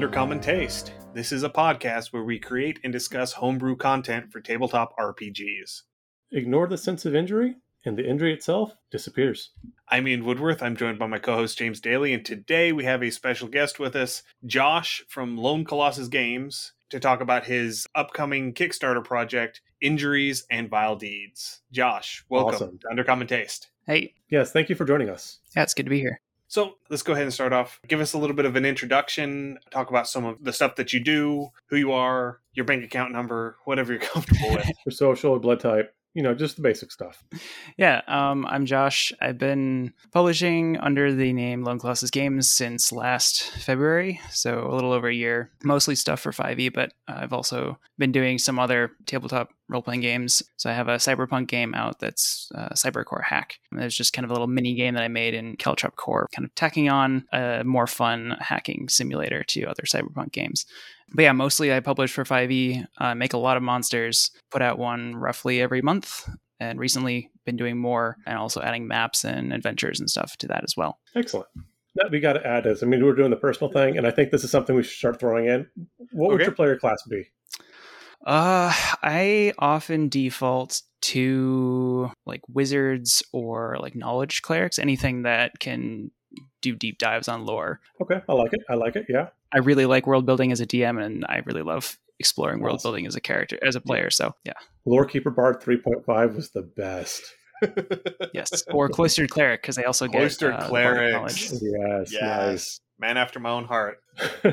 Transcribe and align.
Hello 0.00 0.06
and 0.08 0.14
welcome 0.16 0.40
to 0.40 0.40
Undercommon 0.40 0.42
Taste. 0.42 0.92
This 1.12 1.30
is 1.30 1.42
a 1.42 1.50
podcast 1.50 2.10
where 2.12 2.22
we 2.24 2.38
create 2.38 2.78
and 2.84 2.90
discuss 2.92 3.34
homebrew 3.34 3.76
content 3.76 4.32
for 4.32 4.40
tabletop 4.40 4.96
RPGs. 4.98 5.82
Ignore 6.32 6.68
the 6.68 6.78
sense 6.78 7.04
of 7.04 7.14
injury, 7.14 7.56
and 7.84 7.98
the 7.98 8.08
injury 8.08 8.32
itself 8.32 8.72
disappears. 8.90 9.50
I'm 9.90 10.08
Ian 10.08 10.24
Woodworth. 10.24 10.62
I'm 10.62 10.74
joined 10.74 10.98
by 10.98 11.06
my 11.06 11.18
co 11.18 11.34
host 11.34 11.58
James 11.58 11.80
Daly, 11.80 12.14
and 12.14 12.24
today 12.24 12.72
we 12.72 12.84
have 12.84 13.02
a 13.02 13.10
special 13.10 13.46
guest 13.46 13.78
with 13.78 13.94
us, 13.94 14.22
Josh 14.46 15.04
from 15.08 15.36
Lone 15.36 15.66
Colossus 15.66 16.08
Games, 16.08 16.72
to 16.88 16.98
talk 16.98 17.20
about 17.20 17.44
his 17.44 17.86
upcoming 17.94 18.54
Kickstarter 18.54 19.04
project, 19.04 19.60
Injuries 19.82 20.46
and 20.50 20.70
Vile 20.70 20.96
Deeds. 20.96 21.60
Josh, 21.72 22.24
welcome 22.30 22.54
Awesome. 22.54 22.78
to 22.78 22.88
Undercommon 22.88 23.28
Taste. 23.28 23.70
Hey, 23.86 24.14
Yes, 24.30 24.50
thank 24.50 24.70
you 24.70 24.76
for 24.76 24.86
joining 24.86 25.10
us. 25.10 25.40
yeah, 25.54 25.62
it's 25.62 25.74
good 25.74 25.84
to 25.84 25.90
be 25.90 26.00
here. 26.00 26.22
So 26.50 26.78
let's 26.88 27.04
go 27.04 27.12
ahead 27.12 27.22
and 27.22 27.32
start 27.32 27.52
off. 27.52 27.78
Give 27.86 28.00
us 28.00 28.12
a 28.12 28.18
little 28.18 28.34
bit 28.34 28.44
of 28.44 28.56
an 28.56 28.64
introduction. 28.64 29.60
Talk 29.70 29.88
about 29.88 30.08
some 30.08 30.24
of 30.24 30.42
the 30.42 30.52
stuff 30.52 30.74
that 30.76 30.92
you 30.92 30.98
do, 30.98 31.50
who 31.66 31.76
you 31.76 31.92
are, 31.92 32.40
your 32.54 32.64
bank 32.64 32.82
account 32.82 33.12
number, 33.12 33.56
whatever 33.66 33.92
you're 33.92 34.02
comfortable 34.14 34.50
with. 34.50 34.68
Your 34.84 34.90
social, 34.90 35.38
blood 35.38 35.60
type, 35.60 35.94
you 36.14 36.22
know, 36.22 36.34
just 36.34 36.56
the 36.56 36.62
basic 36.62 36.90
stuff. 36.90 37.22
Yeah, 37.76 38.00
um, 38.08 38.44
I'm 38.46 38.66
Josh. 38.66 39.12
I've 39.20 39.38
been 39.38 39.92
publishing 40.12 40.76
under 40.78 41.12
the 41.14 41.32
name 41.32 41.62
Lone 41.62 41.78
Colossus 41.78 42.10
Games 42.10 42.50
since 42.50 42.92
last 42.92 43.42
February, 43.42 44.20
so 44.30 44.66
a 44.68 44.74
little 44.74 44.92
over 44.92 45.08
a 45.08 45.14
year. 45.14 45.52
Mostly 45.62 45.94
stuff 45.94 46.20
for 46.20 46.32
5e, 46.32 46.72
but 46.72 46.92
I've 47.06 47.32
also 47.32 47.78
been 47.96 48.12
doing 48.12 48.38
some 48.38 48.58
other 48.58 48.92
tabletop 49.06 49.50
role 49.68 49.82
playing 49.82 50.00
games. 50.00 50.42
So 50.56 50.68
I 50.68 50.72
have 50.72 50.88
a 50.88 50.96
cyberpunk 50.96 51.46
game 51.46 51.74
out 51.74 52.00
that's 52.00 52.50
uh, 52.54 52.70
Cybercore 52.70 53.22
Hack. 53.22 53.58
And 53.70 53.80
there's 53.80 53.96
just 53.96 54.12
kind 54.12 54.24
of 54.24 54.30
a 54.30 54.34
little 54.34 54.48
mini 54.48 54.74
game 54.74 54.94
that 54.94 55.04
I 55.04 55.08
made 55.08 55.34
in 55.34 55.56
Caltrop 55.56 55.94
Core, 55.94 56.28
kind 56.34 56.44
of 56.44 56.54
tacking 56.56 56.88
on 56.88 57.24
a 57.32 57.62
more 57.64 57.86
fun 57.86 58.36
hacking 58.40 58.88
simulator 58.88 59.44
to 59.44 59.66
other 59.66 59.84
cyberpunk 59.84 60.32
games. 60.32 60.66
But 61.12 61.22
yeah, 61.22 61.32
mostly 61.32 61.72
I 61.72 61.80
publish 61.80 62.12
for 62.12 62.24
5e, 62.24 62.84
uh, 62.98 63.14
make 63.14 63.32
a 63.32 63.38
lot 63.38 63.56
of 63.56 63.62
monsters, 63.62 64.30
put 64.50 64.62
out 64.62 64.78
one 64.78 65.16
roughly 65.16 65.60
every 65.60 65.82
month, 65.82 66.28
and 66.60 66.78
recently 66.78 67.30
been 67.44 67.56
doing 67.56 67.78
more 67.78 68.16
and 68.26 68.38
also 68.38 68.60
adding 68.60 68.86
maps 68.86 69.24
and 69.24 69.52
adventures 69.52 69.98
and 69.98 70.08
stuff 70.08 70.36
to 70.38 70.46
that 70.48 70.62
as 70.62 70.74
well. 70.76 70.98
Excellent. 71.16 71.48
Now 71.96 72.08
we 72.10 72.20
got 72.20 72.34
to 72.34 72.46
add 72.46 72.64
this. 72.64 72.82
I 72.82 72.86
mean, 72.86 73.04
we're 73.04 73.14
doing 73.14 73.30
the 73.30 73.36
personal 73.36 73.72
thing, 73.72 73.96
and 73.98 74.06
I 74.06 74.12
think 74.12 74.30
this 74.30 74.44
is 74.44 74.50
something 74.50 74.76
we 74.76 74.82
should 74.82 74.96
start 74.96 75.18
throwing 75.18 75.46
in. 75.46 75.66
What 76.12 76.30
would 76.30 76.40
your 76.40 76.52
player 76.52 76.76
class 76.76 77.02
be? 77.08 77.24
Uh, 78.24 78.72
I 79.02 79.54
often 79.58 80.08
default 80.08 80.82
to 81.02 82.12
like 82.26 82.42
wizards 82.48 83.22
or 83.32 83.78
like 83.80 83.96
knowledge 83.96 84.42
clerics, 84.42 84.78
anything 84.78 85.22
that 85.22 85.58
can 85.58 86.10
do 86.60 86.74
deep 86.74 86.98
dives 86.98 87.28
on 87.28 87.46
lore. 87.46 87.80
Okay, 88.00 88.20
I 88.28 88.32
like 88.32 88.52
it. 88.52 88.60
I 88.68 88.74
like 88.74 88.96
it. 88.96 89.06
Yeah. 89.08 89.28
I 89.52 89.58
really 89.58 89.86
like 89.86 90.06
world 90.06 90.26
building 90.26 90.52
as 90.52 90.60
a 90.60 90.66
DM, 90.66 91.02
and 91.04 91.24
I 91.28 91.42
really 91.44 91.62
love 91.62 91.98
exploring 92.18 92.60
world 92.60 92.82
building 92.82 93.06
as 93.06 93.16
a 93.16 93.20
character, 93.20 93.58
as 93.62 93.74
a 93.74 93.80
player. 93.80 94.10
So 94.10 94.34
yeah, 94.44 94.52
Lorekeeper 94.86 95.34
Bard 95.34 95.60
3.5 95.60 96.36
was 96.36 96.50
the 96.50 96.62
best. 96.62 97.22
yes, 98.34 98.62
or 98.70 98.88
cloistered 98.88 99.30
cleric 99.30 99.62
because 99.62 99.76
they 99.76 99.84
also 99.84 100.08
Cloistered 100.08 100.52
get 100.52 100.62
uh, 100.62 100.68
clerics. 100.68 101.52
knowledge. 101.52 101.62
Yes, 101.62 102.12
yes. 102.12 102.80
Man 102.98 103.16
after 103.16 103.40
my 103.40 103.50
own 103.50 103.64
heart. 103.64 103.98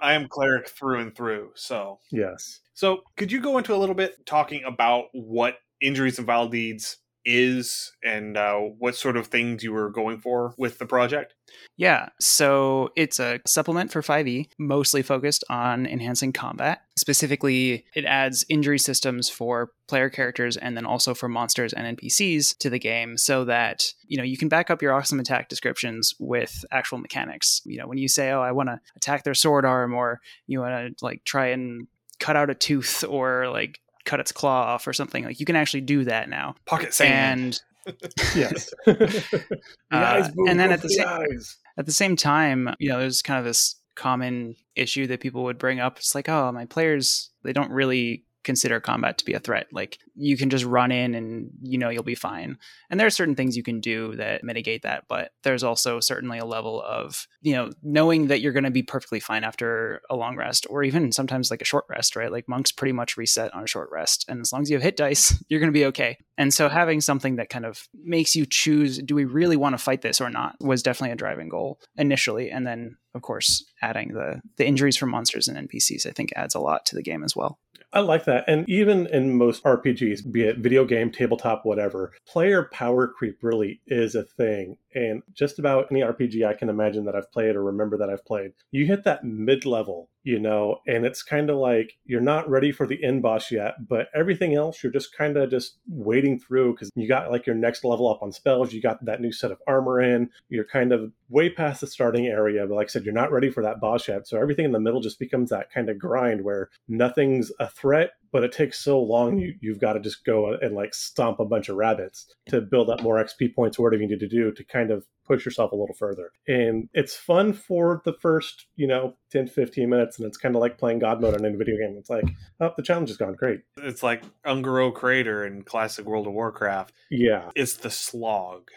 I 0.00 0.14
am 0.14 0.28
cleric 0.28 0.68
through 0.68 1.00
and 1.00 1.14
through. 1.14 1.50
So, 1.54 2.00
yes. 2.10 2.60
so 2.74 3.02
could 3.16 3.32
you 3.32 3.40
go 3.40 3.58
into 3.58 3.74
a 3.74 3.76
little 3.78 3.94
bit 3.94 4.26
talking 4.26 4.64
about 4.64 5.06
what 5.12 5.56
injuries 5.80 6.18
and 6.18 6.26
vile 6.26 6.48
deeds 6.48 6.98
is 7.26 7.92
and 8.04 8.36
uh, 8.36 8.54
what 8.54 8.94
sort 8.94 9.16
of 9.16 9.26
things 9.26 9.62
you 9.62 9.72
were 9.72 9.90
going 9.90 10.18
for 10.18 10.54
with 10.56 10.78
the 10.78 10.86
project? 10.86 11.34
Yeah, 11.76 12.08
so 12.20 12.90
it's 12.96 13.20
a 13.20 13.40
supplement 13.46 13.92
for 13.92 14.00
5e, 14.00 14.48
mostly 14.58 15.02
focused 15.02 15.44
on 15.50 15.86
enhancing 15.86 16.32
combat. 16.32 16.82
Specifically, 16.96 17.84
it 17.94 18.04
adds 18.04 18.46
injury 18.48 18.78
systems 18.78 19.28
for 19.28 19.72
player 19.88 20.08
characters 20.08 20.56
and 20.56 20.76
then 20.76 20.86
also 20.86 21.12
for 21.12 21.28
monsters 21.28 21.72
and 21.72 21.98
NPCs 21.98 22.56
to 22.58 22.70
the 22.70 22.78
game 22.78 23.18
so 23.18 23.44
that, 23.44 23.92
you 24.06 24.16
know, 24.16 24.24
you 24.24 24.38
can 24.38 24.48
back 24.48 24.70
up 24.70 24.80
your 24.80 24.94
awesome 24.94 25.20
attack 25.20 25.48
descriptions 25.48 26.14
with 26.18 26.64
actual 26.70 26.98
mechanics. 26.98 27.60
You 27.64 27.78
know, 27.78 27.86
when 27.86 27.98
you 27.98 28.08
say, 28.08 28.30
"Oh, 28.30 28.40
I 28.40 28.52
want 28.52 28.68
to 28.68 28.80
attack 28.96 29.24
their 29.24 29.34
sword 29.34 29.64
arm," 29.64 29.92
or 29.92 30.20
you 30.46 30.60
want 30.60 30.96
to 30.98 31.04
like 31.04 31.24
try 31.24 31.48
and 31.48 31.88
cut 32.18 32.36
out 32.36 32.50
a 32.50 32.54
tooth 32.54 33.04
or 33.04 33.48
like 33.48 33.80
cut 34.06 34.20
its 34.20 34.32
claw 34.32 34.62
off 34.62 34.86
or 34.86 34.94
something, 34.94 35.24
like 35.24 35.38
you 35.40 35.44
can 35.46 35.56
actually 35.56 35.82
do 35.82 36.04
that 36.04 36.28
now. 36.30 36.54
Pocket 36.64 36.94
sand. 36.94 37.60
And 37.86 37.96
Yes. 38.34 38.70
the 38.86 39.44
Uh, 39.92 39.96
eyes, 39.96 40.30
and 40.48 40.58
then 40.58 40.72
at 40.72 40.80
for 40.80 40.88
the 40.88 40.94
same- 40.94 41.06
eyes. 41.06 41.56
at 41.76 41.86
the 41.86 41.92
same 41.92 42.16
time, 42.16 42.74
you 42.78 42.88
know, 42.88 42.98
there's 42.98 43.22
kind 43.22 43.38
of 43.38 43.44
this 43.44 43.76
common 43.94 44.56
issue 44.74 45.06
that 45.06 45.20
people 45.20 45.44
would 45.44 45.58
bring 45.58 45.78
up. 45.80 45.98
It's 45.98 46.14
like, 46.14 46.28
oh, 46.28 46.50
my 46.52 46.64
players, 46.64 47.30
they 47.44 47.52
don't 47.52 47.70
really 47.70 48.24
consider 48.44 48.80
combat 48.80 49.18
to 49.18 49.24
be 49.24 49.34
a 49.34 49.38
threat. 49.40 49.66
Like, 49.72 49.98
you 50.16 50.36
can 50.36 50.50
just 50.50 50.64
run 50.64 50.90
in 50.90 51.14
and 51.14 51.50
you 51.62 51.78
know 51.78 51.88
you'll 51.88 52.02
be 52.02 52.14
fine. 52.14 52.58
And 52.90 52.98
there 52.98 53.06
are 53.06 53.10
certain 53.10 53.34
things 53.34 53.56
you 53.56 53.62
can 53.62 53.80
do 53.80 54.16
that 54.16 54.42
mitigate 54.42 54.82
that, 54.82 55.04
but 55.08 55.32
there's 55.42 55.62
also 55.62 56.00
certainly 56.00 56.38
a 56.38 56.44
level 56.44 56.82
of, 56.82 57.26
you 57.42 57.52
know, 57.54 57.70
knowing 57.82 58.28
that 58.28 58.40
you're 58.40 58.52
going 58.52 58.64
to 58.64 58.70
be 58.70 58.82
perfectly 58.82 59.20
fine 59.20 59.44
after 59.44 60.00
a 60.10 60.16
long 60.16 60.36
rest 60.36 60.66
or 60.70 60.82
even 60.82 61.12
sometimes 61.12 61.50
like 61.50 61.62
a 61.62 61.66
short 61.66 61.84
rest, 61.88 62.16
right? 62.16 62.32
Like 62.32 62.48
monks 62.48 62.72
pretty 62.72 62.92
much 62.92 63.16
reset 63.16 63.54
on 63.54 63.64
a 63.64 63.68
short 63.68 63.90
rest. 63.92 64.24
And 64.28 64.40
as 64.40 64.52
long 64.52 64.62
as 64.62 64.70
you 64.70 64.76
have 64.76 64.82
hit 64.82 64.96
dice, 64.96 65.42
you're 65.48 65.60
going 65.60 65.72
to 65.72 65.78
be 65.78 65.86
okay. 65.86 66.16
And 66.38 66.52
so 66.52 66.68
having 66.68 67.00
something 67.00 67.36
that 67.36 67.48
kind 67.48 67.66
of 67.66 67.88
makes 67.94 68.34
you 68.34 68.46
choose, 68.46 68.98
do 68.98 69.14
we 69.14 69.24
really 69.24 69.56
want 69.56 69.74
to 69.74 69.82
fight 69.82 70.02
this 70.02 70.20
or 70.20 70.30
not, 70.30 70.56
was 70.60 70.82
definitely 70.82 71.12
a 71.12 71.16
driving 71.16 71.48
goal 71.48 71.80
initially. 71.96 72.50
And 72.50 72.66
then, 72.66 72.96
of 73.14 73.22
course, 73.22 73.64
adding 73.82 74.12
the 74.12 74.40
the 74.56 74.66
injuries 74.66 74.96
from 74.96 75.10
monsters 75.10 75.48
and 75.48 75.68
NPCs, 75.68 76.06
I 76.06 76.10
think 76.10 76.32
adds 76.36 76.54
a 76.54 76.60
lot 76.60 76.84
to 76.86 76.94
the 76.94 77.02
game 77.02 77.24
as 77.24 77.34
well. 77.34 77.58
I 77.92 78.00
like 78.00 78.24
that. 78.24 78.44
And 78.46 78.68
even 78.68 79.06
in 79.06 79.36
most 79.38 79.62
RPGs, 80.06 80.32
be 80.32 80.44
it 80.44 80.58
video 80.58 80.84
game, 80.84 81.10
tabletop, 81.10 81.64
whatever, 81.64 82.12
player 82.26 82.68
power 82.72 83.08
creep 83.08 83.38
really 83.42 83.80
is 83.86 84.14
a 84.14 84.24
thing. 84.24 84.76
And 84.96 85.22
just 85.34 85.58
about 85.58 85.88
any 85.90 86.00
RPG 86.00 86.46
I 86.46 86.54
can 86.54 86.70
imagine 86.70 87.04
that 87.04 87.14
I've 87.14 87.30
played 87.30 87.54
or 87.54 87.62
remember 87.62 87.98
that 87.98 88.08
I've 88.08 88.24
played, 88.24 88.52
you 88.70 88.86
hit 88.86 89.04
that 89.04 89.24
mid 89.24 89.66
level, 89.66 90.08
you 90.22 90.38
know, 90.38 90.78
and 90.86 91.04
it's 91.04 91.22
kind 91.22 91.50
of 91.50 91.58
like 91.58 91.92
you're 92.06 92.22
not 92.22 92.48
ready 92.48 92.72
for 92.72 92.86
the 92.86 93.04
end 93.04 93.20
boss 93.22 93.52
yet, 93.52 93.74
but 93.90 94.08
everything 94.14 94.54
else 94.54 94.82
you're 94.82 94.90
just 94.90 95.14
kind 95.14 95.36
of 95.36 95.50
just 95.50 95.76
wading 95.86 96.40
through 96.40 96.72
because 96.72 96.90
you 96.96 97.06
got 97.06 97.30
like 97.30 97.46
your 97.46 97.54
next 97.54 97.84
level 97.84 98.08
up 98.08 98.22
on 98.22 98.32
spells, 98.32 98.72
you 98.72 98.80
got 98.80 99.04
that 99.04 99.20
new 99.20 99.32
set 99.32 99.52
of 99.52 99.58
armor 99.66 100.00
in, 100.00 100.30
you're 100.48 100.64
kind 100.64 100.92
of 100.92 101.12
way 101.28 101.50
past 101.50 101.82
the 101.82 101.86
starting 101.86 102.26
area. 102.26 102.66
But 102.66 102.76
like 102.76 102.86
I 102.86 102.88
said, 102.88 103.04
you're 103.04 103.12
not 103.12 103.30
ready 103.30 103.50
for 103.50 103.62
that 103.62 103.80
boss 103.80 104.08
yet. 104.08 104.26
So 104.26 104.40
everything 104.40 104.64
in 104.64 104.72
the 104.72 104.80
middle 104.80 105.02
just 105.02 105.18
becomes 105.18 105.50
that 105.50 105.70
kind 105.70 105.90
of 105.90 105.98
grind 105.98 106.42
where 106.42 106.70
nothing's 106.88 107.52
a 107.60 107.68
threat, 107.68 108.12
but 108.32 108.44
it 108.44 108.52
takes 108.52 108.78
so 108.78 109.00
long 109.00 109.38
you, 109.38 109.54
you've 109.60 109.80
got 109.80 109.94
to 109.94 110.00
just 110.00 110.24
go 110.24 110.54
and 110.60 110.74
like 110.74 110.94
stomp 110.94 111.40
a 111.40 111.44
bunch 111.44 111.68
of 111.68 111.76
rabbits 111.76 112.34
to 112.48 112.60
build 112.60 112.90
up 112.90 113.02
more 113.02 113.22
XP 113.22 113.54
points 113.54 113.78
or 113.78 113.84
whatever 113.84 114.02
you 114.02 114.08
need 114.08 114.20
to 114.20 114.28
do 114.28 114.52
to 114.52 114.64
kind 114.64 114.85
of 114.90 115.04
push 115.26 115.44
yourself 115.44 115.72
a 115.72 115.76
little 115.76 115.94
further. 115.94 116.30
And 116.46 116.88
it's 116.94 117.16
fun 117.16 117.52
for 117.52 118.00
the 118.04 118.12
first, 118.20 118.66
you 118.76 118.86
know, 118.86 119.16
10, 119.32 119.48
15 119.48 119.88
minutes. 119.88 120.18
And 120.18 120.26
it's 120.26 120.38
kind 120.38 120.54
of 120.54 120.60
like 120.60 120.78
playing 120.78 121.00
God 121.00 121.20
mode 121.20 121.34
on 121.34 121.44
a 121.44 121.56
video 121.56 121.76
game. 121.76 121.96
It's 121.98 122.10
like, 122.10 122.24
oh, 122.60 122.72
the 122.76 122.82
challenge 122.82 123.10
is 123.10 123.16
gone. 123.16 123.34
Great. 123.34 123.62
It's 123.78 124.02
like 124.04 124.22
Un'Goro 124.44 124.94
Crater 124.94 125.44
in 125.44 125.62
classic 125.62 126.06
World 126.06 126.26
of 126.28 126.32
Warcraft. 126.32 126.92
Yeah, 127.10 127.50
It's 127.56 127.74
the 127.76 127.90
slog. 127.90 128.68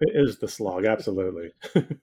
it 0.00 0.12
is 0.14 0.38
the 0.38 0.48
slog. 0.48 0.84
Absolutely. 0.86 1.52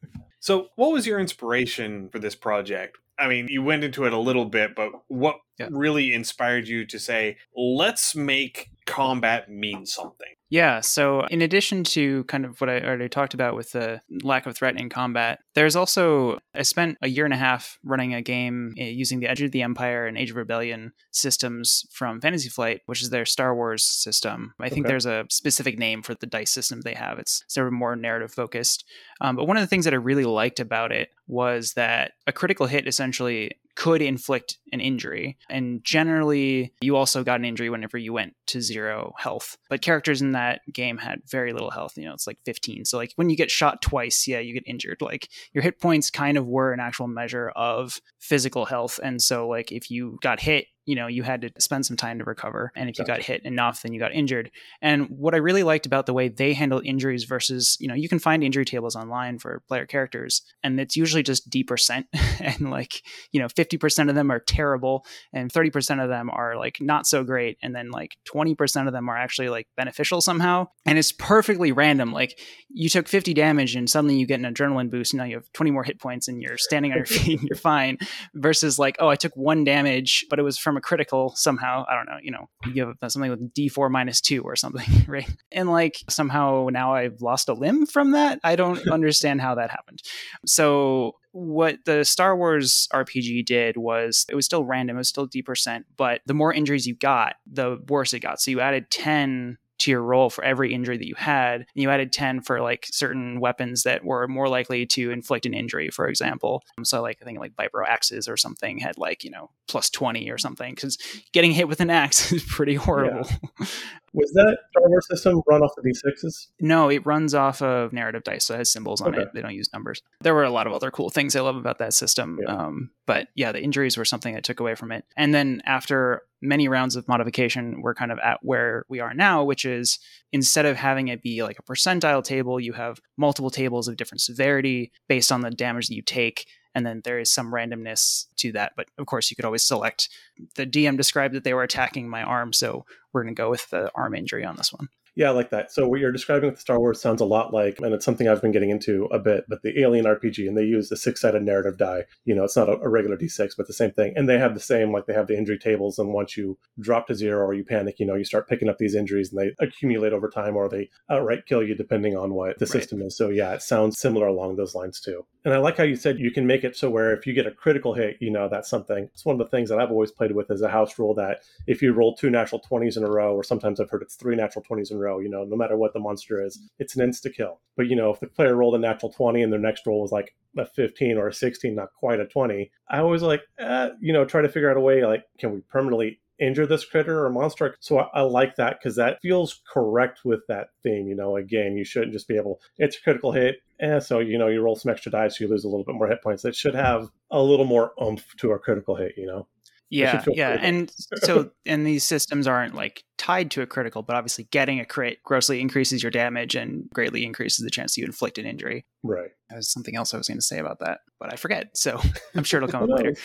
So, 0.45 0.67
what 0.75 0.91
was 0.91 1.07
your 1.07 1.19
inspiration 1.19 2.07
for 2.09 2.19
this 2.19 2.35
project? 2.35 3.00
I 3.18 3.27
mean, 3.27 3.47
you 3.50 3.63
went 3.63 3.83
into 3.83 4.06
it 4.06 4.13
a 4.13 4.19
little 4.19 4.45
bit, 4.45 4.75
but 4.75 4.91
what 5.07 5.38
Yeah. 5.57 5.68
really 5.72 6.13
inspired 6.13 6.68
you 6.68 6.86
to 6.86 7.00
say, 7.00 7.38
let's 7.56 8.16
make 8.16 8.72
combat 8.86 9.50
mean 9.50 9.86
something? 9.86 10.28
Yeah, 10.50 10.81
so 10.81 11.25
in 11.25 11.42
addition 11.42 11.84
to 11.86 12.24
kind 12.25 12.46
of 12.46 12.62
what 12.62 12.69
I 12.69 12.80
already 12.80 13.10
talked 13.10 13.34
about 13.34 13.56
with 13.56 13.72
the 13.72 14.00
lack 14.24 14.46
of 14.46 14.56
threat 14.56 14.80
in 14.80 14.90
combat, 14.90 15.40
there's 15.56 15.75
also, 15.75 16.38
I 16.54 16.62
spent 16.62 16.98
a 17.02 17.10
year 17.10 17.25
and 17.25 17.34
a 17.34 17.38
half 17.38 17.80
running 17.84 18.13
a 18.13 18.22
game 18.22 18.75
uh, 18.80 18.84
using 18.84 19.19
the 19.19 19.28
Edge 19.28 19.42
of 19.42 19.52
the 19.52 19.63
Empire 19.63 20.06
and 20.06 20.18
Age 20.18 20.30
of 20.30 20.38
Rebellion 20.38 20.94
systems 21.12 21.86
from 21.92 22.22
Fantasy 22.22 22.50
Flight, 22.50 22.81
which 22.86 23.02
is 23.02 23.10
their 23.10 23.25
Star 23.25 23.56
Wars 23.56 23.84
system. 23.84 24.54
I 24.60 24.69
think 24.69 24.86
there's 24.86 25.07
a 25.07 25.25
specific 25.30 25.80
name 25.80 26.04
for 26.04 26.13
the 26.13 26.28
dice 26.28 26.52
system 26.52 26.81
they 26.81 26.94
have, 26.94 27.18
it's 27.18 27.44
sort 27.48 27.68
of 27.68 27.74
more 27.74 27.96
narrative 27.96 28.31
focused. 28.31 28.86
Um, 29.22 29.36
but 29.36 29.48
one 29.48 29.57
of 29.57 29.62
the 29.62 29.68
things 29.68 29.86
that 29.86 29.94
I 29.94 29.98
really 29.98 30.25
liked 30.25 30.60
about 30.60 30.92
it 30.92 31.10
was 31.28 31.74
that 31.74 32.12
a 32.28 32.31
critical 32.31 32.68
hit 32.68 32.88
essentially 32.88 33.52
could 33.75 34.01
inflict 34.01 34.57
an 34.72 34.80
injury. 34.80 35.38
And 35.50 35.83
generally, 35.83 36.74
you 36.81 36.95
also 36.95 37.24
got 37.24 37.39
an 37.39 37.45
injury 37.45 37.69
whenever 37.69 37.98
you 37.98 38.13
went 38.13 38.33
to 38.48 38.62
zero 38.62 39.13
health. 39.18 39.57
But 39.69 39.81
characters 39.81 40.22
in 40.22 40.31
that 40.31 40.62
game 40.72 40.98
had 40.98 41.22
very 41.30 41.54
little 41.54 41.72
health. 41.72 41.98
You 41.98 42.06
know, 42.06 42.13
it's 42.13 42.27
like 42.27 42.39
15. 42.45 42.86
So, 42.86 42.98
like, 42.98 43.12
when 43.16 43.30
you 43.30 43.36
get 43.36 43.51
shot 43.51 43.81
twice, 43.81 44.27
yeah, 44.27 44.39
you 44.39 44.54
get 44.54 44.63
injured. 44.66 45.01
Like, 45.01 45.30
your 45.54 45.62
hit 45.62 45.80
points 45.80 46.10
kind 46.10 46.38
of 46.38 46.48
were 46.48 46.74
an 46.74 46.80
actual 46.80 47.07
measure 47.07 47.50
of 47.50 48.00
physical 48.19 48.66
health. 48.66 49.00
And 49.04 49.22
so, 49.22 49.48
like, 49.48 49.72
if 49.72 49.92
you 49.92 50.18
got 50.21 50.39
hit, 50.39 50.68
you 50.85 50.95
know, 50.95 51.07
you 51.07 51.23
had 51.23 51.41
to 51.41 51.51
spend 51.59 51.85
some 51.85 51.97
time 51.97 52.19
to 52.19 52.25
recover. 52.25 52.71
And 52.75 52.89
if 52.89 52.99
you 52.99 53.05
Gotcha. 53.05 53.19
got 53.19 53.25
hit 53.25 53.43
enough, 53.43 53.81
then 53.81 53.93
you 53.93 53.99
got 53.99 54.13
injured. 54.13 54.51
And 54.81 55.07
what 55.09 55.33
I 55.33 55.37
really 55.37 55.63
liked 55.63 55.85
about 55.85 56.05
the 56.05 56.13
way 56.13 56.29
they 56.29 56.53
handle 56.53 56.81
injuries 56.83 57.23
versus, 57.23 57.77
you 57.79 57.87
know, 57.87 57.93
you 57.93 58.07
can 58.07 58.19
find 58.19 58.43
injury 58.43 58.65
tables 58.65 58.95
online 58.95 59.39
for 59.39 59.63
player 59.67 59.85
characters, 59.85 60.41
and 60.63 60.79
it's 60.79 60.95
usually 60.95 61.23
just 61.23 61.49
D 61.49 61.63
percent. 61.63 62.07
and 62.39 62.69
like, 62.69 63.01
you 63.31 63.39
know, 63.39 63.47
50% 63.47 64.09
of 64.09 64.15
them 64.15 64.31
are 64.31 64.39
terrible, 64.39 65.05
and 65.33 65.51
30% 65.51 66.03
of 66.03 66.09
them 66.09 66.29
are 66.29 66.55
like 66.55 66.77
not 66.79 67.07
so 67.07 67.23
great. 67.23 67.57
And 67.61 67.75
then 67.75 67.89
like 67.91 68.17
20% 68.31 68.87
of 68.87 68.93
them 68.93 69.09
are 69.09 69.17
actually 69.17 69.49
like 69.49 69.67
beneficial 69.75 70.21
somehow. 70.21 70.67
And 70.85 70.97
it's 70.97 71.11
perfectly 71.11 71.71
random. 71.71 72.13
Like, 72.13 72.39
you 72.69 72.89
took 72.89 73.07
50 73.07 73.33
damage, 73.33 73.75
and 73.75 73.89
suddenly 73.89 74.17
you 74.17 74.27
get 74.27 74.39
an 74.39 74.53
adrenaline 74.53 74.89
boost. 74.89 75.13
And 75.13 75.19
now 75.19 75.25
you 75.25 75.35
have 75.35 75.51
20 75.53 75.71
more 75.71 75.83
hit 75.83 75.99
points, 75.99 76.27
and 76.27 76.41
you're 76.41 76.57
standing 76.57 76.91
on 76.91 76.97
your 76.97 77.05
feet 77.07 77.39
and 77.39 77.49
you're 77.49 77.57
fine. 77.57 77.97
Versus 78.33 78.77
like, 78.77 78.97
oh, 78.99 79.07
I 79.07 79.15
took 79.15 79.35
one 79.35 79.63
damage, 79.63 80.25
but 80.29 80.39
it 80.39 80.43
was 80.43 80.57
from 80.57 80.75
a 80.77 80.81
critical 80.81 81.33
somehow. 81.36 81.86
I 81.89 81.95
don't 81.95 82.06
know, 82.06 82.18
you 82.22 82.31
know, 82.31 82.50
you 82.74 82.94
have 83.01 83.12
something 83.12 83.31
with 83.31 83.54
D4 83.54 83.89
minus 83.89 84.22
two 84.22 84.42
or 84.42 84.56
something, 84.56 85.06
right? 85.07 85.30
And 85.51 85.69
like 85.69 85.98
somehow 86.10 86.69
now 86.72 86.94
I've 86.94 87.22
lost 87.22 87.50
a 87.50 87.54
limb 87.54 87.86
from 87.86 88.12
that. 88.12 88.39
I 88.44 88.56
don't 88.56 88.88
understand 88.92 89.42
how 89.42 89.56
that 89.56 89.69
happened. 89.69 90.01
So 90.45 91.13
what 91.31 91.80
the 91.86 92.06
Star 92.06 92.36
Wars 92.36 92.88
RPG 92.94 93.45
did 93.45 93.77
was 93.77 94.25
it 94.30 94.36
was 94.36 94.45
still 94.45 94.63
random, 94.63 94.95
it 94.95 95.00
was 95.00 95.10
still 95.10 95.25
D 95.25 95.42
percent, 95.42 95.86
but 95.98 96.22
the 96.25 96.33
more 96.33 96.54
injuries 96.54 96.88
you 96.88 96.95
got, 96.95 97.36
the 97.45 97.78
worse 97.89 98.13
it 98.13 98.21
got. 98.21 98.39
So 98.39 98.51
you 98.51 98.62
added 98.62 98.89
10 98.89 99.57
to 99.85 99.91
your 99.91 100.01
roll 100.01 100.29
for 100.29 100.43
every 100.43 100.73
injury 100.73 100.97
that 100.97 101.07
you 101.07 101.15
had. 101.15 101.61
And 101.61 101.67
you 101.75 101.89
added 101.89 102.11
10 102.11 102.41
for 102.41 102.61
like 102.61 102.87
certain 102.91 103.39
weapons 103.39 103.83
that 103.83 104.03
were 104.03 104.27
more 104.27 104.49
likely 104.49 104.85
to 104.87 105.11
inflict 105.11 105.45
an 105.45 105.53
injury, 105.53 105.89
for 105.89 106.07
example. 106.07 106.63
Um, 106.77 106.85
so 106.85 107.01
like 107.01 107.19
I 107.21 107.25
think 107.25 107.39
like 107.39 107.55
vibro 107.55 107.85
axes 107.87 108.27
or 108.27 108.35
something 108.35 108.79
had 108.79 108.97
like, 108.97 109.23
you 109.23 109.29
know, 109.29 109.51
plus 109.67 109.89
20 109.89 110.29
or 110.29 110.37
something 110.37 110.73
because 110.73 110.97
getting 111.31 111.51
hit 111.51 111.67
with 111.67 111.79
an 111.79 111.89
axe 111.89 112.31
is 112.33 112.43
pretty 112.43 112.75
horrible. 112.75 113.29
Was 114.15 114.31
that 114.33 114.57
Star 114.71 114.89
Wars 114.89 115.06
system 115.09 115.41
run 115.47 115.62
off 115.62 115.71
the 115.75 115.81
D6s? 115.89 116.47
No, 116.62 116.89
it 116.89 117.06
runs 117.06 117.33
off 117.33 117.62
of 117.62 117.91
narrative 117.94 118.23
dice, 118.23 118.45
so 118.45 118.53
it 118.53 118.57
has 118.59 118.71
symbols 118.71 119.01
on 119.01 119.09
Okay. 119.13 119.21
it. 119.23 119.29
They 119.33 119.41
don't 119.41 119.53
use 119.53 119.69
numbers. 119.73 120.01
There 120.21 120.33
were 120.33 120.44
a 120.44 120.50
lot 120.50 120.67
of 120.67 120.73
other 120.73 120.89
cool 120.91 121.09
things 121.09 121.35
I 121.35 121.41
love 121.41 121.56
about 121.57 121.79
that 121.79 121.94
system. 121.94 122.39
Yeah. 122.41 122.56
Um, 122.56 122.91
but 123.06 123.27
yeah, 123.35 123.51
the 123.51 123.62
injuries 123.62 123.97
were 123.97 124.06
something 124.06 124.33
that 124.33 124.44
took 124.44 124.59
away 124.59 124.75
from 124.75 124.91
it. 124.91 125.03
And 125.17 125.33
then 125.33 125.62
after 125.65 126.21
many 126.41 126.67
rounds 126.67 126.95
of 126.95 127.07
modification, 127.07 127.81
we're 127.81 127.95
kind 127.95 128.12
of 128.12 128.19
at 128.19 128.39
where 128.41 128.85
we 128.89 129.00
are 129.00 129.13
now, 129.13 129.44
which 129.44 129.65
is 129.65 130.00
instead 130.31 130.65
of 130.65 130.77
having 130.77 131.07
it 131.09 131.21
be 131.21 131.44
like 131.44 131.57
a 131.59 131.63
percentile 131.63 132.23
table, 132.23 132.59
you 132.59 132.73
have 132.73 133.00
multiple 133.18 133.50
tables 133.50 133.88
of 133.88 133.97
different 133.97 134.21
severity 134.21 134.91
based 135.07 135.31
on 135.31 135.41
the 135.41 135.51
damage 135.51 135.88
that 135.88 135.95
you 135.95 136.01
take. 136.01 136.45
And 136.75 136.86
then 136.86 137.01
there 137.04 137.18
is 137.18 137.31
some 137.31 137.51
randomness 137.51 138.27
to 138.38 138.51
that. 138.51 138.74
But 138.75 138.88
of 138.98 139.07
course, 139.07 139.31
you 139.31 139.36
could 139.36 139.45
always 139.45 139.63
select. 139.63 140.10
The 140.56 140.68
DM 140.68 140.98
described 140.98 141.33
that 141.33 141.44
they 141.44 141.54
were 141.54 141.63
attacking 141.63 142.07
my 142.10 142.22
arm, 142.22 142.54
so 142.54 142.86
we're 143.13 143.24
going 143.24 143.33
to 143.33 143.42
go 143.42 143.50
with 143.50 143.69
the 143.69 143.89
arm 143.95 144.13
injury 144.13 144.44
on 144.45 144.57
this 144.57 144.72
one. 144.74 144.89
Yeah, 145.18 145.30
I 145.30 145.31
like 145.31 145.50
that. 145.51 145.72
So 145.72 145.88
what 145.88 146.01
you're 146.01 146.12
describing 146.12 146.50
with 146.50 146.60
Star 146.60 146.77
Wars 146.77 147.00
sounds 147.00 147.22
a 147.22 147.25
lot 147.25 147.54
like, 147.54 147.80
and 147.80 147.94
it's 147.94 148.04
something 148.04 148.27
I've 148.27 148.42
been 148.42 148.51
getting 148.51 148.69
into 148.69 149.06
a 149.06 149.18
bit, 149.18 149.45
but 149.48 149.62
the 149.62 149.80
Alien 149.80 150.04
RPG, 150.04 150.45
and 150.45 150.57
they 150.57 150.66
use 150.66 150.89
the 150.89 150.98
six-sided 150.98 151.42
narrative 151.42 151.77
die. 151.77 152.04
You 152.25 152.36
know, 152.36 152.44
it's 152.44 152.57
not 152.57 152.68
a, 152.68 152.74
a 152.81 152.89
regular 152.89 153.16
D6, 153.16 153.54
but 153.56 153.66
the 153.66 153.71
same 153.71 153.92
thing. 153.92 154.12
And 154.18 154.28
they 154.28 154.38
have 154.38 154.54
the 154.54 154.60
same, 154.60 154.92
like 154.92 155.06
they 155.06 155.13
have 155.13 155.28
the 155.28 155.38
injury 155.38 155.57
tables, 155.57 155.98
and 156.00 156.10
once 156.13 156.36
you 156.36 156.57
drop 156.81 157.07
to 157.07 157.16
zero 157.16 157.45
or 157.45 157.54
you 157.54 157.63
panic, 157.63 157.98
you 157.98 158.06
know, 158.06 158.16
you 158.16 158.25
start 158.25 158.50
picking 158.50 158.68
up 158.68 158.78
these 158.78 158.94
injuries, 158.94 159.31
and 159.31 159.39
they 159.39 159.54
accumulate 159.66 160.12
over 160.12 160.30
time, 160.30 160.57
or 160.57 160.68
they 160.68 160.89
outright 161.10 161.45
kill 161.45 161.63
you 161.63 161.75
depending 161.75 162.18
on 162.18 162.33
what 162.33 162.60
the 162.60 162.66
Right. 162.66 162.71
system 162.74 163.01
is. 163.01 163.16
So 163.16 163.30
yeah, 163.30 163.54
it 163.54 163.62
sounds 163.62 163.98
similar 163.98 164.28
along 164.28 164.57
those 164.57 164.75
lines 164.75 165.00
too. 165.00 165.25
And 165.45 165.53
I 165.53 165.57
like 165.57 165.77
how 165.77 165.83
you 165.83 165.95
said 165.95 166.18
you 166.18 166.31
can 166.31 166.47
make 166.47 166.63
it 166.63 166.75
so 166.75 166.89
where 166.89 167.13
if 167.13 167.27
you 167.27 167.33
get 167.33 167.45
a 167.45 167.51
critical 167.51 167.94
hit, 167.94 168.18
you 168.19 168.31
know, 168.31 168.50
that's 168.50 168.68
something. 168.68 169.07
It's 169.13 169.25
one 169.25 169.39
of 169.39 169.39
the 169.39 169.56
things 169.56 169.69
that 169.69 169.80
I've 169.80 169.92
always 169.92 170.12
played 170.12 170.31
with 170.31 170.50
as 170.50 170.63
a 170.63 170.69
house 170.69 170.97
rule 170.97 171.13
that 171.13 171.42
if 171.68 171.83
you 171.83 171.94
roll 171.94 172.15
two 172.15 172.31
natural 172.31 172.59
20s 172.59 172.97
in 172.97 173.03
a 173.03 173.09
row, 173.09 173.36
or 173.36 173.44
sometimes 173.44 173.80
I've 173.80 173.92
heard 173.92 174.01
it's 174.01 174.15
three 174.15 174.36
natural 174.36 174.65
20s 174.68 174.89
in 174.89 174.97
a 174.97 175.00
row, 175.00 175.19
you 175.19 175.30
know, 175.30 175.44
no 175.44 175.56
matter 175.56 175.77
what 175.77 175.94
the 175.94 176.00
monster 176.00 176.44
is, 176.44 176.59
it's 176.80 176.95
an 176.97 177.07
insta 177.07 177.31
kill. 177.31 177.62
But, 177.77 177.88
you 177.88 177.95
know, 177.95 178.09
if 178.09 178.19
the 178.19 178.27
player 178.27 178.56
rolled 178.56 178.74
a 178.74 178.80
natural 178.80 179.12
20 179.12 179.44
and 179.44 179.53
their 179.53 179.59
next 179.59 179.86
roll 179.86 180.01
was 180.01 180.12
like 180.12 180.33
a 180.57 180.65
15 180.65 181.15
or 181.15 181.27
a 181.27 181.33
16, 181.33 181.75
not 181.75 181.94
quite 181.94 182.19
a 182.19 182.25
20, 182.25 182.71
I 182.89 182.97
always 182.97 183.21
like, 183.21 183.44
eh, 183.59 183.89
you 184.01 184.13
know, 184.13 184.25
try 184.25 184.42
to 184.42 184.50
figure 184.50 184.71
out 184.71 184.77
a 184.77 184.81
way 184.81 185.06
like, 185.06 185.25
can 185.38 185.53
we 185.53 185.62
permanently 185.62 186.19
injure 186.39 186.65
this 186.65 186.85
critter 186.85 187.25
or 187.25 187.29
monster? 187.29 187.75
So 187.79 187.99
I, 187.99 188.09
I 188.13 188.21
like 188.21 188.55
that 188.55 188.79
because 188.79 188.95
that 188.97 189.19
feels 189.21 189.61
correct 189.71 190.21
with 190.25 190.41
that 190.47 190.69
theme. 190.83 191.07
You 191.07 191.15
know, 191.15 191.37
again, 191.37 191.75
you 191.77 191.83
shouldn't 191.83 192.13
just 192.13 192.27
be 192.27 192.37
able, 192.37 192.59
it's 192.77 192.97
a 192.97 193.01
critical 193.01 193.31
hit. 193.31 193.57
And 193.79 194.01
so, 194.01 194.19
you 194.19 194.37
know, 194.37 194.47
you 194.47 194.61
roll 194.61 194.75
some 194.75 194.91
extra 194.91 195.11
dice, 195.11 195.39
you 195.39 195.47
lose 195.47 195.65
a 195.65 195.69
little 195.69 195.83
bit 195.83 195.95
more 195.95 196.07
hit 196.07 196.23
points. 196.23 196.43
That 196.43 196.55
should 196.55 196.75
have 196.75 197.09
a 197.31 197.41
little 197.41 197.65
more 197.65 197.93
oomph 198.01 198.25
to 198.37 198.51
a 198.51 198.59
critical 198.59 198.95
hit, 198.95 199.13
you 199.17 199.27
know? 199.27 199.47
Yeah, 199.89 200.23
yeah, 200.27 200.57
critical. 200.57 200.67
and 200.67 200.93
so 201.17 201.51
and 201.65 201.85
these 201.85 202.03
systems 202.03 202.47
aren't 202.47 202.73
like 202.73 203.03
tied 203.17 203.51
to 203.51 203.61
a 203.61 203.67
critical, 203.67 204.01
but 204.01 204.15
obviously 204.15 204.45
getting 204.45 204.79
a 204.79 204.85
crit 204.85 205.21
grossly 205.23 205.61
increases 205.61 206.01
your 206.01 206.09
damage 206.09 206.55
and 206.55 206.89
greatly 206.91 207.23
increases 207.23 207.63
the 207.63 207.69
chance 207.69 207.95
you 207.95 208.03
inflict 208.03 208.39
an 208.39 208.45
injury. 208.45 208.85
Right. 209.03 209.29
That 209.49 209.57
was 209.57 209.69
something 209.71 209.95
else 209.95 210.13
I 210.13 210.17
was 210.17 210.27
going 210.27 210.39
to 210.39 210.43
say 210.45 210.57
about 210.57 210.79
that, 210.79 211.01
but 211.19 211.31
I 211.31 211.35
forget. 211.35 211.77
So 211.77 212.01
I'm 212.35 212.43
sure 212.43 212.57
it'll 212.57 212.71
come 212.71 212.83
up 212.83 212.89
later. 212.97 213.15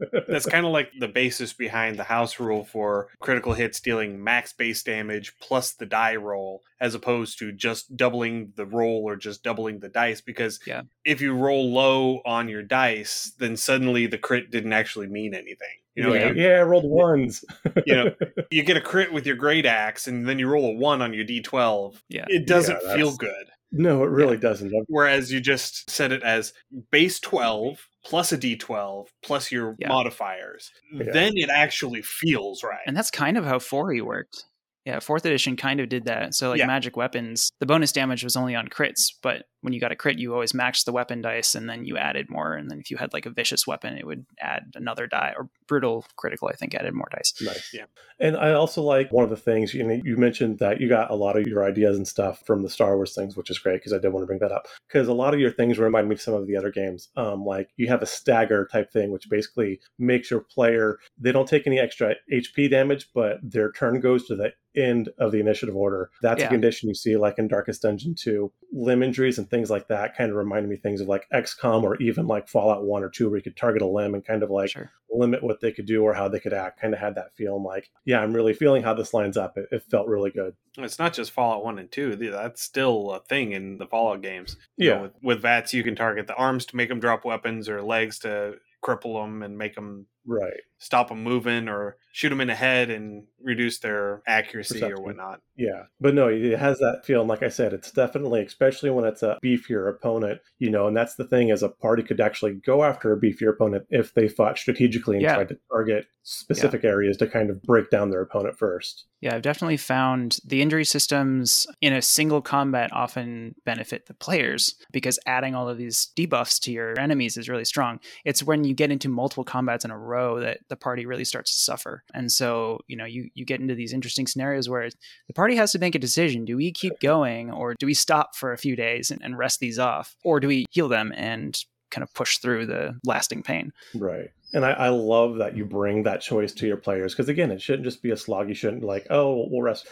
Knows? 0.00 0.22
That's 0.28 0.46
kind 0.46 0.64
of 0.66 0.72
like 0.72 0.90
the 0.98 1.08
basis 1.08 1.52
behind 1.52 1.98
the 1.98 2.04
house 2.04 2.38
rule 2.40 2.64
for 2.64 3.08
critical 3.20 3.52
hits 3.54 3.80
dealing 3.80 4.22
max 4.22 4.52
base 4.52 4.82
damage 4.82 5.34
plus 5.40 5.72
the 5.72 5.86
die 5.86 6.16
roll, 6.16 6.62
as 6.80 6.94
opposed 6.94 7.38
to 7.40 7.52
just 7.52 7.96
doubling 7.96 8.52
the 8.56 8.66
roll 8.66 9.02
or 9.08 9.16
just 9.16 9.42
doubling 9.42 9.80
the 9.80 9.88
dice. 9.88 10.20
Because 10.20 10.60
Yeah. 10.66 10.82
if 11.04 11.20
you 11.20 11.34
roll 11.34 11.72
low 11.72 12.20
on 12.24 12.48
your 12.48 12.62
dice, 12.62 13.32
then 13.38 13.56
suddenly 13.56 14.06
the 14.06 14.18
crit 14.18 14.50
didn't 14.50 14.72
actually 14.72 15.06
mean 15.08 15.34
anything. 15.34 15.76
You 15.94 16.04
know, 16.04 16.14
yeah, 16.14 16.28
you, 16.30 16.42
yeah, 16.42 16.58
I 16.58 16.62
rolled 16.62 16.84
ones. 16.88 17.44
you 17.84 17.94
know, 17.96 18.14
you 18.52 18.62
get 18.62 18.76
a 18.76 18.80
crit 18.80 19.12
with 19.12 19.26
your 19.26 19.34
great 19.34 19.66
axe, 19.66 20.06
and 20.06 20.28
then 20.28 20.38
you 20.38 20.46
roll 20.46 20.66
a 20.66 20.74
one 20.74 21.02
on 21.02 21.12
your 21.12 21.24
d12. 21.24 21.96
Yeah. 22.08 22.24
It 22.28 22.46
doesn't 22.46 22.78
Yeah, 22.86 22.94
feel 22.94 23.16
good. 23.16 23.46
no, 23.72 24.04
it 24.04 24.10
really 24.10 24.36
doesn't. 24.36 24.72
Whereas 24.86 25.32
you 25.32 25.40
just 25.40 25.90
set 25.90 26.12
it 26.12 26.22
as 26.22 26.52
base 26.92 27.18
12 27.18 27.87
plus 28.04 28.32
a 28.32 28.38
d12 28.38 29.06
plus 29.22 29.50
your 29.52 29.76
Yeah. 29.78 29.88
modifiers. 29.88 30.70
Yeah. 30.92 31.12
Then 31.12 31.32
it 31.36 31.50
actually 31.50 32.02
feels 32.02 32.62
right. 32.62 32.80
And 32.86 32.96
that's 32.96 33.10
kind 33.10 33.36
of 33.36 33.44
how 33.44 33.58
4e 33.58 34.00
worked. 34.02 34.44
Yeah, 34.88 35.00
fourth 35.00 35.26
edition 35.26 35.54
kind 35.54 35.80
of 35.80 35.90
did 35.90 36.06
that. 36.06 36.34
So 36.34 36.48
like 36.48 36.60
Yeah. 36.60 36.66
magic 36.66 36.96
weapons, 36.96 37.52
the 37.60 37.66
bonus 37.66 37.92
damage 37.92 38.24
was 38.24 38.36
only 38.36 38.54
on 38.54 38.68
crits, 38.68 39.12
but 39.22 39.44
when 39.60 39.74
you 39.74 39.80
got 39.80 39.92
a 39.92 39.96
crit, 39.96 40.18
you 40.18 40.32
always 40.32 40.52
maxed 40.52 40.84
the 40.86 40.92
weapon 40.92 41.20
dice 41.20 41.54
and 41.54 41.68
then 41.68 41.84
you 41.84 41.98
added 41.98 42.30
more. 42.30 42.54
And 42.54 42.70
then 42.70 42.78
if 42.78 42.90
you 42.90 42.96
had 42.96 43.12
like 43.12 43.26
a 43.26 43.30
vicious 43.30 43.66
weapon, 43.66 43.98
it 43.98 44.06
would 44.06 44.24
add 44.40 44.72
another 44.74 45.06
die 45.06 45.34
or 45.36 45.50
brutal 45.66 46.06
critical, 46.16 46.48
I 46.48 46.54
think 46.54 46.74
added 46.74 46.94
more 46.94 47.08
dice. 47.10 47.34
Nice. 47.42 47.70
Yeah. 47.74 47.84
And 48.18 48.36
I 48.36 48.52
also 48.52 48.80
like 48.82 49.12
one 49.12 49.24
of 49.24 49.30
the 49.30 49.36
things, 49.36 49.74
you 49.74 49.84
know, 49.84 50.00
you 50.02 50.16
mentioned 50.16 50.58
that 50.60 50.80
you 50.80 50.88
got 50.88 51.10
a 51.10 51.16
lot 51.16 51.36
of 51.36 51.46
your 51.46 51.64
ideas 51.64 51.96
and 51.98 52.08
stuff 52.08 52.42
from 52.46 52.62
the 52.62 52.70
Star 52.70 52.96
Wars 52.96 53.14
things, 53.14 53.36
which 53.36 53.50
is 53.50 53.58
great 53.58 53.80
because 53.80 53.92
I 53.92 53.98
did 53.98 54.12
want 54.12 54.22
to 54.22 54.26
bring 54.26 54.38
that 54.38 54.52
up. 54.52 54.68
Because 54.86 55.06
a 55.06 55.12
lot 55.12 55.34
of 55.34 55.40
your 55.40 55.52
things 55.52 55.78
remind 55.78 56.08
me 56.08 56.14
of 56.14 56.20
some 56.22 56.34
of 56.34 56.46
the 56.46 56.56
other 56.56 56.70
games. 56.70 57.08
Um, 57.16 57.44
like 57.44 57.68
you 57.76 57.88
have 57.88 58.00
a 58.00 58.06
stagger 58.06 58.66
type 58.72 58.90
thing, 58.90 59.10
which 59.10 59.28
basically 59.28 59.80
makes 59.98 60.30
your 60.30 60.40
player, 60.40 60.98
they 61.18 61.32
don't 61.32 61.48
take 61.48 61.66
any 61.66 61.78
extra 61.78 62.14
HP 62.32 62.70
damage, 62.70 63.10
but 63.12 63.38
their 63.42 63.70
turn 63.72 64.00
goes 64.00 64.24
to 64.28 64.36
the 64.36 64.52
end 64.78 65.08
of 65.18 65.32
the 65.32 65.40
initiative 65.40 65.74
order. 65.76 66.10
That's 66.22 66.40
Yeah. 66.40 66.46
a 66.46 66.50
condition 66.50 66.88
you 66.88 66.94
see 66.94 67.16
like 67.16 67.38
in 67.38 67.48
Darkest 67.48 67.82
Dungeon 67.82 68.14
2. 68.14 68.50
Limb 68.72 69.02
injuries 69.02 69.38
and 69.38 69.48
things 69.50 69.70
like 69.70 69.88
that 69.88 70.16
kind 70.16 70.30
of 70.30 70.36
remind 70.36 70.68
me 70.68 70.76
things 70.76 71.00
of 71.00 71.08
like 71.08 71.26
XCOM 71.32 71.82
or 71.82 71.96
even 71.96 72.26
like 72.26 72.48
Fallout 72.48 72.84
1 72.84 73.02
or 73.02 73.10
2 73.10 73.28
where 73.28 73.38
you 73.38 73.42
could 73.42 73.56
target 73.56 73.82
a 73.82 73.86
limb 73.86 74.14
and 74.14 74.24
kind 74.24 74.42
of 74.42 74.50
like 74.50 74.70
sure. 74.70 74.90
limit 75.10 75.42
what 75.42 75.60
they 75.60 75.72
could 75.72 75.86
do 75.86 76.02
or 76.02 76.14
how 76.14 76.28
they 76.28 76.38
could 76.40 76.52
act. 76.52 76.80
Kind 76.80 76.94
of 76.94 77.00
had 77.00 77.14
that 77.16 77.34
feel. 77.36 77.56
I'm 77.56 77.64
like, 77.64 77.90
yeah, 78.04 78.20
I'm 78.20 78.34
really 78.34 78.52
feeling 78.54 78.82
how 78.82 78.94
this 78.94 79.14
lines 79.14 79.36
up. 79.36 79.56
It, 79.58 79.66
it 79.72 79.82
felt 79.90 80.06
really 80.06 80.30
good. 80.30 80.54
It's 80.76 80.98
not 80.98 81.12
just 81.14 81.30
Fallout 81.32 81.64
1 81.64 81.78
and 81.78 81.90
2. 81.90 82.16
That's 82.16 82.62
still 82.62 83.10
a 83.12 83.20
thing 83.20 83.52
in 83.52 83.78
the 83.78 83.86
Fallout 83.86 84.22
games. 84.22 84.56
You 84.76 84.90
know, 84.90 84.94
Yeah. 84.96 85.02
with, 85.02 85.12
with 85.22 85.42
VATS, 85.42 85.74
you 85.74 85.82
can 85.82 85.96
target 85.96 86.26
the 86.26 86.34
arms 86.36 86.64
to 86.66 86.76
make 86.76 86.88
them 86.88 87.00
drop 87.00 87.24
weapons 87.24 87.68
or 87.68 87.82
legs 87.82 88.18
to 88.20 88.56
cripple 88.84 89.20
them 89.20 89.42
and 89.42 89.58
make 89.58 89.74
them 89.74 90.06
Right. 90.28 90.60
stop 90.80 91.08
them 91.08 91.24
moving 91.24 91.68
or 91.68 91.96
shoot 92.12 92.28
them 92.28 92.40
in 92.40 92.46
the 92.48 92.54
head 92.54 92.88
and 92.90 93.24
reduce 93.42 93.78
their 93.78 94.22
accuracy 94.28 94.82
or 94.82 94.96
whatnot. 95.00 95.40
Yeah. 95.56 95.84
But 96.00 96.14
no, 96.14 96.28
it 96.28 96.56
has 96.58 96.78
that 96.78 97.02
feel. 97.04 97.20
And 97.20 97.28
like 97.28 97.42
I 97.42 97.48
said, 97.48 97.72
it's 97.72 97.90
definitely, 97.90 98.42
especially 98.44 98.90
when 98.90 99.04
it's 99.04 99.22
a 99.24 99.38
beefier 99.44 99.88
opponent, 99.88 100.40
you 100.58 100.70
know, 100.70 100.86
and 100.86 100.96
that's 100.96 101.16
the 101.16 101.24
thing 101.24 101.48
is 101.48 101.62
a 101.64 101.68
party 101.68 102.02
could 102.04 102.20
actually 102.20 102.52
go 102.54 102.84
after 102.84 103.12
a 103.12 103.20
beefier 103.20 103.50
opponent 103.50 103.86
if 103.90 104.14
they 104.14 104.28
fought 104.28 104.58
strategically 104.58 105.16
and 105.16 105.22
Yeah. 105.22 105.34
tried 105.34 105.48
to 105.48 105.58
target 105.70 106.06
specific 106.22 106.84
areas 106.84 107.16
to 107.16 107.26
kind 107.26 107.48
of 107.50 107.62
break 107.62 107.90
down 107.90 108.10
their 108.10 108.20
opponent 108.20 108.56
first. 108.58 109.06
Yeah, 109.20 109.34
I've 109.34 109.42
definitely 109.42 109.78
found 109.78 110.38
the 110.44 110.60
injury 110.62 110.84
systems 110.84 111.66
in 111.80 111.92
a 111.92 112.02
single 112.02 112.42
combat 112.42 112.92
often 112.92 113.54
benefit 113.64 114.06
the 114.06 114.14
players 114.14 114.74
because 114.92 115.18
adding 115.26 115.54
all 115.54 115.68
of 115.68 115.78
these 115.78 116.08
debuffs 116.16 116.60
to 116.62 116.72
your 116.72 116.98
enemies 117.00 117.36
is 117.36 117.48
really 117.48 117.64
strong. 117.64 117.98
It's 118.24 118.42
when 118.42 118.62
you 118.64 118.74
get 118.74 118.92
into 118.92 119.08
multiple 119.08 119.44
combats 119.44 119.84
in 119.84 119.90
a 119.90 119.98
row 119.98 120.17
that 120.40 120.60
the 120.68 120.76
party 120.76 121.06
really 121.06 121.24
starts 121.24 121.52
to 121.52 121.62
suffer. 121.62 122.04
And 122.14 122.30
so, 122.30 122.80
you 122.86 122.96
know, 122.96 123.04
you, 123.04 123.30
you 123.34 123.44
get 123.44 123.60
into 123.60 123.74
these 123.74 123.92
interesting 123.92 124.26
scenarios 124.26 124.68
where 124.68 124.88
the 125.26 125.34
party 125.34 125.56
has 125.56 125.72
to 125.72 125.78
make 125.78 125.94
a 125.94 125.98
decision. 125.98 126.44
Do 126.44 126.56
we 126.56 126.72
keep 126.72 127.00
going 127.00 127.50
or 127.50 127.74
do 127.74 127.86
we 127.86 127.94
stop 127.94 128.36
for 128.36 128.52
a 128.52 128.58
few 128.58 128.76
days 128.76 129.10
and, 129.10 129.22
and 129.22 129.38
rest 129.38 129.60
these 129.60 129.78
off? 129.78 130.14
Or 130.24 130.40
do 130.40 130.48
we 130.48 130.66
heal 130.70 130.88
them 130.88 131.12
and 131.16 131.58
kind 131.90 132.02
of 132.02 132.12
push 132.14 132.38
through 132.38 132.66
the 132.66 132.98
lasting 133.04 133.42
pain. 133.42 133.72
Right. 133.94 134.30
And 134.52 134.64
I, 134.64 134.70
I 134.72 134.88
love 134.88 135.36
that 135.36 135.56
you 135.56 135.64
bring 135.64 136.04
that 136.04 136.20
choice 136.20 136.52
to 136.54 136.66
your 136.66 136.76
players 136.76 137.14
because 137.14 137.28
again, 137.28 137.50
it 137.50 137.60
shouldn't 137.60 137.84
just 137.84 138.02
be 138.02 138.10
a 138.10 138.16
slog. 138.16 138.48
You 138.48 138.54
shouldn't 138.54 138.84
like, 138.84 139.06
oh, 139.10 139.46
we'll 139.50 139.62
rest 139.62 139.86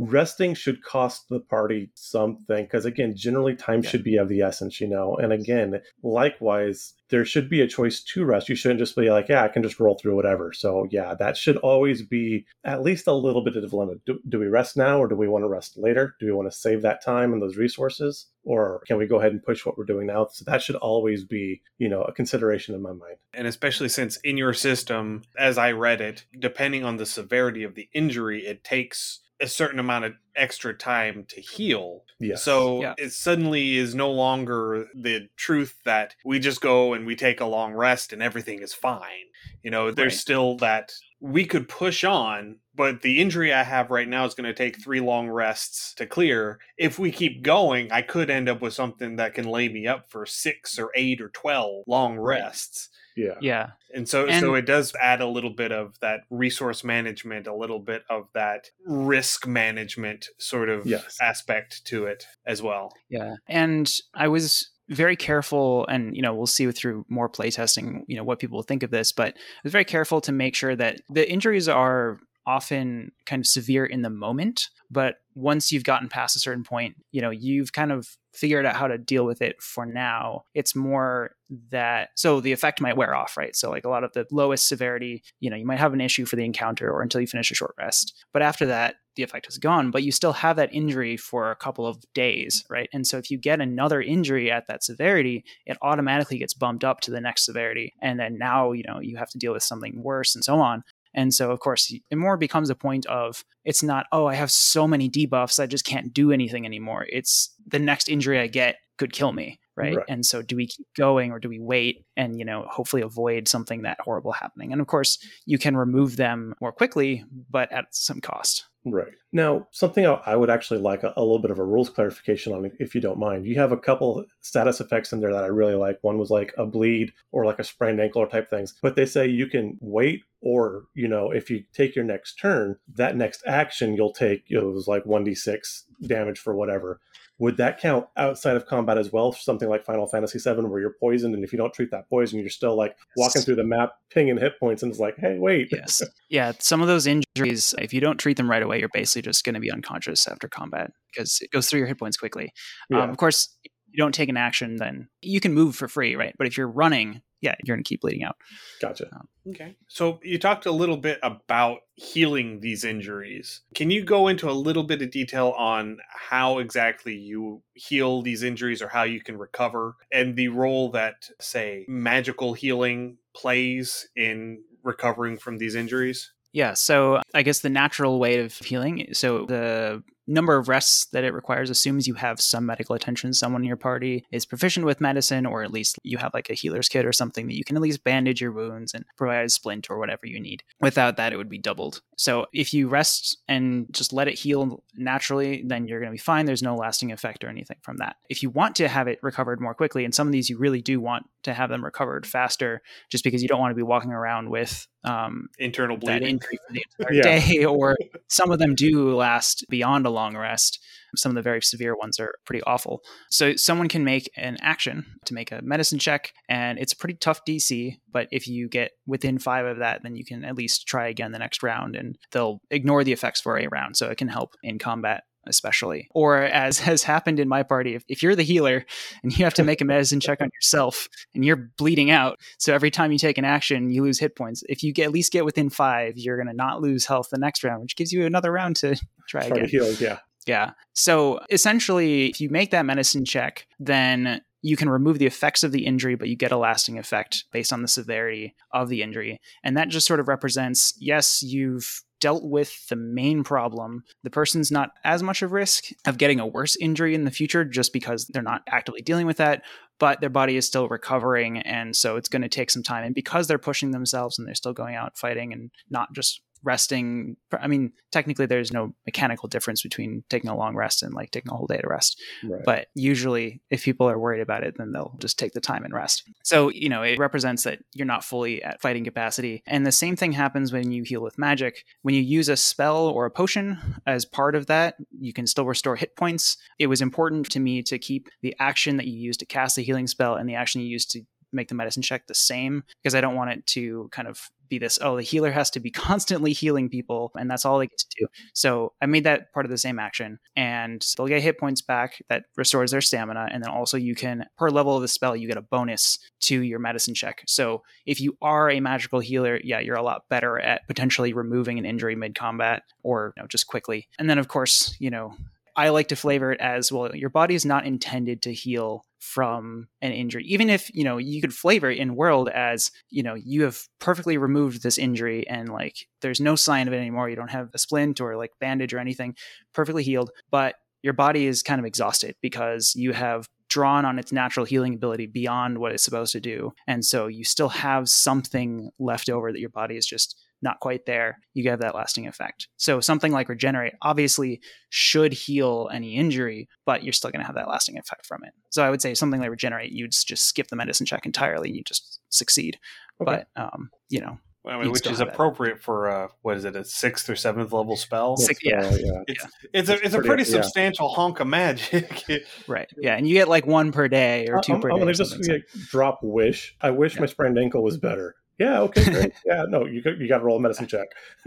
resting 0.00 0.54
should 0.54 0.82
cost 0.82 1.28
the 1.28 1.40
party 1.40 1.90
something 1.94 2.64
because 2.64 2.86
again 2.86 3.14
generally 3.14 3.54
time 3.54 3.82
yeah. 3.82 3.90
should 3.90 4.02
be 4.02 4.16
of 4.16 4.28
the 4.28 4.40
essence 4.40 4.80
you 4.80 4.88
know? 4.88 5.14
And 5.16 5.30
again 5.30 5.80
likewise 6.02 6.94
there 7.10 7.24
should 7.24 7.50
be 7.50 7.60
a 7.60 7.66
choice 7.66 8.00
to 8.00 8.24
rest. 8.24 8.48
You 8.48 8.54
shouldn't 8.54 8.80
just 8.80 8.96
be 8.96 9.10
like 9.10 9.28
yeah 9.28 9.44
i 9.44 9.48
can 9.48 9.62
just 9.62 9.78
roll 9.78 9.98
through 9.98 10.16
whatever. 10.16 10.54
So 10.54 10.86
yeah 10.90 11.14
that 11.18 11.36
should 11.36 11.58
always 11.58 12.02
be 12.02 12.46
at 12.64 12.82
least 12.82 13.06
a 13.06 13.12
little 13.12 13.44
bit 13.44 13.56
of 13.56 13.68
dilemma 13.68 13.94
do, 14.06 14.18
do 14.26 14.38
we 14.38 14.46
rest 14.46 14.74
now 14.74 14.98
or 14.98 15.06
do 15.06 15.16
we 15.16 15.28
want 15.28 15.44
to 15.44 15.48
rest 15.48 15.76
later? 15.76 16.16
Do 16.18 16.26
we 16.26 16.32
want 16.32 16.50
to 16.50 16.56
save 16.56 16.80
that 16.82 17.04
time 17.04 17.34
and 17.34 17.42
those 17.42 17.58
resources 17.58 18.26
or 18.42 18.82
can 18.86 18.96
we 18.96 19.06
go 19.06 19.18
ahead 19.18 19.32
and 19.32 19.42
push 19.42 19.66
what 19.66 19.76
we're 19.76 19.84
doing 19.84 20.06
now? 20.06 20.28
So 20.32 20.46
that 20.46 20.62
should 20.62 20.76
always 20.76 21.24
be 21.24 21.60
you 21.76 21.90
know 21.90 22.02
a 22.02 22.12
consideration 22.12 22.74
in 22.74 22.80
my 22.80 22.92
mind. 22.92 23.16
And 23.34 23.46
especially 23.46 23.90
since 23.90 24.16
in 24.18 24.38
your 24.38 24.54
system 24.54 25.22
as 25.38 25.58
i 25.58 25.72
read 25.72 26.00
it 26.00 26.24
depending 26.38 26.84
on 26.84 26.96
the 26.96 27.06
severity 27.06 27.64
of 27.64 27.74
the 27.74 27.88
injury 27.92 28.46
it 28.46 28.64
takes 28.64 29.20
a 29.40 29.46
certain 29.46 29.78
amount 29.78 30.04
of 30.04 30.12
extra 30.36 30.76
time 30.76 31.24
to 31.28 31.40
heal. 31.40 32.04
Yes. 32.18 32.42
So 32.42 32.82
yeah. 32.82 32.94
it 32.98 33.12
suddenly 33.12 33.76
is 33.76 33.94
no 33.94 34.10
longer 34.10 34.86
the 34.94 35.28
truth 35.36 35.78
that 35.84 36.14
we 36.24 36.38
just 36.38 36.60
go 36.60 36.92
and 36.92 37.06
we 37.06 37.16
take 37.16 37.40
a 37.40 37.46
long 37.46 37.72
rest 37.72 38.12
and 38.12 38.22
everything 38.22 38.60
is 38.60 38.74
fine. 38.74 39.26
You 39.62 39.70
know, 39.70 39.90
there's 39.90 40.12
right. 40.14 40.20
still 40.20 40.56
that 40.58 40.92
we 41.20 41.44
could 41.44 41.68
push 41.68 42.04
on, 42.04 42.56
but 42.74 43.02
the 43.02 43.20
injury 43.20 43.52
I 43.52 43.62
have 43.62 43.90
right 43.90 44.08
now 44.08 44.24
is 44.24 44.34
going 44.34 44.46
to 44.46 44.54
take 44.54 44.82
three 44.82 45.00
long 45.00 45.28
rests 45.28 45.94
to 45.94 46.06
clear. 46.06 46.58
If 46.78 46.98
we 46.98 47.12
keep 47.12 47.42
going, 47.42 47.92
I 47.92 48.02
could 48.02 48.30
end 48.30 48.48
up 48.48 48.62
with 48.62 48.72
something 48.72 49.16
that 49.16 49.34
can 49.34 49.46
lay 49.46 49.68
me 49.68 49.86
up 49.86 50.10
for 50.10 50.24
six 50.24 50.78
or 50.78 50.90
eight 50.94 51.20
or 51.20 51.28
12 51.28 51.84
long 51.86 52.18
rests. 52.18 52.88
Yeah. 53.20 53.34
Yeah. 53.40 53.70
And 53.92 54.08
so 54.08 54.26
and, 54.26 54.40
so 54.40 54.54
it 54.54 54.66
does 54.66 54.94
add 55.00 55.20
a 55.20 55.26
little 55.26 55.50
bit 55.50 55.72
of 55.72 55.98
that 56.00 56.20
resource 56.30 56.84
management, 56.84 57.46
a 57.46 57.54
little 57.54 57.80
bit 57.80 58.04
of 58.08 58.28
that 58.34 58.70
risk 58.86 59.46
management 59.46 60.28
sort 60.38 60.68
of 60.68 60.86
yes. 60.86 61.18
aspect 61.20 61.84
to 61.86 62.06
it 62.06 62.26
as 62.46 62.62
well. 62.62 62.92
Yeah. 63.08 63.36
And 63.48 63.90
I 64.14 64.28
was 64.28 64.70
very 64.88 65.16
careful 65.16 65.86
and 65.86 66.16
you 66.16 66.22
know 66.22 66.34
we'll 66.34 66.46
see 66.46 66.68
through 66.72 67.06
more 67.08 67.28
playtesting 67.28 68.02
you 68.08 68.16
know 68.16 68.24
what 68.24 68.40
people 68.40 68.60
think 68.62 68.82
of 68.82 68.90
this 68.90 69.12
but 69.12 69.28
I 69.28 69.60
was 69.62 69.70
very 69.72 69.84
careful 69.84 70.20
to 70.22 70.32
make 70.32 70.56
sure 70.56 70.74
that 70.74 71.00
the 71.08 71.30
injuries 71.30 71.68
are 71.68 72.18
often 72.44 73.12
kind 73.24 73.38
of 73.38 73.46
severe 73.46 73.86
in 73.86 74.02
the 74.02 74.10
moment 74.10 74.68
but 74.90 75.18
once 75.36 75.70
you've 75.70 75.84
gotten 75.84 76.08
past 76.08 76.34
a 76.34 76.40
certain 76.40 76.64
point 76.64 76.96
you 77.12 77.22
know 77.22 77.30
you've 77.30 77.72
kind 77.72 77.92
of 77.92 78.16
figured 78.32 78.66
out 78.66 78.76
how 78.76 78.86
to 78.86 78.98
deal 78.98 79.24
with 79.24 79.42
it 79.42 79.60
for 79.60 79.86
now. 79.86 80.44
It's 80.54 80.76
more 80.76 81.32
that 81.70 82.10
so 82.14 82.40
the 82.40 82.52
effect 82.52 82.80
might 82.80 82.96
wear 82.96 83.14
off 83.14 83.36
right? 83.36 83.56
So 83.56 83.70
like 83.70 83.84
a 83.84 83.88
lot 83.88 84.04
of 84.04 84.12
the 84.12 84.26
lowest 84.30 84.68
severity 84.68 85.22
you 85.40 85.50
know 85.50 85.56
you 85.56 85.66
might 85.66 85.80
have 85.80 85.92
an 85.92 86.00
issue 86.00 86.24
for 86.24 86.36
the 86.36 86.44
encounter 86.44 86.90
or 86.90 87.02
until 87.02 87.20
you 87.20 87.26
finish 87.26 87.50
a 87.50 87.54
short 87.54 87.74
rest. 87.78 88.14
But 88.32 88.42
after 88.42 88.66
that 88.66 88.96
the 89.16 89.24
effect 89.24 89.48
is 89.48 89.58
gone 89.58 89.90
but 89.90 90.04
you 90.04 90.12
still 90.12 90.32
have 90.32 90.56
that 90.56 90.72
injury 90.72 91.16
for 91.16 91.50
a 91.50 91.56
couple 91.56 91.86
of 91.86 92.02
days 92.14 92.64
right? 92.70 92.88
And 92.92 93.06
so 93.06 93.18
if 93.18 93.30
you 93.30 93.38
get 93.38 93.60
another 93.60 94.00
injury 94.00 94.50
at 94.50 94.68
that 94.68 94.84
severity 94.84 95.44
it 95.66 95.76
automatically 95.82 96.38
gets 96.38 96.54
bumped 96.54 96.84
up 96.84 97.00
to 97.00 97.10
the 97.10 97.20
next 97.20 97.44
severity. 97.44 97.94
And 98.00 98.20
then 98.20 98.38
now 98.38 98.72
you 98.72 98.84
know 98.86 99.00
you 99.00 99.16
have 99.16 99.30
to 99.30 99.38
deal 99.38 99.52
with 99.52 99.64
something 99.64 100.00
worse 100.02 100.34
and 100.34 100.44
so 100.44 100.60
on 100.60 100.84
and 101.14 101.34
so, 101.34 101.50
of 101.50 101.60
course, 101.60 101.92
it 102.10 102.16
more 102.16 102.36
becomes 102.36 102.70
a 102.70 102.74
point 102.74 103.06
of 103.06 103.44
it's 103.64 103.82
not, 103.82 104.06
oh, 104.12 104.26
I 104.26 104.34
have 104.34 104.50
so 104.50 104.86
many 104.86 105.10
debuffs, 105.10 105.60
I 105.60 105.66
just 105.66 105.84
can't 105.84 106.12
do 106.12 106.32
anything 106.32 106.64
anymore. 106.64 107.06
It's 107.08 107.54
the 107.66 107.78
next 107.78 108.08
injury 108.08 108.38
I 108.38 108.46
get 108.46 108.76
could 108.98 109.12
kill 109.12 109.32
me. 109.32 109.58
Right? 109.76 109.96
right? 109.96 110.06
And 110.08 110.26
so, 110.26 110.42
do 110.42 110.56
we 110.56 110.66
keep 110.66 110.86
going 110.96 111.32
or 111.32 111.38
do 111.38 111.48
we 111.48 111.58
wait 111.58 112.04
and, 112.16 112.38
you 112.38 112.44
know, 112.44 112.66
hopefully 112.68 113.02
avoid 113.02 113.48
something 113.48 113.82
that 113.82 113.98
horrible 114.00 114.32
happening? 114.32 114.72
And 114.72 114.80
of 114.80 114.86
course, 114.86 115.18
you 115.46 115.58
can 115.58 115.76
remove 115.76 116.16
them 116.16 116.54
more 116.60 116.72
quickly, 116.72 117.24
but 117.50 117.72
at 117.72 117.86
some 117.92 118.20
cost. 118.20 118.66
Right. 118.84 119.12
Now, 119.30 119.68
something 119.72 120.06
I 120.06 120.34
would 120.34 120.48
actually 120.48 120.80
like 120.80 121.02
a, 121.02 121.12
a, 121.14 121.20
little 121.20 121.38
bit 121.38 121.50
of 121.50 121.58
a 121.58 121.64
rules 121.64 121.90
clarification 121.90 122.54
on, 122.54 122.70
if 122.80 122.94
you 122.94 123.00
don't 123.00 123.18
mind. 123.18 123.44
You 123.44 123.56
have 123.56 123.72
a 123.72 123.76
couple 123.76 124.24
status 124.40 124.80
effects 124.80 125.12
in 125.12 125.20
there 125.20 125.32
that 125.32 125.44
I 125.44 125.48
really 125.48 125.74
like. 125.74 125.98
One 126.00 126.16
was 126.16 126.30
like 126.30 126.54
a 126.56 126.64
bleed 126.64 127.12
or 127.30 127.44
like 127.44 127.58
a 127.58 127.64
sprained 127.64 128.00
ankle 128.00 128.22
or 128.22 128.26
type 128.26 128.48
things, 128.48 128.74
but 128.80 128.96
they 128.96 129.04
say 129.04 129.26
you 129.26 129.48
can 129.48 129.76
wait 129.80 130.22
or, 130.40 130.84
you 130.94 131.08
know, 131.08 131.30
if 131.30 131.50
you 131.50 131.62
take 131.74 131.94
your 131.94 132.06
next 132.06 132.36
turn, 132.36 132.76
that 132.94 133.16
next 133.16 133.42
action 133.46 133.94
you'll 133.94 134.14
take, 134.14 134.44
it 134.48 134.58
was 134.64 134.88
like 134.88 135.04
1d6 135.04 135.82
damage 136.06 136.38
for 136.38 136.54
whatever 136.54 137.00
would 137.40 137.56
that 137.56 137.80
count 137.80 138.06
outside 138.18 138.54
of 138.54 138.66
combat 138.66 138.98
as 138.98 139.10
well? 139.10 139.32
For 139.32 139.40
something 139.40 139.68
like 139.68 139.84
final 139.84 140.06
fantasy 140.06 140.38
7 140.38 140.68
where 140.70 140.78
you're 140.78 140.94
poisoned 141.00 141.34
and 141.34 141.42
if 141.42 141.52
you 141.52 141.58
don't 141.58 141.72
treat 141.72 141.90
that 141.90 142.08
poison 142.08 142.38
you're 142.38 142.50
still 142.50 142.76
like 142.76 142.96
walking 143.16 143.42
through 143.42 143.56
the 143.56 143.64
map 143.64 143.94
pinging 144.10 144.38
hit 144.38 144.60
points 144.60 144.82
and 144.82 144.90
it's 144.90 145.00
like 145.00 145.16
hey 145.18 145.38
wait. 145.38 145.68
Yes. 145.72 146.02
Yeah 146.28 146.52
some 146.58 146.82
of 146.82 146.86
those 146.86 147.06
injuries 147.06 147.74
if 147.78 147.92
you 147.92 148.00
don't 148.00 148.18
treat 148.18 148.36
them 148.36 148.48
right 148.48 148.62
away 148.62 148.78
you're 148.78 148.90
basically 148.92 149.22
just 149.22 149.44
going 149.44 149.54
to 149.54 149.60
be 149.60 149.72
unconscious 149.72 150.28
after 150.28 150.48
combat 150.48 150.92
because 151.12 151.38
it 151.40 151.50
goes 151.50 151.68
through 151.68 151.78
your 151.78 151.88
hit 151.88 151.98
points 151.98 152.16
quickly. 152.16 152.52
Yeah. 152.90 153.02
um, 153.02 153.10
of 153.10 153.16
course 153.16 153.56
you 153.64 153.96
don't 153.96 154.14
take 154.14 154.28
an 154.28 154.36
action 154.36 154.76
then 154.76 155.08
you 155.22 155.40
can 155.40 155.54
move 155.54 155.74
for 155.74 155.88
free 155.88 156.14
right? 156.14 156.34
But 156.38 156.46
if 156.46 156.56
you're 156.56 156.68
running 156.68 157.22
yeah, 157.40 157.54
you're 157.64 157.76
going 157.76 157.82
to 157.82 157.88
keep 157.88 158.02
bleeding 158.02 158.22
out. 158.22 158.36
Gotcha. 158.80 159.08
Um, 159.12 159.28
okay. 159.48 159.76
So 159.88 160.20
you 160.22 160.38
talked 160.38 160.66
a 160.66 160.72
little 160.72 160.96
bit 160.96 161.18
about 161.22 161.78
healing 161.94 162.60
these 162.60 162.84
injuries. 162.84 163.62
Can 163.74 163.90
you 163.90 164.04
go 164.04 164.28
into 164.28 164.50
a 164.50 164.52
little 164.52 164.84
bit 164.84 165.02
of 165.02 165.10
detail 165.10 165.54
on 165.56 165.98
how 166.08 166.58
exactly 166.58 167.14
you 167.14 167.62
heal 167.74 168.22
these 168.22 168.42
injuries 168.42 168.82
or 168.82 168.88
how 168.88 169.02
you 169.02 169.20
can 169.20 169.38
recover 169.38 169.96
and 170.12 170.36
the 170.36 170.48
role 170.48 170.90
that, 170.90 171.28
say, 171.40 171.84
magical 171.88 172.54
healing 172.54 173.16
plays 173.34 174.08
in 174.16 174.62
recovering 174.82 175.36
from 175.36 175.58
these 175.58 175.74
injuries? 175.74 176.32
Yeah, 176.52 176.74
so 176.74 177.20
I 177.32 177.42
guess 177.42 177.60
the 177.60 177.70
natural 177.70 178.18
way 178.18 178.40
of 178.40 178.54
healing. 178.58 179.08
So 179.12 179.46
the 179.46 180.02
number 180.30 180.56
of 180.56 180.68
rests 180.68 181.06
that 181.06 181.24
it 181.24 181.34
requires 181.34 181.70
assumes 181.70 182.06
you 182.06 182.14
have 182.14 182.40
some 182.40 182.66
medical 182.66 182.94
attention. 182.94 183.32
Someone 183.32 183.62
in 183.62 183.68
your 183.68 183.76
party 183.76 184.24
is 184.30 184.46
proficient 184.46 184.86
with 184.86 185.00
medicine, 185.00 185.46
or 185.46 185.62
at 185.62 185.72
least 185.72 185.98
you 186.02 186.18
have 186.18 186.32
like 186.34 186.50
a 186.50 186.54
healer's 186.54 186.88
kit 186.88 187.04
or 187.04 187.12
something 187.12 187.46
that 187.46 187.56
you 187.56 187.64
can 187.64 187.76
at 187.76 187.82
least 187.82 188.04
bandage 188.04 188.40
your 188.40 188.52
wounds 188.52 188.94
and 188.94 189.04
provide 189.16 189.44
a 189.44 189.48
splint 189.48 189.90
or 189.90 189.98
whatever 189.98 190.26
you 190.26 190.40
need. 190.40 190.62
Without 190.80 191.16
that, 191.16 191.32
it 191.32 191.36
would 191.36 191.48
be 191.48 191.58
doubled. 191.58 192.02
So 192.16 192.46
if 192.52 192.72
you 192.72 192.88
rest 192.88 193.38
and 193.48 193.86
just 193.90 194.12
let 194.12 194.28
it 194.28 194.38
heal 194.38 194.82
naturally, 194.94 195.62
then 195.66 195.88
you're 195.88 196.00
going 196.00 196.10
to 196.10 196.14
be 196.14 196.18
fine. 196.18 196.46
There's 196.46 196.62
no 196.62 196.76
lasting 196.76 197.12
effect 197.12 197.44
or 197.44 197.48
anything 197.48 197.78
from 197.82 197.96
that. 197.98 198.16
If 198.28 198.42
you 198.42 198.50
want 198.50 198.76
to 198.76 198.88
have 198.88 199.08
it 199.08 199.18
recovered 199.22 199.60
more 199.60 199.74
quickly, 199.74 200.04
and 200.04 200.14
some 200.14 200.28
of 200.28 200.32
these 200.32 200.48
you 200.48 200.58
really 200.58 200.82
do 200.82 201.00
want 201.00 201.26
to 201.42 201.54
have 201.54 201.70
them 201.70 201.84
recovered 201.84 202.26
faster, 202.26 202.82
just 203.10 203.24
because 203.24 203.42
you 203.42 203.48
don't 203.48 203.60
want 203.60 203.70
to 203.70 203.76
be 203.76 203.82
walking 203.82 204.12
around 204.12 204.50
with 204.50 204.86
um, 205.04 205.48
internal 205.58 205.96
bleeding 205.96 206.28
injury 206.28 206.58
for 206.66 206.72
the 206.72 206.82
entire 206.98 207.14
yeah. 207.14 207.22
day, 207.22 207.64
or 207.64 207.96
some 208.28 208.50
of 208.50 208.58
them 208.58 208.74
do 208.74 209.14
last 209.14 209.64
beyond 209.68 210.06
a 210.06 210.10
long 210.10 210.36
rest. 210.36 210.78
Some 211.16 211.30
of 211.30 211.36
the 211.36 211.42
very 211.42 211.60
severe 211.60 211.96
ones 211.96 212.20
are 212.20 212.34
pretty 212.44 212.62
awful. 212.62 213.02
So 213.30 213.56
someone 213.56 213.88
can 213.88 214.04
make 214.04 214.30
an 214.36 214.56
action 214.60 215.04
to 215.24 215.34
make 215.34 215.50
a 215.50 215.60
medicine 215.62 215.98
check, 215.98 216.32
and 216.48 216.78
it's 216.78 216.92
a 216.92 216.96
pretty 216.96 217.14
tough 217.14 217.44
DC. 217.44 217.96
But 218.12 218.28
if 218.30 218.46
you 218.46 218.68
get 218.68 218.92
within 219.06 219.38
five 219.38 219.66
of 219.66 219.78
that, 219.78 220.02
then 220.02 220.14
you 220.14 220.24
can 220.24 220.44
at 220.44 220.54
least 220.54 220.86
try 220.86 221.08
again 221.08 221.32
the 221.32 221.38
next 221.38 221.62
round, 221.62 221.96
and 221.96 222.16
they'll 222.30 222.60
ignore 222.70 223.02
the 223.02 223.12
effects 223.12 223.40
for 223.40 223.58
a 223.58 223.66
round, 223.66 223.96
so 223.96 224.08
it 224.08 224.18
can 224.18 224.28
help 224.28 224.54
in 224.62 224.78
combat 224.78 225.24
especially. 225.46 226.08
Or 226.14 226.38
as 226.38 226.78
has 226.90 227.02
happened 227.02 227.40
in 227.40 227.48
my 227.48 227.62
party, 227.62 227.94
if, 227.94 228.04
if, 228.08 228.22
you're 228.22 228.36
the 228.36 228.42
healer 228.42 228.84
and 229.22 229.36
you 229.36 229.44
have 229.44 229.54
to 229.54 229.64
make 229.64 229.80
a 229.80 229.84
medicine 229.84 230.20
check 230.20 230.40
on 230.40 230.50
yourself 230.54 231.08
and 231.34 231.44
you're 231.44 231.70
bleeding 231.76 232.10
out, 232.10 232.38
so 232.58 232.74
every 232.74 232.90
time 232.90 233.12
you 233.12 233.18
take 233.18 233.38
an 233.38 233.44
action, 233.44 233.90
you 233.90 234.02
lose 234.02 234.18
hit 234.18 234.36
points. 234.36 234.62
If 234.68 234.82
you 234.82 234.92
get 234.92 235.04
at 235.04 235.12
least 235.12 235.32
get 235.32 235.44
within 235.44 235.70
five, 235.70 236.16
you're 236.16 236.36
going 236.36 236.48
to 236.48 236.54
not 236.54 236.80
lose 236.80 237.06
health 237.06 237.30
the 237.30 237.38
next 237.38 237.64
round, 237.64 237.82
which 237.82 237.96
gives 237.96 238.12
you 238.12 238.26
another 238.26 238.52
round 238.52 238.76
to 238.76 238.96
try, 239.28 239.46
try 239.46 239.56
again. 239.56 239.64
To 239.64 239.66
heal, 239.66 239.92
yeah. 239.94 240.18
Yeah. 240.46 240.72
So 240.94 241.40
essentially, 241.50 242.30
if 242.30 242.40
you 242.40 242.48
make 242.48 242.70
that 242.70 242.86
medicine 242.86 243.24
check, 243.24 243.66
then 243.78 244.40
you 244.62 244.76
can 244.76 244.88
remove 244.88 245.18
the 245.18 245.26
effects 245.26 245.62
of 245.62 245.72
the 245.72 245.86
injury, 245.86 246.14
but 246.14 246.28
you 246.28 246.36
get 246.36 246.52
a 246.52 246.56
lasting 246.56 246.98
effect 246.98 247.44
based 247.52 247.72
on 247.72 247.82
the 247.82 247.88
severity 247.88 248.54
of 248.72 248.88
the 248.88 249.02
injury. 249.02 249.40
And 249.62 249.76
that 249.76 249.88
just 249.88 250.06
sort 250.06 250.20
of 250.20 250.28
represents 250.28 250.94
yes, 250.98 251.42
you've 251.42 252.02
dealt 252.20 252.44
with 252.44 252.88
the 252.88 252.96
main 252.96 253.42
problem. 253.42 254.04
The 254.22 254.30
person's 254.30 254.70
not 254.70 254.90
as 255.04 255.22
much 255.22 255.42
of 255.42 255.52
risk 255.52 255.86
of 256.06 256.18
getting 256.18 256.38
a 256.40 256.46
worse 256.46 256.76
injury 256.76 257.14
in 257.14 257.24
the 257.24 257.30
future 257.30 257.64
just 257.64 257.92
because 257.92 258.26
they're 258.26 258.42
not 258.42 258.62
actively 258.68 259.02
dealing 259.02 259.26
with 259.26 259.38
that, 259.38 259.62
but 259.98 260.20
their 260.20 260.30
body 260.30 260.56
is 260.56 260.66
still 260.66 260.88
recovering. 260.88 261.58
And 261.58 261.96
so 261.96 262.16
it's 262.16 262.28
going 262.28 262.42
to 262.42 262.48
take 262.48 262.70
some 262.70 262.82
time. 262.82 263.04
And 263.04 263.14
because 263.14 263.46
they're 263.46 263.58
pushing 263.58 263.90
themselves 263.90 264.38
and 264.38 264.46
they're 264.46 264.54
still 264.54 264.72
going 264.72 264.94
out 264.94 265.18
fighting 265.18 265.52
and 265.52 265.70
not 265.88 266.12
just 266.12 266.42
resting 266.62 267.36
i 267.60 267.66
mean 267.66 267.92
technically 268.10 268.46
there's 268.46 268.72
no 268.72 268.94
mechanical 269.06 269.48
difference 269.48 269.82
between 269.82 270.22
taking 270.28 270.50
a 270.50 270.56
long 270.56 270.74
rest 270.74 271.02
and 271.02 271.14
like 271.14 271.30
taking 271.30 271.50
a 271.50 271.56
whole 271.56 271.66
day 271.66 271.78
to 271.78 271.88
rest. 271.88 272.20
Right. 272.44 272.62
but 272.64 272.88
usually 272.94 273.60
if 273.70 273.84
people 273.84 274.08
are 274.08 274.18
worried 274.18 274.40
about 274.40 274.64
it 274.64 274.76
then 274.76 274.92
they'll 274.92 275.16
just 275.18 275.38
take 275.38 275.52
the 275.52 275.60
time 275.60 275.84
and 275.84 275.94
rest. 275.94 276.24
So 276.42 276.70
you 276.70 276.88
know 276.88 277.02
it 277.02 277.18
represents 277.18 277.64
that 277.64 277.80
you're 277.94 278.06
not 278.06 278.24
fully 278.24 278.62
at 278.62 278.80
fighting 278.80 279.04
capacity. 279.04 279.62
And 279.66 279.86
the 279.86 279.92
same 279.92 280.16
thing 280.16 280.32
happens 280.32 280.72
when 280.72 280.92
you 280.92 281.02
heal 281.02 281.22
with 281.22 281.38
magic. 281.38 281.84
When 282.02 282.14
you 282.14 282.22
use 282.22 282.48
a 282.48 282.56
spell 282.56 283.08
or 283.08 283.26
a 283.26 283.30
potion 283.30 283.78
as 284.06 284.24
part 284.24 284.54
of 284.54 284.66
that 284.66 284.96
you 285.18 285.32
can 285.32 285.46
still 285.46 285.66
restore 285.66 285.96
hit 285.96 286.16
points. 286.16 286.56
It 286.78 286.86
was 286.88 287.00
important 287.00 287.50
to 287.50 287.60
me 287.60 287.82
to 287.84 287.98
keep 287.98 288.28
the 288.42 288.54
action 288.58 288.96
that 288.96 289.06
you 289.06 289.18
use 289.18 289.36
to 289.38 289.46
cast 289.46 289.76
the 289.76 289.82
healing 289.82 290.06
spell 290.06 290.34
and 290.34 290.48
the 290.48 290.54
action 290.54 290.80
you 290.80 290.88
use 290.88 291.06
to 291.06 291.22
make 291.52 291.68
the 291.68 291.74
medicine 291.74 292.02
check 292.02 292.26
the 292.26 292.34
same 292.34 292.84
because 293.02 293.14
I 293.14 293.20
don't 293.20 293.34
want 293.34 293.50
it 293.50 293.66
to 293.68 294.08
kind 294.12 294.28
of 294.28 294.50
be 294.70 294.78
this 294.78 294.98
oh 295.02 295.16
the 295.16 295.22
healer 295.22 295.50
has 295.50 295.68
to 295.68 295.80
be 295.80 295.90
constantly 295.90 296.54
healing 296.54 296.88
people 296.88 297.30
and 297.36 297.50
that's 297.50 297.66
all 297.66 297.78
they 297.78 297.88
get 297.88 297.98
to 297.98 298.06
do 298.18 298.26
so 298.54 298.92
i 299.02 299.06
made 299.06 299.24
that 299.24 299.52
part 299.52 299.66
of 299.66 299.70
the 299.70 299.76
same 299.76 299.98
action 299.98 300.38
and 300.56 301.04
they'll 301.16 301.26
get 301.26 301.42
hit 301.42 301.58
points 301.58 301.82
back 301.82 302.22
that 302.28 302.44
restores 302.56 302.92
their 302.92 303.02
stamina 303.02 303.48
and 303.50 303.62
then 303.62 303.70
also 303.70 303.98
you 303.98 304.14
can 304.14 304.46
per 304.56 304.70
level 304.70 304.96
of 304.96 305.02
the 305.02 305.08
spell 305.08 305.36
you 305.36 305.48
get 305.48 305.58
a 305.58 305.62
bonus 305.62 306.18
to 306.38 306.62
your 306.62 306.78
medicine 306.78 307.14
check 307.14 307.42
so 307.46 307.82
if 308.06 308.20
you 308.20 308.38
are 308.40 308.70
a 308.70 308.80
magical 308.80 309.20
healer 309.20 309.60
yeah 309.62 309.80
you're 309.80 309.96
a 309.96 310.02
lot 310.02 310.28
better 310.30 310.58
at 310.60 310.86
potentially 310.86 311.32
removing 311.32 311.78
an 311.78 311.84
injury 311.84 312.14
mid 312.14 312.34
combat 312.34 312.84
or 313.02 313.34
you 313.36 313.42
know, 313.42 313.48
just 313.48 313.66
quickly 313.66 314.08
and 314.18 314.30
then 314.30 314.38
of 314.38 314.48
course 314.48 314.96
you 315.00 315.10
know 315.10 315.34
I 315.76 315.90
like 315.90 316.08
to 316.08 316.16
flavor 316.16 316.52
it 316.52 316.60
as 316.60 316.90
well. 316.90 317.14
Your 317.14 317.30
body 317.30 317.54
is 317.54 317.64
not 317.64 317.86
intended 317.86 318.42
to 318.42 318.52
heal 318.52 319.06
from 319.20 319.86
an 320.00 320.12
injury. 320.12 320.44
Even 320.44 320.68
if, 320.68 320.92
you 320.94 321.04
know, 321.04 321.18
you 321.18 321.40
could 321.40 321.54
flavor 321.54 321.90
it 321.90 321.98
in 321.98 322.16
world 322.16 322.48
as, 322.48 322.90
you 323.10 323.22
know, 323.22 323.34
you 323.34 323.62
have 323.62 323.86
perfectly 324.00 324.38
removed 324.38 324.82
this 324.82 324.98
injury 324.98 325.46
and 325.48 325.68
like 325.68 326.08
there's 326.22 326.40
no 326.40 326.56
sign 326.56 326.88
of 326.88 326.94
it 326.94 326.98
anymore. 326.98 327.28
You 327.28 327.36
don't 327.36 327.50
have 327.50 327.70
a 327.74 327.78
splint 327.78 328.20
or 328.20 328.36
like 328.36 328.52
bandage 328.60 328.92
or 328.92 328.98
anything, 328.98 329.36
perfectly 329.72 330.02
healed. 330.02 330.30
But 330.50 330.76
your 331.02 331.12
body 331.12 331.46
is 331.46 331.62
kind 331.62 331.78
of 331.78 331.84
exhausted 331.84 332.34
because 332.40 332.94
you 332.96 333.12
have 333.12 333.48
drawn 333.68 334.04
on 334.04 334.18
its 334.18 334.32
natural 334.32 334.66
healing 334.66 334.94
ability 334.94 335.26
beyond 335.26 335.78
what 335.78 335.92
it's 335.92 336.02
supposed 336.02 336.32
to 336.32 336.40
do. 336.40 336.72
And 336.86 337.04
so 337.04 337.28
you 337.28 337.44
still 337.44 337.68
have 337.68 338.08
something 338.08 338.90
left 338.98 339.30
over 339.30 339.52
that 339.52 339.60
your 339.60 339.70
body 339.70 339.96
is 339.96 340.06
just 340.06 340.36
not 340.62 340.80
quite 340.80 341.06
there, 341.06 341.38
you 341.54 341.68
have 341.70 341.80
that 341.80 341.94
lasting 341.94 342.26
effect. 342.26 342.68
So 342.76 343.00
something 343.00 343.32
like 343.32 343.48
regenerate 343.48 343.94
obviously 344.02 344.60
should 344.90 345.32
heal 345.32 345.88
any 345.92 346.16
injury, 346.16 346.68
but 346.84 347.02
you're 347.02 347.12
still 347.12 347.30
going 347.30 347.40
to 347.40 347.46
have 347.46 347.56
that 347.56 347.68
lasting 347.68 347.98
effect 347.98 348.26
from 348.26 348.44
it. 348.44 348.52
So 348.70 348.84
I 348.84 348.90
would 348.90 349.02
say 349.02 349.14
something 349.14 349.40
like 349.40 349.50
regenerate, 349.50 349.92
you'd 349.92 350.12
just 350.12 350.46
skip 350.46 350.68
the 350.68 350.76
medicine 350.76 351.06
check 351.06 351.26
entirely 351.26 351.68
and 351.68 351.76
you 351.76 351.84
just 351.84 352.20
succeed. 352.28 352.78
Okay. 353.20 353.44
But 353.54 353.62
um, 353.62 353.90
you 354.08 354.20
know, 354.20 354.38
I 354.66 354.78
mean, 354.78 354.92
which 354.92 355.06
is 355.06 355.20
appropriate 355.20 355.76
that. 355.76 355.82
for 355.82 356.10
uh, 356.10 356.28
what 356.42 356.58
is 356.58 356.66
it, 356.66 356.76
a 356.76 356.84
sixth 356.84 357.30
or 357.30 357.36
seventh 357.36 357.72
level 357.72 357.96
spell? 357.96 358.36
Six, 358.36 358.60
yeah, 358.62 358.84
uh, 358.84 358.96
yeah. 359.00 359.22
It's, 359.26 359.46
it's 359.72 359.88
a 359.88 360.04
it's 360.04 360.14
a 360.14 360.20
pretty, 360.20 360.44
substantial 360.44 361.08
yeah. 361.08 361.16
honk 361.16 361.40
of 361.40 361.46
magic. 361.46 362.24
right. 362.68 362.88
Yeah, 362.98 363.16
and 363.16 363.26
you 363.26 363.32
get 363.34 363.48
like 363.48 363.66
one 363.66 363.90
per 363.90 364.06
day 364.06 364.48
or 364.48 364.60
2 364.60 364.74
I'm, 364.74 364.80
per 364.80 364.90
I'm 364.90 364.96
day. 364.96 365.00
I'm 365.00 365.06
gonna 365.06 365.14
just 365.14 365.48
like. 365.48 365.66
drop 365.88 366.20
wish. 366.22 366.76
I 366.82 366.90
wish 366.90 367.14
yeah. 367.14 367.20
my 367.20 367.26
sprained 367.26 367.58
ankle 367.58 367.82
was 367.82 367.96
better. 367.96 368.34
Yeah. 368.60 368.82
Okay. 368.82 369.04
Great. 369.04 369.32
yeah. 369.46 369.64
No, 369.66 369.86
you 369.86 370.02
you 370.18 370.28
got 370.28 370.38
to 370.38 370.44
roll 370.44 370.58
a 370.58 370.60
medicine 370.60 370.86
check. 370.86 371.08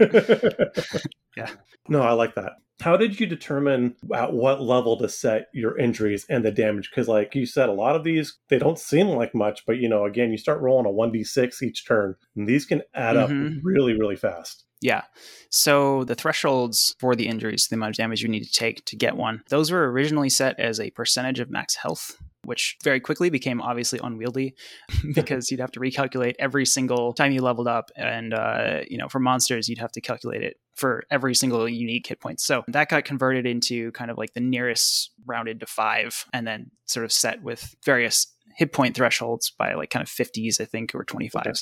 yeah. 1.36 1.48
No, 1.88 2.02
I 2.02 2.12
like 2.12 2.34
that. 2.34 2.54
How 2.80 2.96
did 2.96 3.20
you 3.20 3.26
determine 3.26 3.94
at 4.12 4.32
what 4.32 4.60
level 4.60 4.98
to 4.98 5.08
set 5.08 5.46
your 5.54 5.78
injuries 5.78 6.26
and 6.28 6.44
the 6.44 6.50
damage? 6.50 6.90
Because, 6.90 7.06
like 7.06 7.36
you 7.36 7.46
said, 7.46 7.68
a 7.68 7.72
lot 7.72 7.94
of 7.94 8.02
these 8.02 8.36
they 8.48 8.58
don't 8.58 8.80
seem 8.80 9.10
like 9.10 9.32
much, 9.32 9.64
but 9.64 9.76
you 9.78 9.88
know, 9.88 10.04
again, 10.04 10.32
you 10.32 10.38
start 10.38 10.60
rolling 10.60 10.86
a 10.86 10.90
one 10.90 11.12
d 11.12 11.22
six 11.22 11.62
each 11.62 11.86
turn, 11.86 12.16
and 12.34 12.48
these 12.48 12.66
can 12.66 12.82
add 12.94 13.14
mm-hmm. 13.14 13.58
up 13.58 13.62
really, 13.62 13.96
really 13.96 14.16
fast. 14.16 14.64
Yeah. 14.80 15.02
So 15.50 16.02
the 16.02 16.16
thresholds 16.16 16.96
for 16.98 17.14
the 17.14 17.28
injuries, 17.28 17.68
the 17.70 17.76
amount 17.76 17.90
of 17.90 17.96
damage 17.96 18.22
you 18.22 18.28
need 18.28 18.42
to 18.42 18.52
take 18.52 18.84
to 18.86 18.96
get 18.96 19.16
one, 19.16 19.42
those 19.48 19.70
were 19.70 19.90
originally 19.90 20.28
set 20.28 20.58
as 20.58 20.80
a 20.80 20.90
percentage 20.90 21.38
of 21.38 21.48
max 21.48 21.76
health 21.76 22.16
which 22.44 22.76
very 22.82 23.00
quickly 23.00 23.30
became 23.30 23.60
obviously 23.60 24.00
unwieldy 24.02 24.54
because 25.14 25.50
you'd 25.50 25.60
have 25.60 25.72
to 25.72 25.80
recalculate 25.80 26.34
every 26.38 26.66
single 26.66 27.12
time 27.12 27.32
you 27.32 27.40
leveled 27.40 27.68
up. 27.68 27.90
And, 27.96 28.34
uh, 28.34 28.80
you 28.88 28.98
know, 28.98 29.08
for 29.08 29.18
monsters, 29.18 29.68
you'd 29.68 29.78
have 29.78 29.92
to 29.92 30.00
calculate 30.00 30.42
it 30.42 30.56
for 30.74 31.04
every 31.10 31.34
single 31.34 31.68
unique 31.68 32.06
hit 32.06 32.20
point. 32.20 32.40
So 32.40 32.64
that 32.68 32.88
got 32.88 33.04
converted 33.04 33.46
into 33.46 33.92
kind 33.92 34.10
of 34.10 34.18
like 34.18 34.34
the 34.34 34.40
nearest 34.40 35.12
rounded 35.26 35.60
to 35.60 35.66
five 35.66 36.24
and 36.32 36.46
then 36.46 36.70
sort 36.86 37.04
of 37.04 37.12
set 37.12 37.42
with 37.42 37.74
various 37.84 38.26
hit 38.56 38.72
point 38.72 38.94
thresholds 38.94 39.52
by 39.58 39.74
like 39.74 39.90
kind 39.90 40.02
of 40.02 40.08
50s, 40.08 40.60
I 40.60 40.64
think, 40.64 40.94
or 40.94 41.04
25s. 41.04 41.36
Okay. 41.36 41.52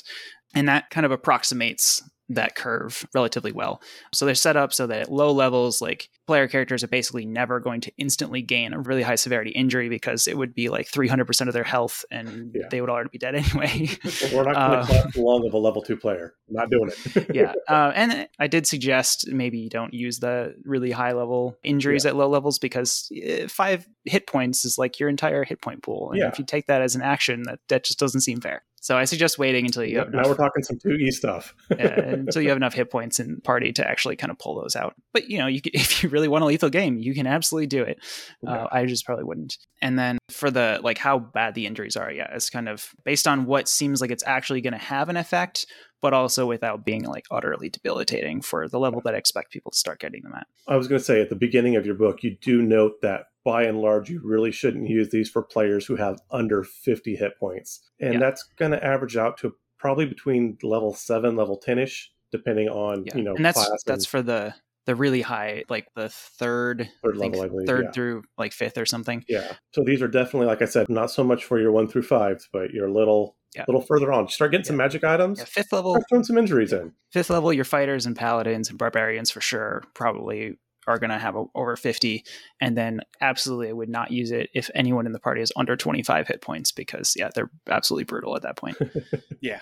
And 0.55 0.67
that 0.67 0.89
kind 0.89 1.05
of 1.05 1.11
approximates 1.11 2.01
that 2.29 2.55
curve 2.55 3.05
relatively 3.13 3.51
well. 3.51 3.81
So 4.13 4.25
they're 4.25 4.35
set 4.35 4.55
up 4.55 4.73
so 4.73 4.87
that 4.87 5.01
at 5.01 5.11
low 5.11 5.31
levels, 5.31 5.81
like 5.81 6.09
player 6.25 6.47
characters 6.47 6.83
are 6.83 6.87
basically 6.87 7.25
never 7.25 7.59
going 7.59 7.81
to 7.81 7.91
instantly 7.97 8.41
gain 8.41 8.73
a 8.73 8.79
really 8.79 9.01
high 9.01 9.15
severity 9.15 9.51
injury 9.51 9.89
because 9.89 10.27
it 10.27 10.37
would 10.37 10.53
be 10.53 10.69
like 10.69 10.89
300% 10.89 11.47
of 11.47 11.53
their 11.53 11.63
health 11.63 12.05
and 12.09 12.51
yeah. 12.55 12.67
they 12.71 12.79
would 12.79 12.89
already 12.89 13.09
be 13.11 13.17
dead 13.17 13.35
anyway. 13.35 13.89
We're 14.33 14.43
not 14.43 14.55
going 14.55 14.87
to 14.87 15.19
uh, 15.19 15.21
long 15.21 15.45
of 15.45 15.53
a 15.53 15.57
level 15.57 15.81
two 15.81 15.97
player. 15.97 16.33
not 16.49 16.69
doing 16.69 16.91
it. 16.91 17.27
yeah. 17.35 17.53
Uh, 17.67 17.91
and 17.93 18.27
I 18.39 18.47
did 18.47 18.67
suggest 18.67 19.27
maybe 19.27 19.59
you 19.59 19.69
don't 19.69 19.93
use 19.93 20.19
the 20.19 20.55
really 20.63 20.91
high 20.91 21.11
level 21.11 21.57
injuries 21.63 22.05
yeah. 22.05 22.11
at 22.11 22.15
low 22.15 22.29
levels 22.29 22.57
because 22.57 23.09
eh, 23.15 23.47
five 23.47 23.87
hit 24.05 24.27
points 24.27 24.65
is 24.65 24.77
like 24.77 24.99
your 24.99 25.09
entire 25.09 25.43
hit 25.43 25.61
point 25.61 25.83
pool. 25.83 26.11
And 26.11 26.19
yeah. 26.19 26.29
if 26.29 26.39
you 26.39 26.45
take 26.45 26.67
that 26.67 26.81
as 26.81 26.95
an 26.95 27.01
action, 27.01 27.43
that, 27.43 27.59
that 27.67 27.83
just 27.83 27.99
doesn't 27.99 28.21
seem 28.21 28.39
fair. 28.39 28.63
So 28.83 28.97
I 28.97 29.05
suggest 29.05 29.39
waiting 29.39 29.63
until 29.63 29.85
you 29.85 29.93
yeah, 29.93 29.99
have 29.99 30.09
enough, 30.09 30.25
now 30.25 30.29
we're 30.29 30.35
talking 30.35 30.61
some 30.61 30.77
2e 30.77 31.13
stuff. 31.13 31.55
uh, 31.71 31.75
until 31.77 32.41
you 32.41 32.49
have 32.49 32.57
enough 32.57 32.73
hit 32.73 32.91
points 32.91 33.17
in 33.17 33.39
party 33.39 33.71
to 33.71 33.89
actually 33.89 34.17
kind 34.17 34.29
of 34.29 34.37
pull 34.37 34.61
those 34.61 34.75
out. 34.75 34.93
But 35.13 35.29
you 35.29 35.37
know, 35.37 35.47
you 35.47 35.61
can, 35.61 35.71
if 35.73 36.03
you 36.03 36.09
really 36.09 36.27
want 36.27 36.43
a 36.43 36.47
lethal 36.47 36.69
game, 36.69 36.97
you 36.97 37.13
can 37.13 37.25
absolutely 37.25 37.67
do 37.67 37.81
it. 37.81 37.99
Uh, 38.45 38.67
I 38.69 38.85
just 38.85 39.05
probably 39.05 39.23
wouldn't. 39.23 39.57
And 39.81 39.97
then 39.97 40.17
for 40.29 40.51
the 40.51 40.81
like 40.83 40.97
how 40.97 41.17
bad 41.17 41.55
the 41.55 41.65
injuries 41.65 41.95
are, 41.95 42.11
yeah, 42.11 42.27
it's 42.35 42.49
kind 42.49 42.67
of 42.67 42.89
based 43.05 43.25
on 43.25 43.45
what 43.45 43.69
seems 43.69 44.01
like 44.01 44.11
it's 44.11 44.23
actually 44.27 44.59
going 44.59 44.73
to 44.73 44.79
have 44.79 45.07
an 45.07 45.15
effect, 45.15 45.65
but 46.03 46.13
also 46.13 46.45
without 46.45 46.83
being 46.83 47.05
like 47.05 47.25
utterly 47.31 47.69
debilitating 47.69 48.41
for 48.41 48.67
the 48.67 48.77
level 48.77 48.99
that 49.05 49.15
I 49.15 49.17
expect 49.17 49.53
people 49.53 49.71
to 49.71 49.77
start 49.77 50.01
getting 50.01 50.21
them 50.21 50.33
at. 50.35 50.45
I 50.67 50.75
was 50.75 50.89
going 50.89 50.99
to 50.99 51.03
say 51.03 51.21
at 51.21 51.29
the 51.29 51.35
beginning 51.37 51.77
of 51.77 51.85
your 51.85 51.95
book, 51.95 52.23
you 52.23 52.35
do 52.41 52.61
note 52.61 53.01
that 53.01 53.27
by 53.45 53.63
and 53.63 53.79
large, 53.79 54.09
you 54.09 54.19
really 54.21 54.51
shouldn't 54.51 54.89
use 54.89 55.11
these 55.11 55.29
for 55.29 55.41
players 55.41 55.85
who 55.85 55.95
have 55.95 56.19
under 56.29 56.61
50 56.61 57.15
hit 57.15 57.39
points. 57.39 57.89
And 58.01 58.15
yeah. 58.15 58.19
that's 58.19 58.43
going 58.57 58.71
to 58.73 58.85
average 58.85 59.15
out 59.15 59.37
to 59.37 59.55
probably 59.79 60.05
between 60.05 60.57
level 60.61 60.93
7, 60.93 61.37
level 61.37 61.55
10 61.55 61.79
ish, 61.79 62.11
depending 62.33 62.67
on, 62.67 63.05
yeah. 63.05 63.15
you 63.15 63.23
know, 63.23 63.35
and 63.35 63.45
that's, 63.45 63.83
that's 63.85 64.05
for 64.05 64.21
the 64.21 64.53
the 64.85 64.95
really 64.95 65.21
high, 65.21 65.63
like 65.69 65.87
the 65.95 66.09
third, 66.09 66.89
third 67.01 67.15
level, 67.15 67.41
I 67.41 67.47
believe, 67.47 67.67
third 67.67 67.85
yeah. 67.85 67.91
through 67.91 68.23
like 68.37 68.51
fifth 68.51 68.77
or 68.77 68.85
something. 68.85 69.23
Yeah. 69.29 69.53
So 69.71 69.81
these 69.81 70.01
are 70.01 70.09
definitely, 70.09 70.47
like 70.47 70.61
I 70.61 70.65
said, 70.65 70.89
not 70.89 71.09
so 71.09 71.23
much 71.23 71.45
for 71.45 71.57
your 71.57 71.71
one 71.71 71.87
through 71.87 72.03
fives, 72.03 72.49
but 72.51 72.71
your 72.71 72.89
little, 72.89 73.37
yeah. 73.55 73.65
little 73.67 73.81
further 73.81 74.11
on. 74.11 74.25
You 74.25 74.29
start 74.29 74.51
getting 74.51 74.63
yeah. 74.63 74.69
some 74.69 74.77
magic 74.77 75.03
items. 75.03 75.39
Yeah, 75.39 75.45
fifth 75.45 75.73
level, 75.73 75.91
start 75.91 76.05
throwing 76.09 76.23
some 76.23 76.37
injuries 76.37 76.73
in. 76.73 76.93
Fifth 77.11 77.29
level, 77.29 77.53
your 77.53 77.65
fighters 77.65 78.05
and 78.05 78.15
paladins 78.15 78.69
and 78.69 78.77
barbarians 78.77 79.31
for 79.31 79.41
sure. 79.41 79.83
Probably 79.93 80.57
are 80.87 80.99
going 80.99 81.09
to 81.09 81.17
have 81.17 81.35
a, 81.35 81.45
over 81.55 81.75
50 81.75 82.23
and 82.59 82.77
then 82.77 83.01
absolutely 83.21 83.69
i 83.69 83.71
would 83.71 83.89
not 83.89 84.11
use 84.11 84.31
it 84.31 84.49
if 84.53 84.69
anyone 84.75 85.05
in 85.05 85.11
the 85.11 85.19
party 85.19 85.41
is 85.41 85.51
under 85.55 85.75
25 85.75 86.27
hit 86.27 86.41
points 86.41 86.71
because 86.71 87.13
yeah 87.15 87.29
they're 87.33 87.49
absolutely 87.69 88.03
brutal 88.03 88.35
at 88.35 88.41
that 88.41 88.57
point 88.57 88.77
yeah 89.41 89.59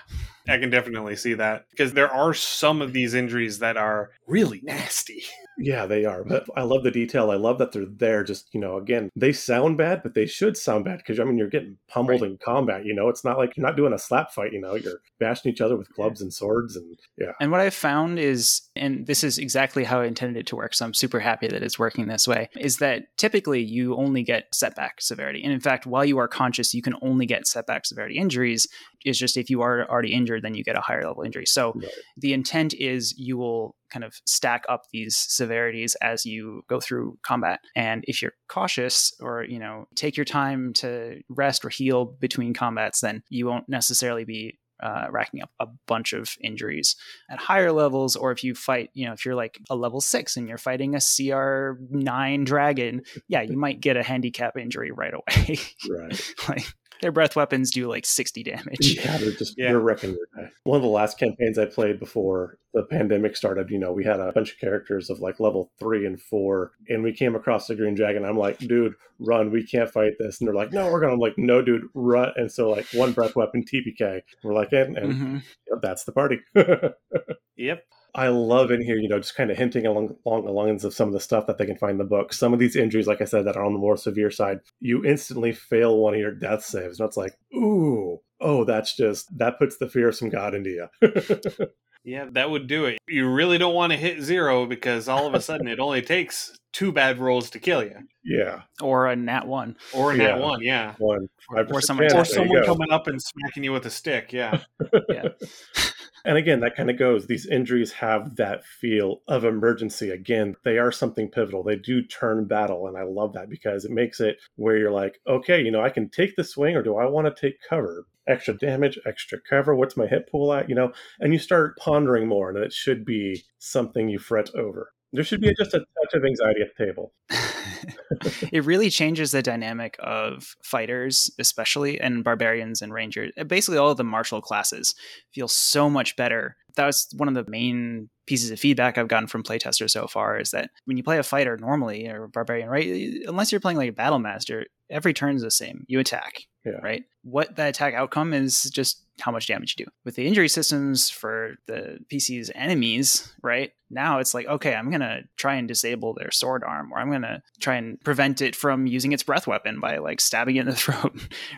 i 0.47 0.58
can 0.58 0.69
definitely 0.69 1.15
see 1.15 1.34
that 1.34 1.65
because 1.69 1.93
there 1.93 2.12
are 2.12 2.34
some 2.34 2.82
of 2.82 2.93
these 2.93 3.13
injuries 3.13 3.60
that 3.60 3.77
are 3.77 4.12
really 4.27 4.62
nasty 4.63 5.23
yeah 5.63 5.86
they 5.86 6.06
are 6.06 6.24
but 6.24 6.45
i 6.56 6.62
love 6.62 6.84
the 6.84 6.91
detail 6.91 7.32
i 7.32 7.36
love 7.36 7.58
that 7.58 7.71
they're 7.71 7.86
there 7.86 8.24
just 8.24 8.47
you 8.54 8.60
know 8.60 8.78
again 8.78 9.10
they 9.15 9.32
sound 9.32 9.78
bad 9.78 10.02
but 10.04 10.13
they 10.13 10.26
should 10.26 10.58
sound 10.58 10.86
bad 10.86 10.97
because 10.97 11.19
i 11.19 11.24
mean 11.24 11.38
you're 11.38 11.50
getting 11.50 11.78
pummeled 11.88 12.21
right. 12.21 12.32
in 12.32 12.38
combat 12.38 12.86
you 12.86 12.93
know 12.93 13.10
it's 13.10 13.24
not 13.24 13.38
like 13.38 13.56
you're 13.56 13.65
not 13.65 13.78
doing 13.78 13.93
a 13.93 14.00
slap 14.00 14.32
fight 14.32 14.54
you 14.54 14.62
know 14.62 14.76
you're 14.76 15.00
bashing 15.19 15.52
each 15.52 15.62
other 15.62 15.78
with 15.78 15.89
clubs 15.93 16.21
and 16.21 16.34
swords 16.34 16.76
and 16.76 16.97
yeah 17.17 17.32
and 17.39 17.52
what 17.52 17.62
i've 17.62 17.74
found 17.74 18.19
is 18.19 18.62
and 18.76 19.08
this 19.08 19.24
is 19.24 19.38
exactly 19.38 19.84
how 19.84 20.02
i 20.02 20.06
intended 20.06 20.39
it 20.39 20.47
to 20.47 20.56
work 20.56 20.74
so 20.74 20.86
i'm 20.86 20.93
super 20.93 21.19
happy 21.19 21.47
that 21.47 21.63
it's 21.63 21.80
working 21.80 22.08
this 22.08 22.28
way 22.28 22.50
is 22.60 22.78
that 22.78 23.04
typically 23.17 23.62
you 23.62 23.95
only 23.95 24.24
get 24.24 24.54
setback 24.54 25.02
severity. 25.02 25.43
And 25.43 25.54
in 25.54 25.60
fact, 25.60 25.86
while 25.86 26.06
you 26.06 26.17
are 26.17 26.28
conscious, 26.28 26.74
you 26.74 26.82
can 26.82 26.95
only 27.02 27.26
get 27.26 27.47
setback 27.47 27.86
severity 27.86 28.17
injuries. 28.17 28.67
It's 29.04 29.17
just 29.17 29.38
if 29.38 29.50
you 29.50 29.62
are 29.62 29.89
already 29.89 30.13
injured, 30.13 30.43
then 30.43 30.56
you 30.56 30.63
get 30.63 30.76
a 30.76 30.82
higher 30.82 31.06
level 31.06 31.24
injury. 31.24 31.45
So 31.45 31.74
right. 31.76 31.91
the 32.17 32.34
intent 32.34 32.74
is 32.74 33.13
you 33.17 33.38
will 33.38 33.76
kind 33.91 34.04
of 34.04 34.15
stack 34.25 34.63
up 34.69 34.84
these 34.91 35.15
severities 35.17 35.95
as 36.01 36.25
you 36.25 36.63
go 36.67 36.80
through 36.80 37.17
combat. 37.23 37.60
And 37.75 38.04
if 38.08 38.21
you're 38.21 38.34
cautious 38.47 39.13
or, 39.19 39.43
you 39.43 39.60
know, 39.60 39.88
take 39.95 40.17
your 40.17 40.25
time 40.25 40.73
to 40.75 41.21
rest 41.30 41.65
or 41.65 41.69
heal 41.69 42.06
between 42.06 42.54
combats, 42.54 43.01
then 43.01 43.23
you 43.30 43.45
won't 43.47 43.69
necessarily 43.69 44.25
be 44.25 44.60
uh, 44.82 45.08
racking 45.12 45.41
up 45.41 45.51
a 45.60 45.67
bunch 45.88 46.13
of 46.13 46.36
injuries 46.41 46.95
at 47.30 47.38
higher 47.39 47.71
levels, 47.71 48.15
or 48.15 48.32
if 48.32 48.43
you 48.43 48.56
fight, 48.56 48.89
you 48.93 49.06
know, 49.06 49.13
if 49.13 49.25
you're 49.25 49.36
like 49.36 49.60
a 49.69 49.75
level 49.75 50.01
six 50.01 50.38
and 50.38 50.47
you're 50.47 50.58
fighting 50.58 50.95
a 50.95 50.99
CR 50.99 51.80
nine 51.89 52.43
dragon, 52.43 53.04
yeah, 53.27 53.41
you 53.41 53.58
might 53.60 53.80
get 53.80 53.97
a 53.97 54.04
handicap 54.04 54.58
injury 54.58 54.91
right 54.91 55.13
away. 55.13 55.60
Right. 55.89 56.34
like 56.47 56.65
their 57.01 57.11
breath 57.11 57.35
weapons 57.35 57.71
do 57.71 57.89
like 57.89 58.05
60 58.05 58.43
damage. 58.43 58.95
Yeah, 58.95 59.17
they're 59.17 59.31
just 59.31 59.55
yeah. 59.57 59.69
they're 59.69 59.79
wrecking 59.79 60.11
your 60.11 60.27
guy. 60.35 60.51
One 60.63 60.77
of 60.77 60.83
the 60.83 60.87
last 60.87 61.17
campaigns 61.17 61.57
I 61.57 61.65
played 61.65 61.99
before 61.99 62.57
the 62.73 62.83
pandemic 62.83 63.35
started, 63.35 63.69
you 63.69 63.79
know, 63.79 63.91
we 63.91 64.05
had 64.05 64.19
a 64.19 64.31
bunch 64.31 64.53
of 64.53 64.59
characters 64.59 65.09
of 65.09 65.19
like 65.19 65.39
level 65.39 65.71
three 65.79 66.05
and 66.05 66.21
four, 66.21 66.71
and 66.87 67.03
we 67.03 67.11
came 67.11 67.35
across 67.35 67.67
the 67.67 67.75
green 67.75 67.95
dragon. 67.95 68.23
I'm 68.23 68.37
like, 68.37 68.59
dude, 68.59 68.93
run, 69.19 69.51
we 69.51 69.65
can't 69.65 69.91
fight 69.91 70.13
this. 70.19 70.39
And 70.39 70.47
they're 70.47 70.55
like, 70.55 70.71
no, 70.71 70.91
we're 70.91 71.01
gonna. 71.01 71.13
I'm 71.13 71.19
like, 71.19 71.37
no, 71.37 71.61
dude, 71.61 71.87
run. 71.93 72.31
And 72.35 72.51
so 72.51 72.69
like 72.69 72.85
one 72.93 73.11
breath 73.11 73.35
weapon 73.35 73.63
TPK. 73.65 74.21
We're 74.43 74.53
like, 74.53 74.71
and, 74.71 74.97
and 74.97 75.13
mm-hmm. 75.13 75.37
that's 75.81 76.05
the 76.05 76.11
party. 76.11 76.39
yep. 77.55 77.83
I 78.13 78.28
love 78.28 78.71
in 78.71 78.82
here, 78.82 78.97
you 78.97 79.08
know, 79.08 79.19
just 79.19 79.36
kind 79.36 79.52
of 79.52 79.58
hinting 79.58 79.86
along, 79.86 80.15
along 80.26 80.45
the 80.45 80.52
lines 80.52 80.84
of 80.84 80.93
some 80.93 81.08
of 81.08 81.13
the 81.13 81.19
stuff 81.19 81.47
that 81.47 81.58
they 81.58 81.65
can 81.65 81.78
find 81.78 81.93
in 81.93 81.97
the 81.97 82.04
book. 82.04 82.34
Some 82.34 82.54
of 82.54 82.60
these 82.60 82.76
injuries, 82.76 83.08
like 83.08 83.21
I 83.21 83.26
said, 83.26 83.45
that 83.45 83.56
are 83.56 83.65
on 83.65 83.74
the 83.74 83.80
more 83.80 83.97
severe 83.97 84.32
side, 84.32 84.60
you 84.80 85.06
instantly 85.06 85.54
fail 85.54 85.97
one 85.97 86.13
of 86.13 86.19
your 86.19 86.34
death 86.34 86.63
saves. 86.63 87.00
And 87.00 87.08
it's 87.08 87.17
like, 87.17 87.34
ooh, 87.56 88.19
oh, 88.39 88.65
that's 88.65 88.95
just 88.95 89.38
that 89.38 89.60
puts 89.60 89.78
the 89.78 89.89
fear 89.89 90.10
of 90.10 90.15
some 90.15 90.30
god 90.30 90.56
into 90.56 90.69
you. 90.69 90.88
yeah, 92.04 92.26
that 92.32 92.50
would 92.50 92.67
do 92.67 92.86
it. 92.86 93.00
You 93.08 93.30
really 93.30 93.58
don't 93.58 93.76
want 93.76 93.91
to 93.93 93.97
hit 93.97 94.21
zero 94.21 94.65
because 94.65 95.08
all 95.08 95.28
of 95.28 95.34
a 95.34 95.41
sudden 95.41 95.67
it 95.67 95.80
only 95.80 96.02
takes 96.02 96.58
two 96.74 96.91
bad 96.91 97.19
rolls 97.19 97.50
to 97.52 97.60
kill 97.60 97.84
you. 97.84 97.97
Yeah. 98.24 98.62
Or 98.82 99.08
a 99.08 99.15
nat 99.15 99.47
one. 99.47 99.78
Or 99.93 100.12
a 100.12 100.17
nat 100.17 100.38
one, 100.38 100.62
yeah. 100.62 100.95
One. 100.97 101.28
Or 101.50 101.82
someone, 101.82 102.13
or 102.15 102.26
someone 102.26 102.63
coming 102.65 102.91
up 102.91 103.08
and 103.08 103.21
smacking 103.21 103.63
you 103.63 103.71
with 103.71 103.86
a 103.86 103.89
stick, 103.89 104.34
yeah. 104.34 104.62
yeah. 105.10 105.30
And 106.25 106.38
again, 106.38 106.60
that 106.62 106.75
kind 106.75 106.89
of 106.89 106.97
goes. 106.97 107.27
These 107.27 107.47
injuries 107.47 107.91
have 107.93 108.36
that 108.36 108.65
feel 108.65 109.21
of 109.27 109.43
emergency. 109.43 110.10
Again, 110.10 110.55
they 110.63 110.77
are 110.77 110.91
something 110.91 111.29
pivotal. 111.29 111.63
They 111.63 111.75
do 111.75 112.03
turn 112.03 112.45
battle. 112.45 112.88
And 112.88 112.97
I 112.97 113.03
love 113.03 113.34
that 113.34 113.49
because 113.49 113.86
it 113.86 113.91
makes 113.91 114.19
it 114.19 114.38
where 114.55 114.77
you're 114.77 114.91
like, 114.91 115.19
okay, 115.27 115.62
you 115.62 115.71
know, 115.71 115.81
I 115.81 115.89
can 115.89 116.10
take 116.10 116.36
the 116.36 116.43
swing 116.43 116.75
or 116.75 116.84
do 116.84 116.97
I 116.97 117.05
want 117.05 117.34
to 117.34 117.41
take 117.41 117.57
cover? 117.67 118.05
Extra 118.27 118.53
damage, 118.55 118.99
extra 119.05 119.39
cover. 119.49 119.75
What's 119.75 119.97
my 119.97 120.05
hit 120.05 120.29
pool 120.31 120.53
at? 120.53 120.69
You 120.69 120.75
know, 120.75 120.93
and 121.19 121.34
you 121.34 121.39
start 121.39 121.75
pondering 121.77 122.27
more, 122.27 122.49
and 122.49 122.57
it 122.57 122.71
should 122.71 123.03
be 123.03 123.43
something 123.57 124.10
you 124.10 124.19
fret 124.19 124.53
over. 124.53 124.91
There 125.12 125.23
should 125.23 125.41
be 125.41 125.53
just 125.57 125.73
a 125.73 125.79
touch 125.79 126.13
of 126.13 126.23
anxiety 126.23 126.62
at 126.62 126.69
the 126.77 126.86
table. 126.86 127.13
it 128.51 128.65
really 128.65 128.89
changes 128.89 129.31
the 129.31 129.41
dynamic 129.41 129.95
of 129.99 130.55
fighters, 130.63 131.31
especially 131.39 131.99
and 131.99 132.23
barbarians 132.23 132.81
and 132.81 132.93
rangers. 132.93 133.31
Basically, 133.47 133.77
all 133.77 133.91
of 133.91 133.97
the 133.97 134.03
martial 134.03 134.41
classes 134.41 134.95
feel 135.33 135.47
so 135.47 135.89
much 135.89 136.15
better. 136.15 136.57
That 136.75 136.85
was 136.85 137.07
one 137.17 137.27
of 137.27 137.33
the 137.33 137.49
main 137.49 138.09
pieces 138.27 138.51
of 138.51 138.59
feedback 138.59 138.97
I've 138.97 139.07
gotten 139.07 139.27
from 139.27 139.43
playtesters 139.43 139.91
so 139.91 140.07
far 140.07 140.39
is 140.39 140.51
that 140.51 140.69
when 140.85 140.95
you 140.95 141.03
play 141.03 141.17
a 141.17 141.23
fighter 141.23 141.57
normally 141.57 142.07
or 142.07 142.27
barbarian, 142.27 142.69
right? 142.69 142.87
Unless 143.27 143.51
you're 143.51 143.61
playing 143.61 143.77
like 143.77 143.89
a 143.89 143.93
battle 143.93 144.19
master, 144.19 144.65
every 144.89 145.13
turn 145.13 145.35
is 145.35 145.41
the 145.41 145.51
same. 145.51 145.83
You 145.87 145.99
attack, 145.99 146.43
yeah. 146.65 146.79
right? 146.81 147.03
What 147.23 147.55
the 147.55 147.67
attack 147.67 147.93
outcome 147.93 148.34
is 148.34 148.63
just 148.63 149.03
how 149.19 149.31
much 149.31 149.47
damage 149.47 149.75
you 149.77 149.86
do. 149.86 149.91
With 150.03 150.15
the 150.15 150.27
injury 150.27 150.49
systems 150.49 151.10
for 151.10 151.55
the 151.67 151.99
PC's 152.12 152.51
enemies, 152.55 153.31
right? 153.41 153.71
Now 153.89 154.19
it's 154.19 154.34
like, 154.34 154.47
okay, 154.47 154.73
I'm 154.73 154.89
going 154.89 155.01
to 155.01 155.23
try 155.36 155.55
and 155.55 155.67
disable 155.67 156.13
their 156.13 156.31
sword 156.31 156.63
arm, 156.63 156.91
or 156.91 156.97
I'm 156.97 157.10
going 157.10 157.23
to 157.23 157.41
try 157.60 157.75
and 157.75 157.99
prevent 158.01 158.41
it 158.41 158.55
from 158.55 158.88
using 158.88 159.12
its 159.12 159.23
breath 159.23 159.47
weapon 159.47 159.79
by 159.79 159.97
like 159.97 160.21
stabbing 160.21 160.55
it 160.55 160.62
in 160.62 160.65
the 160.67 160.75
throat, 160.75 161.13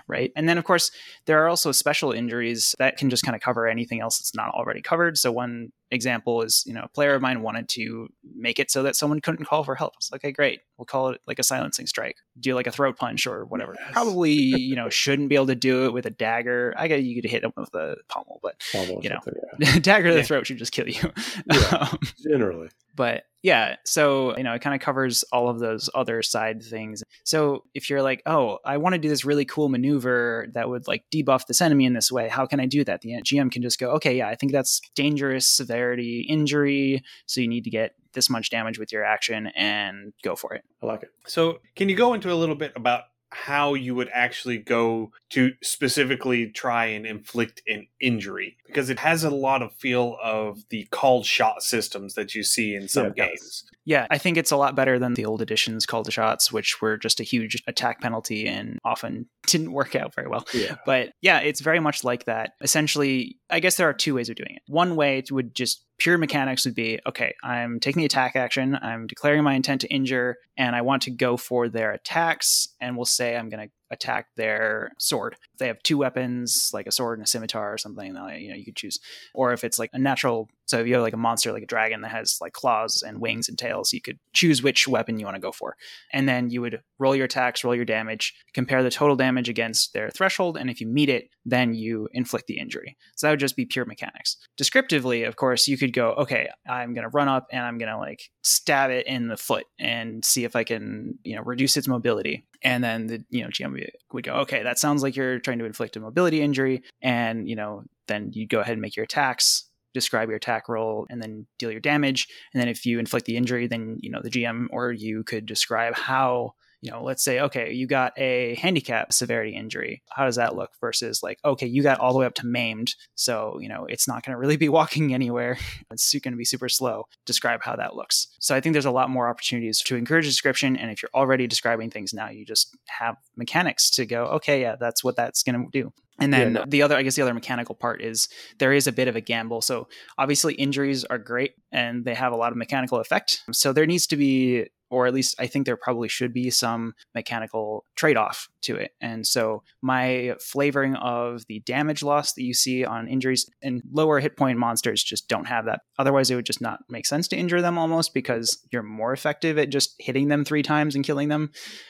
right? 0.07 0.31
And 0.35 0.49
then, 0.49 0.57
of 0.57 0.63
course, 0.63 0.91
there 1.25 1.43
are 1.43 1.47
also 1.47 1.71
special 1.71 2.11
injuries 2.11 2.75
that 2.79 2.97
can 2.97 3.09
just 3.09 3.23
kind 3.23 3.35
of 3.35 3.41
cover 3.41 3.67
anything 3.67 4.01
else 4.01 4.17
that's 4.17 4.35
not 4.35 4.49
already 4.49 4.81
covered. 4.81 5.17
So, 5.17 5.31
one 5.31 5.71
example 5.91 6.41
is, 6.41 6.63
you 6.65 6.73
know, 6.73 6.81
a 6.83 6.89
player 6.89 7.13
of 7.13 7.21
mine 7.21 7.43
wanted 7.43 7.69
to 7.69 8.07
make 8.35 8.57
it 8.57 8.71
so 8.71 8.81
that 8.81 8.95
someone 8.95 9.21
couldn't 9.21 9.45
call 9.45 9.63
for 9.63 9.75
help. 9.75 9.93
It's 9.97 10.11
like, 10.11 10.21
okay, 10.23 10.31
great. 10.31 10.61
We'll 10.77 10.85
call 10.85 11.09
it 11.09 11.21
like 11.27 11.37
a 11.37 11.43
silencing 11.43 11.85
strike. 11.85 12.17
Do 12.39 12.55
like 12.55 12.65
a 12.65 12.71
throat 12.71 12.97
punch 12.97 13.27
or 13.27 13.45
whatever. 13.45 13.75
Yes. 13.79 13.93
Probably, 13.93 14.33
you 14.33 14.75
know, 14.75 14.89
shouldn't 14.89 15.29
be 15.29 15.35
able 15.35 15.47
to 15.47 15.52
do 15.55 15.85
it 15.85 15.93
with 15.93 16.05
a 16.05 16.09
dagger. 16.09 16.73
I 16.77 16.87
got 16.87 17.03
you 17.03 17.21
could 17.21 17.29
hit 17.29 17.43
him 17.43 17.53
with 17.55 17.73
a 17.73 17.97
pommel, 18.09 18.39
but 18.41 18.61
pommel 18.71 19.01
you 19.03 19.09
know, 19.09 19.19
yeah. 19.59 19.79
dagger 19.81 20.09
to 20.09 20.15
the 20.15 20.23
throat 20.23 20.47
should 20.47 20.57
just 20.57 20.71
kill 20.71 20.87
you. 20.87 21.11
Yeah, 21.51 21.87
um, 21.91 21.99
generally. 22.21 22.69
But 22.95 23.23
yeah, 23.41 23.77
so 23.85 24.37
you 24.37 24.43
know, 24.43 24.53
it 24.53 24.61
kind 24.61 24.75
of 24.75 24.81
covers 24.81 25.23
all 25.31 25.49
of 25.49 25.59
those 25.59 25.89
other 25.93 26.21
side 26.21 26.63
things. 26.63 27.03
So 27.23 27.63
if 27.73 27.89
you're 27.89 28.01
like, 28.01 28.21
oh, 28.25 28.59
I 28.63 28.77
want 28.77 28.93
to 28.93 28.99
do 28.99 29.09
this 29.09 29.25
really 29.25 29.45
cool 29.45 29.69
maneuver 29.69 30.47
that 30.53 30.69
would 30.69 30.87
like 30.87 31.03
debuff 31.13 31.47
this 31.47 31.61
enemy 31.61 31.85
in 31.85 31.93
this 31.93 32.11
way, 32.11 32.29
how 32.29 32.45
can 32.45 32.59
I 32.59 32.65
do 32.65 32.83
that? 32.83 33.01
The 33.01 33.21
GM 33.21 33.51
can 33.51 33.61
just 33.61 33.79
go, 33.79 33.91
okay, 33.91 34.17
yeah, 34.17 34.27
I 34.27 34.35
think 34.35 34.51
that's 34.51 34.81
dangerous 34.95 35.47
severity 35.47 36.25
injury, 36.29 37.03
so 37.25 37.41
you 37.41 37.47
need 37.47 37.63
to 37.65 37.69
get 37.69 37.95
this 38.13 38.29
much 38.29 38.49
damage 38.49 38.79
with 38.79 38.91
your 38.91 39.03
action 39.03 39.47
and 39.55 40.13
go 40.23 40.35
for 40.35 40.53
it. 40.53 40.63
I 40.81 40.85
like 40.85 41.03
it. 41.03 41.09
So 41.25 41.59
can 41.75 41.89
you 41.89 41.95
go 41.95 42.13
into 42.13 42.31
a 42.31 42.35
little 42.35 42.55
bit 42.55 42.73
about 42.75 43.03
how 43.33 43.73
you 43.73 43.95
would 43.95 44.09
actually 44.13 44.57
go 44.57 45.11
to 45.31 45.53
specifically 45.61 46.47
try 46.47 46.85
and 46.85 47.05
inflict 47.05 47.61
an 47.67 47.87
injury 47.99 48.57
because 48.73 48.89
it 48.89 48.99
has 48.99 49.23
a 49.23 49.29
lot 49.29 49.61
of 49.61 49.73
feel 49.73 50.17
of 50.21 50.63
the 50.69 50.85
called 50.91 51.25
shot 51.25 51.61
systems 51.61 52.15
that 52.15 52.33
you 52.33 52.43
see 52.43 52.75
in 52.75 52.87
some 52.87 53.13
yeah, 53.15 53.27
games. 53.27 53.63
Yeah, 53.85 54.07
I 54.09 54.17
think 54.17 54.37
it's 54.37 54.51
a 54.51 54.57
lot 54.57 54.75
better 54.75 54.97
than 54.97 55.13
the 55.13 55.25
old 55.25 55.41
editions 55.41 55.85
called 55.85 56.11
shots, 56.11 56.51
which 56.51 56.81
were 56.81 56.97
just 56.97 57.19
a 57.19 57.23
huge 57.23 57.61
attack 57.67 58.01
penalty 58.01 58.47
and 58.47 58.79
often 58.83 59.27
didn't 59.47 59.71
work 59.71 59.95
out 59.95 60.15
very 60.15 60.27
well. 60.27 60.45
Yeah. 60.53 60.75
But 60.85 61.13
yeah, 61.21 61.39
it's 61.39 61.61
very 61.61 61.79
much 61.79 62.03
like 62.03 62.25
that. 62.25 62.53
Essentially, 62.61 63.37
I 63.49 63.59
guess 63.59 63.75
there 63.75 63.87
are 63.87 63.93
two 63.93 64.15
ways 64.15 64.29
of 64.29 64.35
doing 64.35 64.55
it. 64.55 64.61
One 64.67 64.95
way 64.95 65.23
would 65.29 65.53
just 65.53 65.85
pure 65.99 66.17
mechanics 66.17 66.65
would 66.65 66.75
be 66.75 66.99
okay, 67.05 67.35
I'm 67.43 67.79
taking 67.79 67.99
the 68.01 68.05
attack 68.05 68.35
action, 68.35 68.77
I'm 68.81 69.07
declaring 69.07 69.43
my 69.43 69.53
intent 69.53 69.81
to 69.81 69.87
injure, 69.87 70.37
and 70.57 70.75
I 70.75 70.81
want 70.81 71.03
to 71.03 71.11
go 71.11 71.37
for 71.37 71.69
their 71.69 71.91
attacks, 71.91 72.69
and 72.81 72.95
we'll 72.95 73.05
say 73.05 73.35
I'm 73.35 73.49
going 73.49 73.67
to 73.67 73.73
attack 73.91 74.27
their 74.35 74.91
sword. 74.97 75.35
If 75.53 75.59
they 75.59 75.67
have 75.67 75.83
two 75.83 75.99
weapons, 75.99 76.71
like 76.73 76.87
a 76.87 76.91
sword 76.91 77.19
and 77.19 77.25
a 77.25 77.29
scimitar 77.29 77.73
or 77.73 77.77
something, 77.77 78.07
you 78.07 78.13
know, 78.13 78.27
you 78.27 78.65
could 78.65 78.75
choose. 78.75 78.99
Or 79.33 79.53
if 79.53 79.63
it's 79.63 79.79
like 79.79 79.91
a 79.93 79.99
natural, 79.99 80.49
so 80.65 80.79
if 80.79 80.87
you 80.87 80.93
have 80.93 81.03
like 81.03 81.13
a 81.13 81.17
monster 81.17 81.51
like 81.51 81.63
a 81.63 81.67
dragon 81.67 82.01
that 82.01 82.11
has 82.11 82.37
like 82.41 82.53
claws 82.53 83.03
and 83.05 83.19
wings 83.19 83.49
and 83.49 83.57
tails, 83.57 83.93
you 83.93 84.01
could 84.01 84.19
choose 84.33 84.63
which 84.63 84.87
weapon 84.87 85.19
you 85.19 85.25
want 85.25 85.35
to 85.35 85.41
go 85.41 85.51
for. 85.51 85.75
And 86.11 86.27
then 86.27 86.49
you 86.49 86.61
would 86.61 86.81
roll 86.99 87.15
your 87.15 87.25
attacks, 87.25 87.63
roll 87.63 87.75
your 87.75 87.85
damage, 87.85 88.33
compare 88.53 88.83
the 88.83 88.89
total 88.89 89.15
damage 89.15 89.49
against 89.49 89.93
their 89.93 90.09
threshold, 90.09 90.57
and 90.57 90.69
if 90.69 90.79
you 90.79 90.87
meet 90.87 91.09
it, 91.09 91.29
then 91.45 91.73
you 91.73 92.07
inflict 92.13 92.47
the 92.47 92.57
injury. 92.57 92.97
So 93.15 93.27
that 93.27 93.31
would 93.31 93.39
just 93.39 93.55
be 93.55 93.65
pure 93.65 93.85
mechanics. 93.85 94.37
Descriptively, 94.57 95.23
of 95.23 95.35
course, 95.35 95.67
you 95.67 95.77
could 95.77 95.93
go, 95.93 96.13
okay, 96.13 96.49
I'm 96.67 96.93
going 96.93 97.03
to 97.03 97.09
run 97.09 97.27
up 97.27 97.47
and 97.51 97.63
I'm 97.63 97.77
going 97.77 97.91
to 97.91 97.97
like 97.97 98.29
stab 98.41 98.89
it 98.91 99.05
in 99.07 99.27
the 99.27 99.37
foot 99.37 99.65
and 99.79 100.23
see 100.23 100.45
if 100.45 100.55
I 100.55 100.63
can, 100.63 101.19
you 101.23 101.35
know, 101.35 101.41
reduce 101.41 101.77
its 101.77 101.87
mobility. 101.87 102.45
And 102.61 102.83
then 102.83 103.07
the, 103.07 103.23
you 103.29 103.43
know, 103.43 103.49
GM 103.49 103.85
would 104.13 104.23
go, 104.23 104.33
okay, 104.35 104.63
that 104.63 104.79
sounds 104.79 105.03
like 105.03 105.15
you're 105.15 105.39
trying 105.39 105.59
to 105.59 105.65
inflict 105.65 105.97
a 105.97 105.99
mobility 105.99 106.41
injury. 106.41 106.83
And, 107.01 107.49
you 107.49 107.55
know, 107.55 107.83
then 108.07 108.31
you 108.33 108.47
go 108.47 108.59
ahead 108.59 108.73
and 108.73 108.81
make 108.81 108.95
your 108.95 109.03
attacks, 109.03 109.69
describe 109.93 110.29
your 110.29 110.37
attack 110.37 110.69
roll, 110.69 111.05
and 111.09 111.21
then 111.21 111.45
deal 111.57 111.71
your 111.71 111.79
damage. 111.79 112.27
And 112.53 112.61
then 112.61 112.69
if 112.69 112.85
you 112.85 112.99
inflict 112.99 113.25
the 113.25 113.37
injury, 113.37 113.67
then, 113.67 113.97
you 114.01 114.09
know, 114.09 114.21
the 114.21 114.29
GM 114.29 114.67
or 114.71 114.91
you 114.91 115.23
could 115.23 115.45
describe 115.45 115.95
how 115.95 116.53
you 116.83 116.91
know, 116.91 117.01
let's 117.01 117.23
say, 117.23 117.39
okay, 117.39 117.71
you 117.71 117.87
got 117.87 118.11
a 118.17 118.55
handicap 118.55 119.13
severity 119.13 119.55
injury. 119.55 120.03
How 120.09 120.25
does 120.25 120.35
that 120.35 120.53
look 120.53 120.71
versus 120.81 121.23
like, 121.23 121.39
okay, 121.45 121.65
you 121.65 121.81
got 121.81 122.01
all 122.01 122.11
the 122.11 122.19
way 122.19 122.25
up 122.25 122.33
to 122.35 122.45
maimed. 122.45 122.95
So, 123.15 123.57
you 123.61 123.69
know, 123.69 123.85
it's 123.87 124.05
not 124.05 124.25
going 124.25 124.33
to 124.33 124.37
really 124.37 124.57
be 124.57 124.67
walking 124.79 125.13
anywhere. 125.13 125.57
It's 125.91 126.13
going 126.19 126.33
to 126.33 126.37
be 126.37 126.43
super 126.43 126.67
slow. 126.67 127.05
Describe 127.25 127.63
how 127.63 127.77
that 127.77 127.95
looks. 127.95 128.27
So 128.39 128.53
I 128.53 128.59
think 128.59 128.73
there's 128.73 128.83
a 128.83 128.91
lot 128.91 129.09
more 129.09 129.29
opportunities 129.29 129.79
to 129.83 129.95
encourage 129.95 130.25
description. 130.25 130.75
And 130.75 130.91
if 130.91 131.01
you're 131.01 131.09
already 131.13 131.47
describing 131.47 131.89
things 131.89 132.13
now, 132.13 132.29
you 132.29 132.45
just 132.45 132.75
have 132.89 133.15
mechanics 133.37 133.89
to 133.91 134.05
go, 134.05 134.25
okay, 134.25 134.59
yeah, 134.59 134.75
that's 134.77 135.05
what 135.05 135.15
that's 135.15 135.41
going 135.41 135.63
to 135.63 135.69
do. 135.71 135.93
And 136.19 136.31
then 136.31 136.55
yeah. 136.55 136.65
the 136.67 136.81
other, 136.83 136.95
I 136.95 137.01
guess, 137.01 137.15
the 137.15 137.23
other 137.23 137.33
mechanical 137.33 137.75
part 137.75 138.01
is 138.01 138.29
there 138.59 138.71
is 138.71 138.85
a 138.87 138.91
bit 138.91 139.07
of 139.07 139.15
a 139.15 139.21
gamble. 139.21 139.61
So 139.61 139.87
obviously, 140.17 140.53
injuries 140.53 141.03
are 141.05 141.17
great 141.17 141.55
and 141.73 142.05
they 142.05 142.13
have 142.13 142.31
a 142.31 142.37
lot 142.37 142.51
of 142.51 142.57
mechanical 142.57 142.99
effect. 142.99 143.41
So 143.51 143.73
there 143.73 143.85
needs 143.85 144.07
to 144.07 144.15
be 144.15 144.67
or 144.93 145.07
at 145.07 145.13
least 145.13 145.35
I 145.39 145.47
think 145.47 145.65
there 145.65 145.75
probably 145.75 146.07
should 146.07 146.33
be 146.33 146.51
some 146.51 146.93
mechanical 147.15 147.83
trade 147.95 148.15
off 148.15 148.47
to 148.61 148.75
it. 148.75 148.91
And 149.01 149.25
so 149.25 149.63
my 149.81 150.35
flavoring 150.39 150.93
of 150.97 151.47
the 151.47 151.61
damage 151.61 152.03
loss 152.03 152.33
that 152.33 152.43
you 152.43 152.53
see 152.53 152.85
on 152.85 153.07
injuries 153.07 153.49
and 153.63 153.81
lower 153.91 154.19
hit 154.19 154.37
point 154.37 154.59
monsters 154.59 155.03
just 155.03 155.27
don't 155.27 155.47
have 155.47 155.65
that. 155.65 155.81
Otherwise, 155.97 156.29
it 156.29 156.35
would 156.35 156.45
just 156.45 156.61
not 156.61 156.81
make 156.89 157.07
sense 157.07 157.27
to 157.29 157.35
injure 157.35 157.59
them 157.59 157.79
almost 157.79 158.13
because 158.13 158.59
you're 158.71 158.83
more 158.83 159.13
effective 159.13 159.57
at 159.57 159.71
just 159.71 159.95
hitting 159.97 160.27
them 160.27 160.45
three 160.45 160.61
times 160.61 160.93
and 160.93 161.03
killing 161.03 161.29
them. 161.29 161.49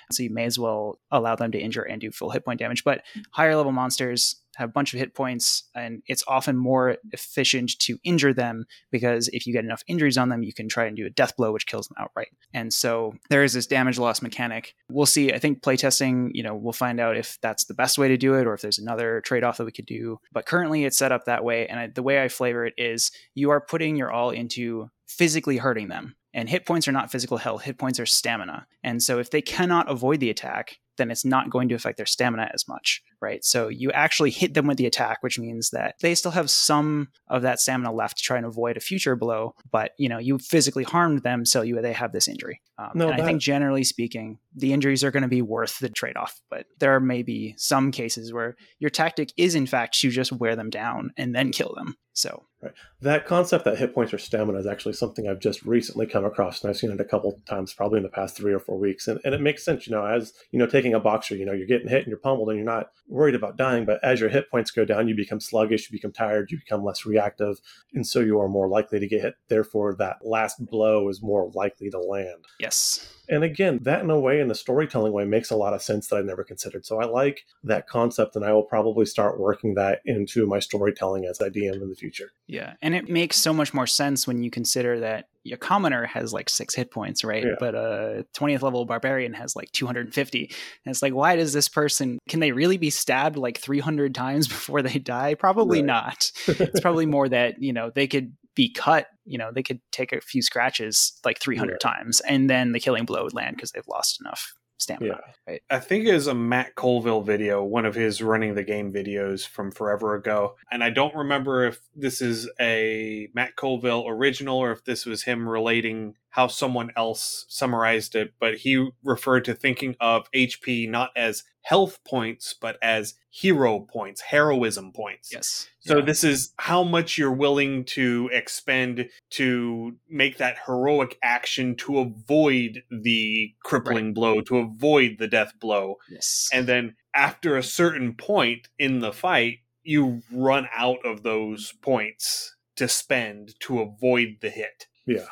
So 0.10 0.24
you 0.24 0.30
may 0.30 0.46
as 0.46 0.58
well 0.58 0.98
allow 1.12 1.36
them 1.36 1.52
to 1.52 1.60
injure 1.60 1.84
and 1.84 2.00
do 2.00 2.10
full 2.10 2.30
hit 2.30 2.46
point 2.46 2.60
damage. 2.60 2.86
But 2.86 3.02
higher 3.32 3.58
level 3.58 3.74
monsters, 3.74 4.38
have 4.56 4.70
a 4.70 4.72
bunch 4.72 4.94
of 4.94 5.00
hit 5.00 5.14
points, 5.14 5.64
and 5.76 6.02
it's 6.08 6.24
often 6.28 6.58
more 6.58 6.98
efficient 7.12 7.78
to 7.80 7.98
injure 8.04 8.34
them 8.34 8.66
because 8.92 9.30
if 9.30 9.48
you 9.48 9.54
get 9.54 9.64
enough 9.64 9.84
injuries 9.88 10.18
on 10.18 10.30
them, 10.30 10.44
you 10.44 10.54
can 10.54 10.68
try 10.68 10.86
and 10.86 10.96
do 10.96 11.06
a 11.06 11.10
death 11.10 11.36
blow, 11.38 11.52
which 11.52 11.66
kills 11.66 11.88
them 11.88 11.98
outright. 12.00 12.30
And 12.54 12.74
so 12.74 13.14
there 13.30 13.44
is 13.44 13.54
this 13.54 13.68
damage 13.68 13.98
loss 13.98 14.22
mechanic. 14.22 14.76
We'll 14.90 15.06
see. 15.06 15.34
I 15.34 15.40
think 15.40 15.62
playtesting, 15.62 16.30
you 16.34 16.44
know, 16.44 16.56
we'll 16.56 16.74
find 16.74 17.00
out 17.00 17.18
if 17.18 17.38
that's 17.42 17.66
the 17.66 17.74
best 17.74 17.98
way 17.98 18.08
to 18.08 18.18
do 18.18 18.36
it 18.36 18.48
or 18.48 18.54
if 18.54 18.62
there's 18.62 18.80
another 18.80 19.22
trade 19.22 19.44
off 19.44 19.58
that 19.58 19.66
we 19.66 19.72
could 19.72 19.86
do. 19.86 20.20
But 20.32 20.46
currently, 20.46 20.86
it's 20.86 20.98
set 20.98 21.12
up 21.12 21.26
that 21.26 21.44
way. 21.44 21.68
And 21.68 21.80
I, 21.80 21.88
the 21.88 22.04
way 22.04 22.22
I 22.22 22.28
flavor 22.28 22.66
it 22.66 22.74
is 22.78 23.12
you 23.34 23.50
are 23.50 23.62
putting 23.62 23.96
your 23.96 24.12
all 24.12 24.30
into 24.30 24.90
physically 25.08 25.58
hurting 25.58 25.88
them. 25.88 26.16
And 26.36 26.50
hit 26.50 26.66
points 26.66 26.88
are 26.88 26.92
not 26.92 27.12
physical 27.12 27.38
health, 27.38 27.62
hit 27.62 27.78
points 27.78 28.00
are 28.00 28.08
stamina. 28.08 28.66
And 28.84 29.04
so 29.04 29.20
if 29.20 29.30
they 29.30 29.42
cannot 29.42 29.90
avoid 29.90 30.20
the 30.20 30.32
attack, 30.32 30.80
then 30.98 31.12
it's 31.12 31.26
not 31.26 31.50
going 31.50 31.70
to 31.70 31.76
affect 31.76 31.98
their 31.98 32.06
stamina 32.06 32.50
as 32.54 32.68
much, 32.68 33.02
right? 33.22 33.44
So 33.44 33.68
you 33.68 33.92
actually 33.92 34.32
hit 34.32 34.54
them 34.54 34.68
with 34.68 34.78
the 34.78 34.86
attack, 34.86 35.22
which 35.22 35.40
means 35.40 35.70
that 35.72 35.96
they 36.02 36.16
still 36.16 36.32
have 36.32 36.50
some 36.50 37.10
of 37.28 37.42
that 37.42 37.60
stamina 37.60 37.92
left 37.92 38.18
to 38.18 38.24
try 38.24 38.38
and 38.38 38.46
avoid 38.46 38.78
a 38.78 38.82
future 38.82 39.16
blow, 39.16 39.56
but 39.72 39.92
you 39.98 40.10
know 40.10 40.20
you 40.20 40.38
physically 40.40 40.84
harmed 40.84 41.24
them, 41.24 41.46
so 41.46 41.62
you 41.62 41.82
they 41.82 41.94
have 41.94 42.12
this 42.12 42.28
injury. 42.28 42.62
Um, 42.78 42.92
no, 42.96 43.08
that... 43.08 43.20
I 43.20 43.26
think 43.26 43.42
generally 43.42 43.84
speaking, 43.84 44.40
the 44.56 44.74
injuries 44.74 45.04
are 45.04 45.12
going 45.12 45.24
to 45.24 45.30
be 45.30 45.42
worth 45.42 45.80
the 45.80 45.90
trade-off, 45.90 46.40
but 46.50 46.66
there 46.80 47.00
may 47.00 47.24
be 47.24 47.56
some 47.58 47.92
cases 47.92 48.34
where 48.34 48.56
your 48.80 48.90
tactic 48.90 49.32
is 49.38 49.56
in 49.56 49.66
fact 49.66 50.00
to 50.00 50.10
just 50.10 50.32
wear 50.32 50.56
them 50.56 50.70
down 50.70 51.12
and 51.18 51.36
then 51.36 51.52
kill 51.52 51.74
them. 51.76 51.96
So 52.14 52.46
right. 52.64 52.74
that 53.02 53.26
concept 53.26 53.66
that 53.66 53.78
hit 53.78 53.94
points 53.94 54.14
or 54.14 54.18
stamina 54.18 54.60
is 54.60 54.66
actually 54.66 54.94
something 54.94 55.28
I've 55.28 55.40
just 55.40 55.64
recently 55.64 56.06
come 56.06 56.26
across, 56.26 56.62
and 56.62 56.70
I've 56.70 56.78
seen 56.78 56.92
it 56.92 57.02
a 57.02 57.06
couple 57.06 57.40
times, 57.46 57.74
probably 57.74 57.98
in 57.98 58.04
the 58.04 58.10
past 58.10 58.36
three 58.36 58.54
or 58.54 58.60
four 58.60 58.78
weeks, 58.78 59.08
and, 59.08 59.20
and 59.24 59.34
it 59.34 59.42
makes 59.42 59.64
sense. 59.64 59.88
You 59.88 59.96
know, 59.96 60.06
as 60.06 60.34
you 60.52 60.60
know, 60.60 60.68
taking 60.68 60.94
a 60.94 61.00
boxer, 61.00 61.36
you 61.36 61.46
know, 61.46 61.54
you're 61.54 61.68
getting 61.68 61.88
hit 61.88 62.00
and 62.00 62.08
you're 62.08 62.18
pummeled, 62.18 62.50
and 62.50 62.58
you're 62.58 62.66
not 62.66 62.92
worried 63.08 63.36
about 63.36 63.58
dying, 63.58 63.86
but 63.86 64.04
as 64.04 64.20
your 64.20 64.30
hit 64.30 64.50
points 64.50 64.72
go 64.72 64.86
down, 64.86 65.08
you 65.08 65.16
become 65.16 65.40
sluggish, 65.40 65.90
you 65.90 65.98
become 65.98 66.12
tired, 66.12 66.52
you 66.52 66.58
become 66.58 66.84
less 66.84 67.06
reactive, 67.06 67.60
and 67.94 68.08
so 68.08 68.20
you 68.20 68.40
are 68.40 68.50
more 68.50 68.68
likely 68.68 69.00
to 69.00 69.08
get 69.08 69.22
hit. 69.22 69.36
Therefore, 69.48 69.96
that 69.96 70.18
last 70.24 70.66
blow 70.66 71.10
is 71.10 71.22
more 71.22 71.52
likely 71.54 71.90
to 71.90 72.00
land. 72.00 72.46
Yes. 72.60 73.10
And 73.30 73.44
again, 73.44 73.80
that 73.84 74.02
in 74.04 74.10
a 74.10 74.20
way, 74.20 74.40
in 74.40 74.52
a 74.52 74.56
storytelling 74.56 75.14
way, 75.14 75.26
makes 75.26 75.50
a 75.50 75.56
lot 75.56 75.74
of 75.74 75.82
sense 75.82 76.08
that 76.08 76.18
I 76.18 76.22
never 76.22 76.44
considered. 76.44 76.86
So 76.86 77.00
I 77.00 77.06
like 77.06 77.46
that 77.64 77.88
concept, 77.88 78.36
and 78.36 78.44
I 78.44 78.52
will 78.54 78.64
probably 78.64 79.06
start 79.06 79.40
working 79.40 79.76
that 79.76 80.02
into 80.06 80.46
my 80.46 80.60
storytelling 80.60 81.26
as 81.26 81.42
I 81.42 81.50
DM 81.50 81.82
in 81.82 81.90
the 81.90 81.96
future. 81.96 82.32
Yeah. 82.48 82.74
And 82.82 82.94
it 82.94 83.10
makes 83.10 83.38
so 83.38 83.54
much 83.54 83.74
more 83.74 83.88
sense 83.88 84.28
when 84.28 84.44
you 84.44 84.52
consider 84.52 85.00
that 85.00 85.30
your 85.46 85.58
commoner 85.58 86.06
has 86.06 86.32
like 86.32 86.50
six 86.50 86.74
hit 86.74 86.90
points, 86.90 87.24
right? 87.24 87.44
Yeah. 87.44 87.56
But 87.60 87.76
uh, 87.76 87.80
a 88.20 88.24
20th 88.38 88.62
level 88.62 88.86
barbarian 88.86 89.34
has 89.34 89.56
like 89.58 89.72
250. 89.74 90.40
And 90.86 90.92
it's 90.92 91.02
like, 91.02 91.14
why 91.14 91.36
does 91.36 91.52
this 91.52 91.68
person, 91.68 92.20
can 92.30 92.40
they 92.40 92.54
really 92.54 92.78
be 92.78 92.90
stabbed 92.90 93.38
like 93.38 93.58
300 93.58 94.16
times 94.16 94.48
before 94.50 94.82
they 94.82 95.00
die? 95.00 95.36
Probably 95.36 95.80
Right. 95.80 95.86
not. 95.86 96.32
It's 96.48 96.80
probably 96.80 97.06
more 97.06 97.28
that, 97.28 97.62
you 97.62 97.74
know, 97.74 97.90
they 97.94 98.08
could 98.08 98.34
be 98.56 98.72
cut, 98.72 99.08
you 99.26 99.38
know, 99.38 99.52
they 99.54 99.64
could 99.64 99.80
take 99.92 100.12
a 100.12 100.22
few 100.22 100.42
scratches 100.42 101.20
like 101.26 101.40
300 101.40 101.74
Right. 101.74 101.80
times 101.80 102.20
and 102.22 102.50
then 102.50 102.72
the 102.72 102.80
killing 102.80 103.06
blow 103.06 103.24
would 103.24 103.34
land 103.34 103.56
because 103.56 103.72
they've 103.72 103.88
lost 103.88 104.20
enough 104.22 104.54
stamina. 104.80 105.20
Yeah. 105.48 105.58
I 105.70 105.80
think 105.80 106.06
it 106.06 106.14
was 106.14 106.28
a 106.28 106.34
Matt 106.36 106.76
Colville 106.76 107.22
video, 107.22 107.64
one 107.64 107.86
of 107.86 107.96
his 107.96 108.22
running 108.22 108.56
the 108.56 108.64
game 108.64 108.92
videos 108.92 109.48
from 109.48 109.72
forever 109.72 110.16
ago. 110.16 110.56
And 110.72 110.84
I 110.84 110.90
don't 110.90 111.16
remember 111.16 111.66
if 111.66 111.80
this 111.96 112.22
is 112.22 112.50
a 112.60 113.30
Matt 113.34 113.56
Colville 113.56 114.06
original 114.08 114.58
or 114.58 114.72
if 114.72 114.84
this 114.84 115.06
was 115.06 115.24
him 115.24 115.48
relating 115.48 116.16
how 116.30 116.48
someone 116.48 116.92
else 116.98 117.46
summarized 117.48 118.16
it. 118.16 118.34
But 118.40 118.56
he 118.58 118.90
referred 119.04 119.46
to 119.46 119.54
thinking 119.54 119.96
of 120.02 120.30
HP 120.32 120.90
not 120.90 121.12
as 121.16 121.44
health 121.64 122.00
points, 122.06 122.54
but 122.54 122.78
as 122.82 123.16
hero 123.30 123.80
points, 123.80 124.22
heroism 124.22 124.92
points. 124.94 125.32
Yes. 125.34 125.70
So 125.80 125.98
Yeah. 125.98 126.06
this 126.06 126.24
is 126.24 126.54
how 126.60 126.84
much 126.84 127.18
you're 127.18 127.32
willing 127.34 127.84
to 127.86 128.30
expend 128.32 129.10
to 129.32 129.98
make 130.08 130.38
that 130.38 130.58
heroic 130.66 131.18
action 131.24 131.76
to 131.78 132.00
avoid 132.00 132.84
the 132.92 133.54
crippling 133.64 134.14
blow, 134.14 134.42
to 134.42 134.58
avoid 134.58 135.18
the 135.18 135.28
death 135.28 135.54
blow. 135.60 135.98
Yes. 136.10 136.50
And 136.54 136.68
then 136.68 136.96
after 137.16 137.58
a 137.58 137.64
certain 137.64 138.14
point 138.16 138.70
in 138.78 139.00
the 139.00 139.14
fight, 139.14 139.60
you 139.84 140.22
run 140.32 140.68
out 140.74 141.06
of 141.06 141.24
those 141.24 141.74
points 141.82 142.56
to 142.76 142.88
spend 142.88 143.60
to 143.62 143.82
avoid 143.82 144.38
the 144.42 144.50
hit. 144.50 144.88
Yeah. 145.06 145.26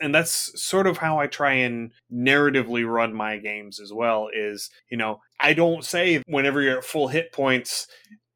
And 0.00 0.14
that's 0.14 0.60
sort 0.60 0.86
of 0.86 0.98
how 0.98 1.18
I 1.18 1.26
try 1.26 1.52
and 1.52 1.92
narratively 2.12 2.86
run 2.86 3.14
my 3.14 3.36
games 3.38 3.80
as 3.80 3.92
well 3.92 4.28
is, 4.34 4.68
you 4.90 4.96
know, 4.96 5.20
I 5.38 5.52
don't 5.54 5.84
say 5.84 6.22
whenever 6.26 6.60
you're 6.60 6.78
at 6.78 6.84
full 6.84 7.08
hit 7.08 7.32
points 7.32 7.86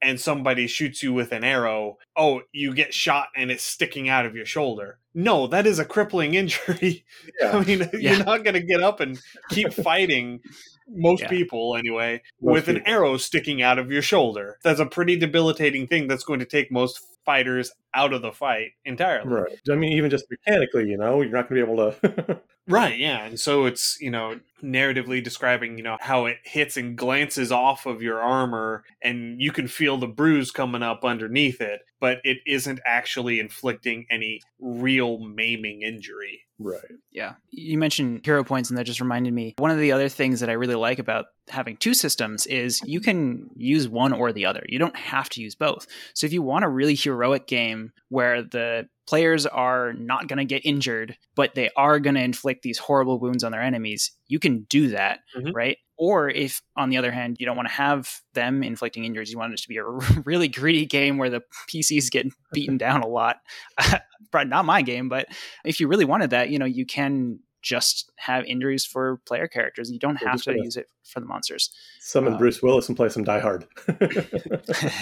and 0.01 0.21
somebody 0.21 0.67
shoots 0.67 1.03
you 1.03 1.13
with 1.13 1.33
an 1.33 1.45
arrow, 1.45 1.97
oh, 2.17 2.43
you 2.53 2.75
get 2.75 2.93
shot 2.95 3.29
and 3.37 3.51
it's 3.51 3.63
sticking 3.65 4.09
out 4.09 4.27
of 4.27 4.37
your 4.37 4.47
shoulder. 4.47 4.99
No, 5.15 5.47
that 5.49 5.67
is 5.67 5.79
a 5.79 5.85
crippling 5.85 6.35
injury. 6.43 7.05
Yeah. 7.41 7.57
I 7.57 7.65
mean, 7.65 7.81
Yeah. 7.93 8.17
you're 8.17 8.25
not 8.25 8.45
going 8.45 8.55
to 8.55 8.63
get 8.63 8.83
up 8.83 9.01
and 9.01 9.19
keep 9.51 9.73
fighting. 9.85 10.41
Most 10.87 11.23
Yeah. 11.23 11.29
people, 11.31 11.77
anyway, 11.77 12.21
Most 12.43 12.53
with 12.53 12.69
an 12.69 12.83
arrow 12.87 13.17
sticking 13.17 13.63
out 13.63 13.79
of 13.79 13.91
your 13.91 14.03
shoulder. 14.03 14.59
That's 14.63 14.81
a 14.81 14.87
pretty 14.87 15.17
debilitating 15.17 15.87
thing 15.87 16.07
that's 16.09 16.25
going 16.25 16.41
to 16.41 16.47
take 16.47 16.71
most 16.71 17.01
fighters 17.25 17.73
out 17.95 18.13
of 18.13 18.23
the 18.23 18.33
fight 18.33 18.73
entirely. 18.85 19.29
Right. 19.29 19.59
I 19.71 19.75
mean, 19.75 19.93
even 19.93 20.11
just 20.11 20.27
mechanically, 20.31 20.89
you 20.89 20.97
know, 20.97 21.23
you're 21.23 21.33
not 21.33 21.49
going 21.49 21.61
to 21.61 21.67
be 21.67 21.73
able 21.73 21.93
to. 21.93 22.41
Right, 22.67 22.99
yeah. 22.99 23.27
And 23.27 23.39
so 23.39 23.67
it's, 23.67 24.01
you 24.01 24.11
know, 24.11 24.41
narratively 24.65 25.23
describing, 25.23 25.77
you 25.77 25.85
know, 25.85 25.99
how 26.01 26.27
it 26.27 26.39
hits 26.43 26.77
and 26.77 26.97
glances 26.97 27.53
off 27.53 27.87
of 27.87 28.03
your 28.03 28.21
armor 28.21 28.85
and 29.03 29.41
you 29.41 29.53
can 29.53 29.69
feel 29.69 29.99
the 29.99 30.07
bruise 30.07 30.51
coming 30.51 30.83
up 30.83 31.05
underneath 31.05 31.61
it, 31.61 31.83
but 32.01 32.19
it 32.25 32.39
isn't 32.47 32.81
actually 32.85 33.41
inflicting 33.41 34.07
any 34.11 34.41
real 34.59 35.19
maiming 35.19 35.83
injury. 35.83 36.41
right. 36.59 36.81
Yeah. 37.11 37.35
You 37.51 37.79
mentioned 37.79 38.23
hero 38.25 38.43
points, 38.45 38.71
and 38.71 38.79
that 38.79 38.85
just 38.85 39.01
reminded 39.01 39.33
me. 39.33 39.55
One 39.59 39.71
of 39.71 39.79
the 39.79 39.93
other 39.93 40.09
things 40.09 40.41
that 40.41 40.51
I 40.51 40.55
really 40.55 40.75
like 40.75 40.99
about 40.99 41.27
having 41.49 41.77
two 41.77 41.95
systems 41.95 42.47
is 42.47 42.81
you 42.85 43.01
can 43.01 43.51
use 43.57 43.89
one 43.89 44.13
or 44.13 44.33
the 44.33 44.47
other. 44.47 44.65
You 44.69 44.79
don't 44.79 44.97
have 44.97 45.29
to 45.31 45.41
use 45.41 45.55
both. 45.55 45.87
So 46.15 46.27
if 46.27 46.33
you 46.33 46.43
want 46.43 46.65
a 46.65 46.69
really 46.69 46.95
heroic 46.95 47.47
game 47.47 47.93
where 48.09 48.43
the 48.43 48.89
players 49.07 49.47
are 49.47 49.93
not 49.93 50.29
going 50.29 50.39
to 50.39 50.45
get 50.45 50.65
injured, 50.65 51.17
but 51.35 51.55
they 51.55 51.71
are 51.77 52.01
going 52.01 52.15
to 52.15 52.23
inflict 52.23 52.63
these 52.63 52.79
horrible 52.79 53.19
wounds 53.19 53.45
on 53.45 53.53
their 53.53 53.63
enemies, 53.63 54.13
you 54.29 54.39
can 54.39 54.54
do 54.63 54.89
that, 54.89 55.21
Mhm. 55.37 55.53
right? 55.55 55.79
Or 55.97 56.29
if, 56.29 56.61
on 56.77 56.91
the 56.91 56.97
other 56.97 57.13
hand, 57.13 57.37
you 57.39 57.47
don't 57.47 57.57
want 57.57 57.69
to 57.69 57.75
have 57.75 58.21
them 58.33 58.63
inflicting 58.65 59.05
injuries, 59.05 59.31
you 59.31 59.39
want 59.39 59.53
it 59.53 59.59
to 59.61 59.69
be 59.69 59.77
a 59.77 59.85
really 60.25 60.49
greedy 60.49 60.87
game 60.87 61.19
where 61.19 61.31
the 61.31 61.43
PCs 61.69 62.11
get 62.11 62.27
beaten 62.53 62.77
down 62.77 63.03
a 63.03 63.07
lot. 63.07 63.37
Not 64.35 64.65
my 64.65 64.83
game, 64.83 65.09
but 65.09 65.29
if 65.65 65.79
you 65.79 65.87
really 65.87 66.05
wanted 66.05 66.31
that, 66.31 66.49
you 66.51 66.59
know, 66.59 66.65
you 66.65 66.85
can 66.85 67.39
just 67.63 68.11
have 68.17 68.45
injuries 68.45 68.85
for 68.85 69.19
player 69.27 69.47
characters. 69.49 69.91
You 69.91 69.99
don't 69.99 70.17
have 70.17 70.43
to 70.43 70.53
use 70.63 70.77
it 70.77 70.87
for 71.05 71.21
the 71.21 71.27
monsters. 71.27 71.71
Summon 72.01 72.35
Uh, 72.35 72.39
Bruce 72.39 72.61
Willis 72.61 72.89
and 72.89 72.97
play 72.97 73.09
some 73.09 73.25
Die 73.25 73.39
Hard. 73.39 73.65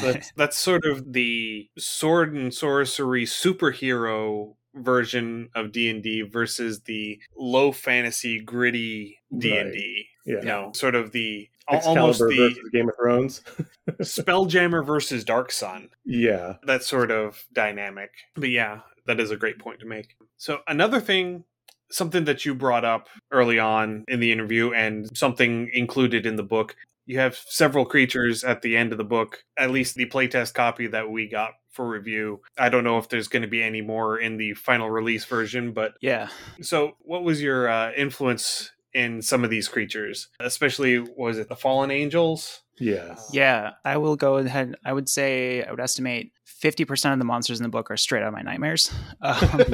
That's, 0.02 0.32
that's 0.36 0.56
sort 0.58 0.84
of 0.84 1.12
the 1.12 1.68
sword 1.78 2.34
and 2.34 2.52
sorcery 2.54 3.24
superhero 3.24 4.54
version 4.74 5.48
of 5.54 5.72
D&D 5.72 6.22
versus 6.22 6.80
the 6.82 7.20
low 7.36 7.72
fantasy 7.72 8.40
gritty 8.40 9.18
D&D. 9.36 10.06
yeah. 10.24 10.36
You 10.36 10.44
know, 10.44 10.72
sort 10.74 10.94
of 10.94 11.12
the 11.12 11.48
Excalibur 11.70 12.00
almost 12.00 12.20
the 12.20 12.70
Game 12.72 12.88
of 12.88 12.96
Thrones. 12.96 13.42
Spelljammer 14.00 14.84
versus 14.84 15.24
Dark 15.24 15.52
Sun. 15.52 15.90
yeah. 16.04 16.54
that 16.64 16.82
sort 16.82 17.10
of 17.10 17.44
dynamic. 17.52 18.10
But 18.34 18.50
yeah, 18.50 18.80
that 19.06 19.20
is 19.20 19.30
a 19.30 19.36
great 19.36 19.58
point 19.58 19.80
to 19.80 19.86
make. 19.86 20.16
So 20.36 20.60
another 20.66 21.00
thing, 21.00 21.44
something 21.90 22.24
that 22.24 22.44
you 22.44 22.54
brought 22.54 22.84
up 22.84 23.08
early 23.30 23.58
on 23.58 24.04
in 24.08 24.20
the 24.20 24.32
interview 24.32 24.72
and 24.72 25.16
something 25.16 25.70
included 25.72 26.26
in 26.26 26.36
the 26.36 26.42
book, 26.42 26.74
you 27.06 27.18
have 27.18 27.36
several 27.36 27.84
creatures 27.84 28.44
at 28.44 28.62
the 28.62 28.76
end 28.76 28.92
of 28.92 28.98
the 28.98 29.04
book, 29.04 29.44
at 29.56 29.70
least 29.70 29.94
the 29.94 30.06
playtest 30.06 30.54
copy 30.54 30.86
that 30.88 31.10
we 31.10 31.28
got 31.28 31.52
for 31.70 31.88
review. 31.88 32.40
I 32.58 32.68
don't 32.68 32.84
know 32.84 32.98
if 32.98 33.08
there's 33.08 33.28
going 33.28 33.42
to 33.42 33.48
be 33.48 33.62
any 33.62 33.80
more 33.80 34.18
in 34.18 34.36
the 34.36 34.54
final 34.54 34.90
release 34.90 35.24
version, 35.24 35.72
but 35.72 35.94
yeah. 36.00 36.28
so 36.60 36.96
what 37.00 37.24
was 37.24 37.42
your 37.42 37.68
uh, 37.68 37.92
influence 37.96 38.70
in 38.94 39.22
some 39.22 39.42
of 39.42 39.50
these 39.50 39.68
creatures? 39.68 40.28
Especially 40.38 40.98
was 40.98 41.38
it 41.38 41.48
the 41.48 41.56
fallen 41.56 41.90
angels? 41.90 42.62
Yeah. 42.78 43.16
Yeah. 43.32 43.72
I 43.84 43.96
will 43.96 44.16
go 44.16 44.36
ahead. 44.36 44.76
I 44.84 44.92
would 44.92 45.08
say, 45.08 45.64
I 45.64 45.70
would 45.70 45.80
estimate 45.80 46.32
50% 46.62 47.12
of 47.12 47.18
the 47.18 47.24
monsters 47.24 47.58
in 47.58 47.64
the 47.64 47.68
book 47.68 47.90
are 47.90 47.96
straight 47.96 48.22
out 48.22 48.28
of 48.28 48.34
my 48.34 48.42
nightmares. 48.42 48.92
Um, 49.20 49.64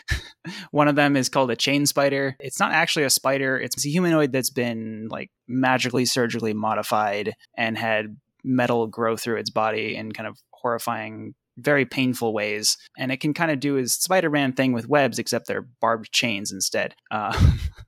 One 0.72 0.88
of 0.88 0.96
them 0.96 1.16
is 1.16 1.28
called 1.28 1.50
a 1.52 1.56
chain 1.56 1.86
spider. 1.86 2.36
It's 2.40 2.58
not 2.58 2.72
actually 2.72 3.04
a 3.04 3.10
spider. 3.10 3.56
It's 3.58 3.86
a 3.86 3.88
humanoid 3.88 4.32
that's 4.32 4.50
been 4.50 5.06
like 5.08 5.30
magically 5.46 6.04
surgically 6.04 6.52
modified 6.52 7.34
and 7.56 7.78
had 7.78 8.16
metal 8.42 8.88
grow 8.88 9.16
through 9.16 9.36
its 9.36 9.50
body 9.50 9.94
in 9.94 10.10
kind 10.10 10.26
of 10.26 10.36
horrifying, 10.52 11.34
very 11.58 11.84
painful 11.84 12.32
ways. 12.32 12.76
And 12.98 13.12
it 13.12 13.18
can 13.20 13.34
kind 13.34 13.50
of 13.50 13.60
do 13.60 13.74
his 13.74 13.94
Spider-Man 13.94 14.52
thing 14.54 14.72
with 14.72 14.88
webs, 14.88 15.18
except 15.18 15.46
they're 15.46 15.66
barbed 15.80 16.10
chains 16.12 16.50
instead. 16.52 16.94
Uh, 17.10 17.32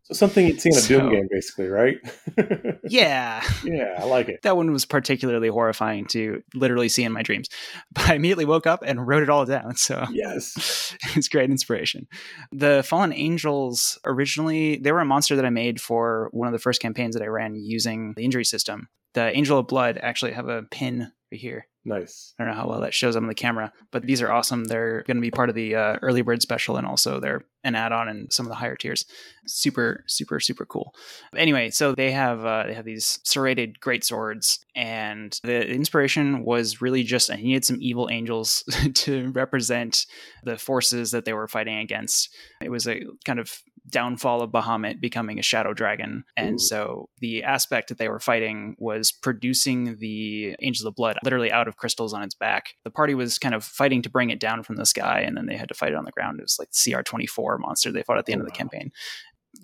So 0.03 0.13
something 0.15 0.47
you'd 0.47 0.61
see 0.61 0.69
in 0.69 0.77
a 0.77 0.81
So- 0.81 1.01
Doom 1.01 1.11
game, 1.13 1.29
basically, 1.31 1.69
right? 1.69 1.97
yeah, 2.89 3.43
yeah, 3.65 3.95
I 3.99 4.05
like 4.05 4.29
it. 4.29 4.41
that 4.43 4.57
one 4.57 4.71
was 4.73 4.85
particularly 4.85 5.49
horrifying 5.49 6.05
to 6.09 6.43
literally 6.55 6.89
see 6.89 7.05
in 7.05 7.13
my 7.13 7.23
dreams. 7.23 7.49
But 7.95 8.11
I 8.11 8.15
immediately 8.15 8.45
woke 8.45 8.67
up 8.67 8.83
and 8.85 9.07
wrote 9.07 9.23
it 9.23 9.31
all 9.31 9.45
down. 9.47 9.75
So 9.85 10.05
Yes. 10.13 10.95
it's 11.17 11.29
great 11.29 11.51
inspiration. 11.51 12.07
The 12.53 12.83
Fallen 12.87 13.13
Angels 13.13 13.99
originally 14.05 14.77
they 14.77 14.93
were 14.93 15.01
a 15.01 15.05
monster 15.05 15.37
that 15.37 15.45
I 15.47 15.51
made 15.51 15.81
for 15.81 16.29
one 16.33 16.49
of 16.49 16.53
the 16.53 16.59
first 16.59 16.81
campaigns 16.83 17.15
that 17.15 17.23
I 17.23 17.27
ran 17.27 17.55
using 17.55 18.15
the 18.17 18.25
injury 18.25 18.45
system. 18.45 18.89
The 19.15 19.35
Angel 19.37 19.59
of 19.59 19.69
Blood 19.69 19.99
actually 20.03 20.33
have 20.33 20.49
a 20.49 20.63
pin 20.71 21.13
right 21.33 21.41
here. 21.41 21.67
Nice. 21.87 22.33
I 22.39 22.45
don't 22.45 22.55
know 22.55 22.61
how 22.61 22.69
well 22.69 22.81
that 22.81 22.95
shows 22.95 23.15
up 23.15 23.23
on 23.23 23.29
the 23.29 23.35
camera, 23.35 23.71
but 23.91 24.05
these 24.05 24.23
are 24.23 24.33
awesome. 24.33 24.65
They're 24.65 25.03
going 25.03 25.19
to 25.19 25.21
be 25.21 25.31
part 25.31 25.51
of 25.51 25.55
the 25.55 25.75
uh, 25.75 25.97
early 26.01 26.23
bird 26.23 26.41
special, 26.41 26.77
and 26.79 26.87
also 26.87 27.21
they're 27.21 27.45
an 27.63 27.75
add-on 27.75 28.09
in 28.09 28.31
some 28.31 28.47
of 28.47 28.51
the 28.51 28.57
higher 28.57 28.75
tiers. 28.75 29.05
Super, 29.47 30.03
super, 30.07 30.41
super 30.41 30.65
cool. 30.65 30.95
Anyway, 31.37 31.69
so 31.69 31.95
they 31.95 32.11
have 32.13 32.43
uh, 32.45 32.65
they 32.67 32.73
have 32.73 32.87
these 32.87 33.19
serrated 33.23 33.81
great 33.81 34.03
swords, 34.03 34.65
and 34.75 35.39
the 35.45 35.69
inspiration 35.69 36.43
was 36.43 36.81
really 36.81 37.03
just 37.03 37.31
I 37.31 37.37
needed 37.37 37.67
some 37.67 37.79
evil 37.81 38.09
angels 38.11 38.65
to 38.95 39.31
represent 39.33 40.07
the 40.43 40.57
forces 40.57 41.11
that 41.11 41.27
they 41.27 41.35
were 41.35 41.49
fighting 41.49 41.77
against. 41.77 42.31
It 42.63 42.71
was 42.71 42.89
a 42.89 43.03
kind 43.27 43.39
of 43.39 43.63
downfall 43.89 44.41
of 44.43 44.51
Bahamut 44.51 45.01
becoming 45.01 45.39
a 45.39 45.43
shadow 45.43 45.75
dragon. 45.75 46.25
And 46.37 46.55
Ooh. 46.55 46.59
so 46.59 47.09
the 47.21 47.43
aspect 47.43 47.89
that 47.89 47.99
they 47.99 48.09
were 48.09 48.21
fighting 48.21 48.77
was 48.79 49.13
producing 49.13 49.97
the 49.97 50.57
Angels 50.63 50.87
of 50.87 50.95
Blood 50.95 51.19
literally 51.23 51.53
out 51.53 51.69
of 51.69 51.77
crystals 51.77 52.15
on 52.15 52.23
its 52.23 52.35
back. 52.35 52.75
The 52.85 52.91
party 52.91 53.15
was 53.15 53.39
kind 53.39 53.55
of 53.55 53.63
fighting 53.63 54.03
to 54.03 54.11
bring 54.11 54.31
it 54.31 54.41
down 54.41 54.63
from 54.63 54.77
the 54.77 54.87
sky, 54.87 55.21
and 55.21 55.37
then 55.37 55.47
they 55.47 55.57
had 55.57 55.69
to 55.69 55.75
fight 55.75 55.93
it 55.93 55.97
on 55.97 56.05
the 56.05 56.13
ground. 56.13 56.39
It 56.41 56.45
was 56.45 56.57
like 56.59 56.71
the 56.71 56.93
CR24 56.93 57.59
monster 57.61 57.93
they 57.93 58.03
fought 58.03 58.19
at 58.19 58.27
the 58.27 58.33
end 58.33 58.41
Oh, 58.43 58.45
of 58.45 58.47
the 58.47 58.53
wow. 58.53 58.57
campaign. 58.57 58.93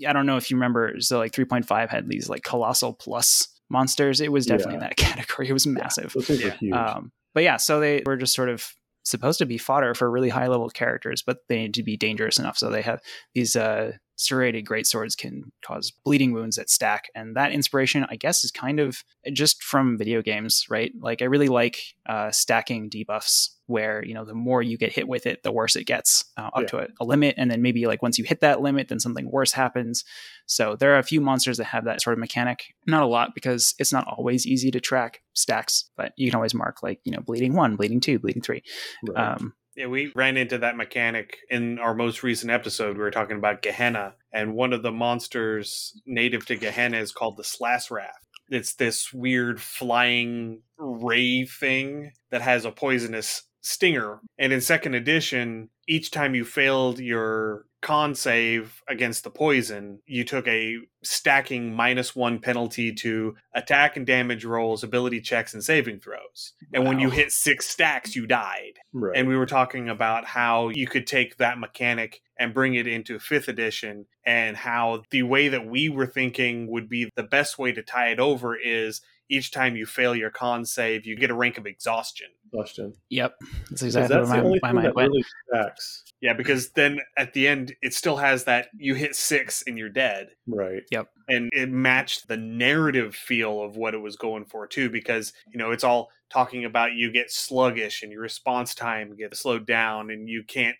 I 0.07 0.13
don't 0.13 0.27
know 0.27 0.37
if 0.37 0.51
you 0.51 0.57
remember, 0.57 1.01
so 1.01 1.19
like 1.19 1.33
3.5 1.33 1.89
had 1.89 2.09
these 2.09 2.29
like 2.29 2.43
colossal 2.43 2.93
plus 2.93 3.49
monsters. 3.69 4.21
It 4.21 4.31
was 4.31 4.47
definitely 4.47 4.75
in 4.75 4.81
that 4.81 4.97
category. 4.99 5.49
It 5.49 5.53
was 5.53 5.67
massive. 5.67 6.15
Yeah. 6.61 6.95
Um, 6.95 7.13
but 7.35 7.43
yeah, 7.43 7.57
so 7.57 7.81
they 7.81 8.03
were 8.05 8.17
just 8.17 8.35
sort 8.35 8.49
of 8.51 8.73
supposed 9.03 9.39
to 9.39 9.47
be 9.47 9.59
fodder 9.59 9.95
for 9.95 10.11
really 10.11 10.29
high 10.29 10.47
level 10.47 10.69
characters, 10.69 11.23
but 11.23 11.39
they 11.49 11.57
need 11.59 11.75
to 11.75 11.83
be 11.83 11.97
dangerous 11.97 12.39
enough. 12.39 12.59
So 12.59 12.71
they 12.71 12.83
have 12.83 13.01
these 13.35 13.57
uh, 13.57 13.93
serrated 14.21 14.67
great 14.67 14.87
swords 14.87 15.17
can 15.17 15.51
cause 15.65 15.91
bleeding 16.05 16.33
wounds 16.33 16.57
that 16.57 16.69
stack, 16.71 17.09
and 17.15 17.35
that 17.37 17.53
inspiration, 17.53 18.07
I 18.09 18.17
guess, 18.17 18.45
is 18.45 18.51
kind 18.51 18.79
of 18.79 19.03
just 19.33 19.63
from 19.63 19.97
video 19.99 20.23
games, 20.23 20.67
right? 20.69 20.93
Like 21.01 21.23
I 21.23 21.27
really 21.27 21.49
like 21.49 21.81
uh, 22.07 22.31
stacking 22.31 22.91
debuffs 22.91 23.51
where 23.67 24.05
you 24.05 24.15
know 24.15 24.25
the 24.25 24.35
more 24.35 24.63
you 24.63 24.77
get 24.77 24.93
hit 24.93 25.07
with 25.09 25.27
it, 25.27 25.43
the 25.43 25.53
worse 25.53 25.77
it 25.77 25.85
gets 25.85 26.25
uh, 26.37 26.51
up 26.53 26.63
Yeah. 26.63 26.67
to 26.67 26.79
a, 26.79 26.87
a 27.01 27.05
limit, 27.05 27.35
and 27.39 27.51
then 27.51 27.63
maybe 27.63 27.87
like 27.87 28.03
once 28.03 28.19
you 28.19 28.25
hit 28.25 28.41
that 28.41 28.61
limit, 28.61 28.89
then 28.89 29.01
something 29.01 29.31
worse 29.31 29.53
happens. 29.53 30.05
So 30.47 30.77
there 30.77 30.95
are 30.95 30.99
a 30.99 31.05
few 31.05 31.21
monsters 31.21 31.57
that 31.59 31.65
have 31.67 31.85
that 31.85 32.03
sort 32.03 32.15
of 32.15 32.19
mechanic. 32.19 32.75
Not 32.87 33.03
a 33.03 33.07
lot 33.07 33.31
because 33.35 33.75
it's 33.79 33.93
not 33.93 34.07
always 34.09 34.47
easy 34.47 34.71
to 34.73 34.81
track 34.81 35.23
stacks, 35.35 35.89
but 35.97 36.13
you 36.17 36.29
can 36.29 36.37
always 36.37 36.55
mark 36.55 36.83
like 36.83 37.01
you 37.05 37.13
know 37.13 37.21
bleeding 37.21 37.55
one, 37.55 37.77
bleeding 37.77 38.01
two, 38.01 38.19
bleeding 38.19 38.43
three. 38.43 38.63
Right. 39.09 39.35
Um, 39.37 39.55
Yeah, 39.77 39.87
we 39.87 40.13
ran 40.15 40.37
into 40.37 40.59
that 40.59 40.77
mechanic 40.77 41.39
in 41.49 41.79
our 41.79 41.95
most 41.95 42.23
recent 42.23 42.51
episode. 42.51 42.97
We 42.97 43.03
were 43.03 43.11
talking 43.11 43.37
about 43.37 43.63
Gehenna, 43.63 44.15
and 44.33 44.55
one 44.55 44.73
of 44.73 44.83
the 44.83 44.93
monsters 44.93 46.01
native 46.07 46.45
to 46.47 46.57
Gehenna 46.57 46.99
is 46.99 47.13
called 47.13 47.37
the 47.37 47.45
Slasrath. 47.45 48.09
It's 48.49 48.75
this 48.75 49.13
weird 49.13 49.61
flying 49.61 50.63
ray 50.77 51.45
thing 51.45 52.13
that 52.31 52.43
has 52.43 52.65
a 52.65 52.73
poisonous 52.73 53.45
stinger. 53.61 54.21
And 54.39 54.53
in 54.53 54.61
second 54.61 54.95
edition, 54.95 55.69
each 55.87 56.11
time 56.11 56.35
you 56.35 56.45
failed 56.45 56.99
your 56.99 57.67
con 57.81 58.15
save 58.15 58.83
against 58.89 59.25
the 59.25 59.31
poison, 59.31 60.01
you 60.07 60.25
took 60.25 60.47
a 60.47 60.77
stacking 61.03 61.75
minus 61.75 62.15
one 62.15 62.39
penalty 62.39 62.93
to 62.93 63.35
attack 63.55 63.97
and 63.97 64.07
damage 64.07 64.45
rolls, 64.45 64.85
ability 64.85 65.21
checks, 65.21 65.55
and 65.55 65.65
saving 65.65 65.99
throws. 65.99 66.53
And 66.75 66.87
when 66.87 66.99
you 66.99 67.11
hit 67.11 67.33
six 67.33 67.69
stacks, 67.69 68.15
you 68.15 68.27
died. 68.27 68.79
right. 68.93 69.17
And 69.17 69.29
we 69.29 69.37
were 69.37 69.47
talking 69.47 69.89
about 69.89 70.27
how 70.27 70.69
you 70.69 70.87
could 70.87 71.07
take 71.07 71.39
that 71.39 71.59
mechanic 71.59 72.21
and 72.39 72.55
bring 72.55 72.75
it 72.75 72.87
into 72.87 73.19
fifth 73.19 73.49
edition, 73.49 74.07
and 74.25 74.57
how 74.57 75.03
the 75.11 75.23
way 75.23 75.49
that 75.49 75.67
we 75.67 75.89
were 75.89 76.07
thinking 76.07 76.71
would 76.71 76.89
be 76.89 77.11
the 77.17 77.23
best 77.23 77.59
way 77.59 77.73
to 77.73 77.83
tie 77.83 78.09
it 78.09 78.21
over 78.21 78.57
is 78.57 79.01
each 79.31 79.51
time 79.53 79.77
you 79.77 79.87
fail 79.87 80.15
your 80.15 80.31
con 80.31 80.65
save, 80.65 81.07
you 81.07 81.17
get 81.17 81.31
a 81.31 81.35
rank 81.35 81.57
of 81.57 81.67
exhaustion. 81.67 82.29
Question. 82.53 82.93
yep, 83.11 83.35
that's 83.41 83.69
'Cause 83.71 83.83
exactly 83.85 84.17
that's 84.17 84.29
where 84.29 84.37
the 84.39 84.43
my, 84.43 84.47
only 84.47 84.59
my 84.63 84.69
thing 84.69 84.75
mind 84.77 84.87
that 84.87 84.95
went. 84.95 85.09
really 85.11 85.25
stacks. 85.49 86.05
Yeah, 86.21 86.33
because 86.35 86.71
then 86.71 87.01
at 87.17 87.33
the 87.33 87.49
end, 87.49 87.75
it 87.83 87.95
still 87.95 88.17
has 88.17 88.45
that 88.45 88.69
you 88.77 88.95
hit 88.95 89.15
six 89.17 89.63
and 89.67 89.79
you're 89.79 89.89
dead. 89.89 90.29
Right. 90.47 90.83
Yep. 90.91 91.09
And 91.29 91.49
it 91.53 91.71
matched 91.71 92.29
the 92.29 92.37
narrative 92.37 93.15
feel 93.15 93.63
of 93.63 93.77
what 93.77 93.95
it 93.95 93.99
was 93.99 94.17
going 94.17 94.45
for 94.47 94.67
too 94.67 94.91
because 94.91 95.33
you 95.53 95.59
know 95.59 95.71
it's 95.71 95.85
all 95.85 96.11
talking 96.31 96.65
about 96.65 96.93
you 96.95 97.11
get 97.11 97.31
sluggish 97.31 98.03
and 98.03 98.13
your 98.13 98.21
response 98.23 98.75
time 98.75 99.17
gets 99.17 99.41
slowed 99.41 99.67
down 99.67 100.11
and 100.11 100.29
you 100.29 100.45
can't 100.45 100.77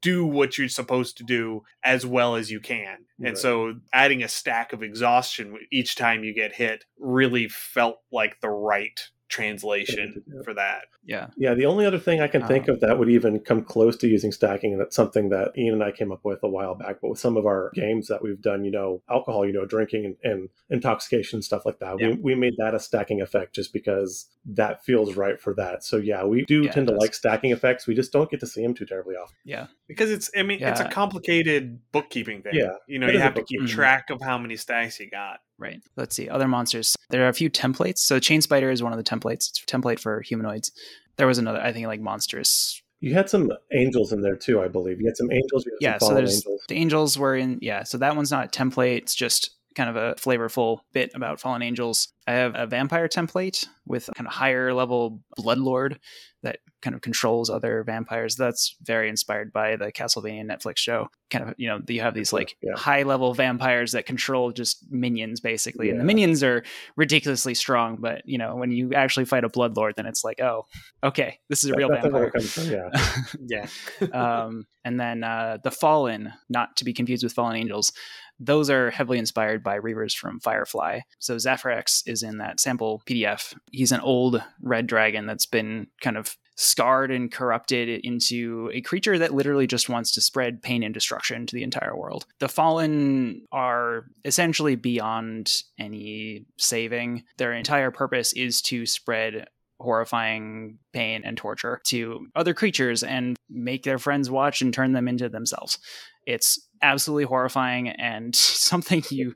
do 0.00 0.24
what 0.24 0.56
you're 0.56 0.68
supposed 0.68 1.16
to 1.18 1.24
do 1.24 1.62
as 1.82 2.06
well 2.06 2.36
as 2.36 2.50
you 2.50 2.60
can 2.60 2.98
and 3.18 3.28
Right. 3.28 3.36
so 3.38 3.74
adding 3.92 4.22
a 4.22 4.28
stack 4.28 4.72
of 4.72 4.82
exhaustion 4.82 5.58
each 5.72 5.96
time 5.96 6.22
you 6.24 6.32
get 6.32 6.54
hit 6.54 6.84
really 6.98 7.48
felt 7.48 7.98
like 8.12 8.40
the 8.40 8.48
right 8.48 8.98
translation 9.34 10.22
for 10.44 10.54
that. 10.54 10.84
Yeah, 11.04 11.26
Yeah, 11.36 11.54
the 11.54 11.66
only 11.66 11.84
other 11.84 11.98
thing 11.98 12.20
I 12.20 12.28
can 12.28 12.46
think 12.46 12.68
Um, 12.68 12.76
of 12.76 12.80
that 12.80 12.98
would 12.98 13.10
even 13.10 13.40
come 13.40 13.62
close 13.64 13.96
to 13.98 14.06
using 14.06 14.30
stacking, 14.32 14.72
and 14.72 14.80
that's 14.80 14.94
something 14.96 15.28
that 15.30 15.50
Ian 15.58 15.74
and 15.74 15.82
I 15.82 15.90
came 15.90 16.12
up 16.12 16.24
with 16.24 16.38
a 16.42 16.48
while 16.48 16.74
back, 16.76 17.00
but 17.02 17.10
with 17.10 17.18
some 17.18 17.36
of 17.36 17.44
our 17.44 17.70
games 17.74 18.06
that 18.08 18.22
we've 18.22 18.40
done, 18.40 18.64
you 18.64 18.70
know, 18.70 19.02
alcohol, 19.10 19.44
you 19.44 19.52
know, 19.52 19.66
drinking 19.66 20.04
and, 20.06 20.16
and 20.22 20.48
intoxication, 20.70 21.42
stuff 21.42 21.66
like 21.66 21.78
that, 21.80 21.98
Yeah. 21.98 22.10
we, 22.10 22.14
we 22.14 22.34
made 22.36 22.54
that 22.58 22.74
a 22.74 22.80
stacking 22.80 23.20
effect 23.20 23.54
just 23.54 23.72
because 23.72 24.28
that 24.46 24.84
feels 24.84 25.16
right 25.16 25.40
for 25.40 25.52
that. 25.54 25.82
So, 25.84 25.96
yeah, 25.96 26.24
we 26.24 26.44
do 26.44 26.64
Yeah, 26.64 26.72
tend 26.72 26.86
to 26.86 26.94
like 26.94 27.12
stacking 27.14 27.50
effects. 27.50 27.86
We 27.86 27.94
just 27.94 28.12
don't 28.12 28.30
get 28.30 28.40
to 28.40 28.46
see 28.46 28.62
them 28.62 28.72
too 28.74 28.86
terribly 28.86 29.16
often. 29.16 29.34
yeah, 29.44 29.66
because 29.88 30.10
it's 30.10 30.30
i 30.36 30.42
mean 30.42 30.62
it's 30.62 30.80
a 30.80 30.88
complicated 30.88 31.80
bookkeeping 31.92 32.42
thing. 32.42 32.54
Yeah, 32.54 32.74
you 32.86 32.98
know 32.98 33.08
it 33.08 33.14
you 33.14 33.20
have 33.20 33.34
to 33.34 33.42
keep 33.42 33.66
track 33.66 34.10
of 34.10 34.20
how 34.22 34.38
many 34.38 34.56
stacks 34.56 35.00
you 35.00 35.10
got 35.10 35.40
right. 35.58 35.80
Let's 35.96 36.16
see 36.16 36.28
other 36.28 36.48
monsters. 36.48 36.96
There 37.10 37.24
are 37.24 37.28
a 37.28 37.34
few 37.34 37.50
templates. 37.50 37.98
So 37.98 38.18
chain 38.18 38.40
spider 38.40 38.70
is 38.70 38.82
one 38.82 38.92
of 38.92 38.98
the 38.98 39.04
templates. 39.04 39.50
It's 39.50 39.62
a 39.62 39.66
template 39.66 39.98
for 39.98 40.20
humanoids. 40.22 40.72
There 41.16 41.26
was 41.26 41.38
another, 41.38 41.60
I 41.60 41.72
think, 41.72 41.86
like 41.86 42.00
monstrous 42.00 42.82
You 43.00 43.14
had 43.14 43.28
some 43.30 43.52
angels 43.72 44.12
in 44.12 44.20
there 44.22 44.36
too, 44.36 44.60
I 44.60 44.68
believe. 44.68 45.00
You 45.00 45.06
had 45.06 45.16
some 45.16 45.30
angels. 45.30 45.66
You 45.66 45.72
had 45.72 45.78
yeah 45.80 45.98
some 45.98 46.08
so 46.08 46.14
there's 46.14 46.36
angels. 46.36 46.64
the 46.68 46.74
angels 46.74 47.18
were 47.18 47.36
in 47.36 47.58
yeah 47.62 47.82
so 47.84 47.98
that 47.98 48.16
one's 48.16 48.30
not 48.30 48.46
a 48.46 48.48
template 48.48 48.98
it's 48.98 49.14
just 49.14 49.50
kind 49.74 49.90
of 49.90 49.96
a 49.96 50.14
flavorful 50.14 50.80
bit 50.92 51.10
about 51.14 51.40
fallen 51.40 51.62
angels. 51.62 52.08
I 52.26 52.32
have 52.32 52.52
a 52.54 52.66
vampire 52.66 53.08
template 53.08 53.66
with 53.86 54.08
kind 54.14 54.26
of 54.26 54.32
higher 54.32 54.72
level 54.72 55.20
bloodlord 55.38 55.98
that 56.42 56.58
kind 56.80 56.94
of 56.94 57.00
controls 57.02 57.48
other 57.50 57.82
vampires. 57.84 58.36
That's 58.36 58.76
very 58.82 59.08
inspired 59.08 59.52
by 59.52 59.76
the 59.76 59.90
castlevania 59.92 60.44
netflix 60.44 60.78
show. 60.78 61.08
Kind 61.30 61.48
of 61.48 61.54
you 61.58 61.68
know 61.68 61.80
you 61.88 62.00
have 62.02 62.14
these 62.14 62.32
like 62.32 62.56
Yeah. 62.62 62.76
high 62.76 63.02
level 63.02 63.34
vampires 63.34 63.92
that 63.92 64.06
control 64.06 64.52
just 64.52 64.84
minions 64.90 65.40
basically. 65.40 65.90
And 65.90 66.00
the 66.00 66.04
minions 66.04 66.42
are 66.42 66.62
ridiculously 66.96 67.54
strong 67.54 67.96
but 68.00 68.22
you 68.24 68.38
know 68.38 68.56
when 68.56 68.70
you 68.70 68.94
actually 68.94 69.24
fight 69.26 69.44
a 69.44 69.48
bloodlord 69.48 69.94
then 69.96 70.06
it's 70.06 70.22
like 70.24 70.40
oh 70.40 70.66
okay 71.02 71.38
this 71.48 71.64
is 71.64 71.70
a 71.70 71.74
real 71.74 71.88
that's 71.88 72.02
vampire. 72.02 72.30
from, 72.40 72.70
yeah. 72.70 73.66
yeah. 74.10 74.44
Um, 74.44 74.66
and 74.84 75.00
then 75.00 75.24
uh, 75.24 75.58
the 75.64 75.70
Fallen, 75.70 76.32
not 76.50 76.76
to 76.76 76.84
be 76.84 76.92
confused 76.92 77.24
with 77.24 77.32
Fallen 77.32 77.56
Angels, 77.56 77.92
those 78.38 78.70
are 78.70 78.90
heavily 78.90 79.18
inspired 79.18 79.62
by 79.62 79.78
Reavers 79.78 80.16
from 80.16 80.40
Firefly. 80.40 81.00
So 81.18 81.36
Zaphrax 81.36 82.02
is 82.06 82.22
in 82.22 82.38
that 82.38 82.60
sample 82.60 83.02
PDF. 83.06 83.54
He's 83.70 83.92
an 83.92 84.00
old 84.00 84.42
red 84.60 84.86
dragon 84.86 85.26
that's 85.26 85.46
been 85.46 85.88
kind 86.00 86.16
of 86.16 86.36
scarred 86.56 87.10
and 87.10 87.32
corrupted 87.32 88.00
into 88.04 88.70
a 88.72 88.80
creature 88.80 89.18
that 89.18 89.34
literally 89.34 89.66
just 89.66 89.88
wants 89.88 90.12
to 90.12 90.20
spread 90.20 90.62
pain 90.62 90.82
and 90.82 90.94
destruction 90.94 91.46
to 91.46 91.56
the 91.56 91.64
entire 91.64 91.96
world. 91.96 92.26
The 92.38 92.48
Fallen 92.48 93.42
are 93.50 94.06
essentially 94.24 94.76
beyond 94.76 95.62
any 95.78 96.46
saving. 96.58 97.24
Their 97.38 97.52
entire 97.52 97.90
purpose 97.90 98.32
is 98.32 98.62
to 98.62 98.86
spread 98.86 99.48
horrifying 99.80 100.78
pain 100.92 101.22
and 101.24 101.36
torture 101.36 101.80
to 101.86 102.26
other 102.36 102.54
creatures 102.54 103.02
and 103.02 103.36
make 103.50 103.82
their 103.82 103.98
friends 103.98 104.30
watch 104.30 104.62
and 104.62 104.72
turn 104.72 104.92
them 104.92 105.08
into 105.08 105.28
themselves. 105.28 105.78
It's 106.26 106.58
absolutely 106.84 107.24
horrifying 107.24 107.88
and 107.88 108.36
something 108.36 109.02
you 109.10 109.32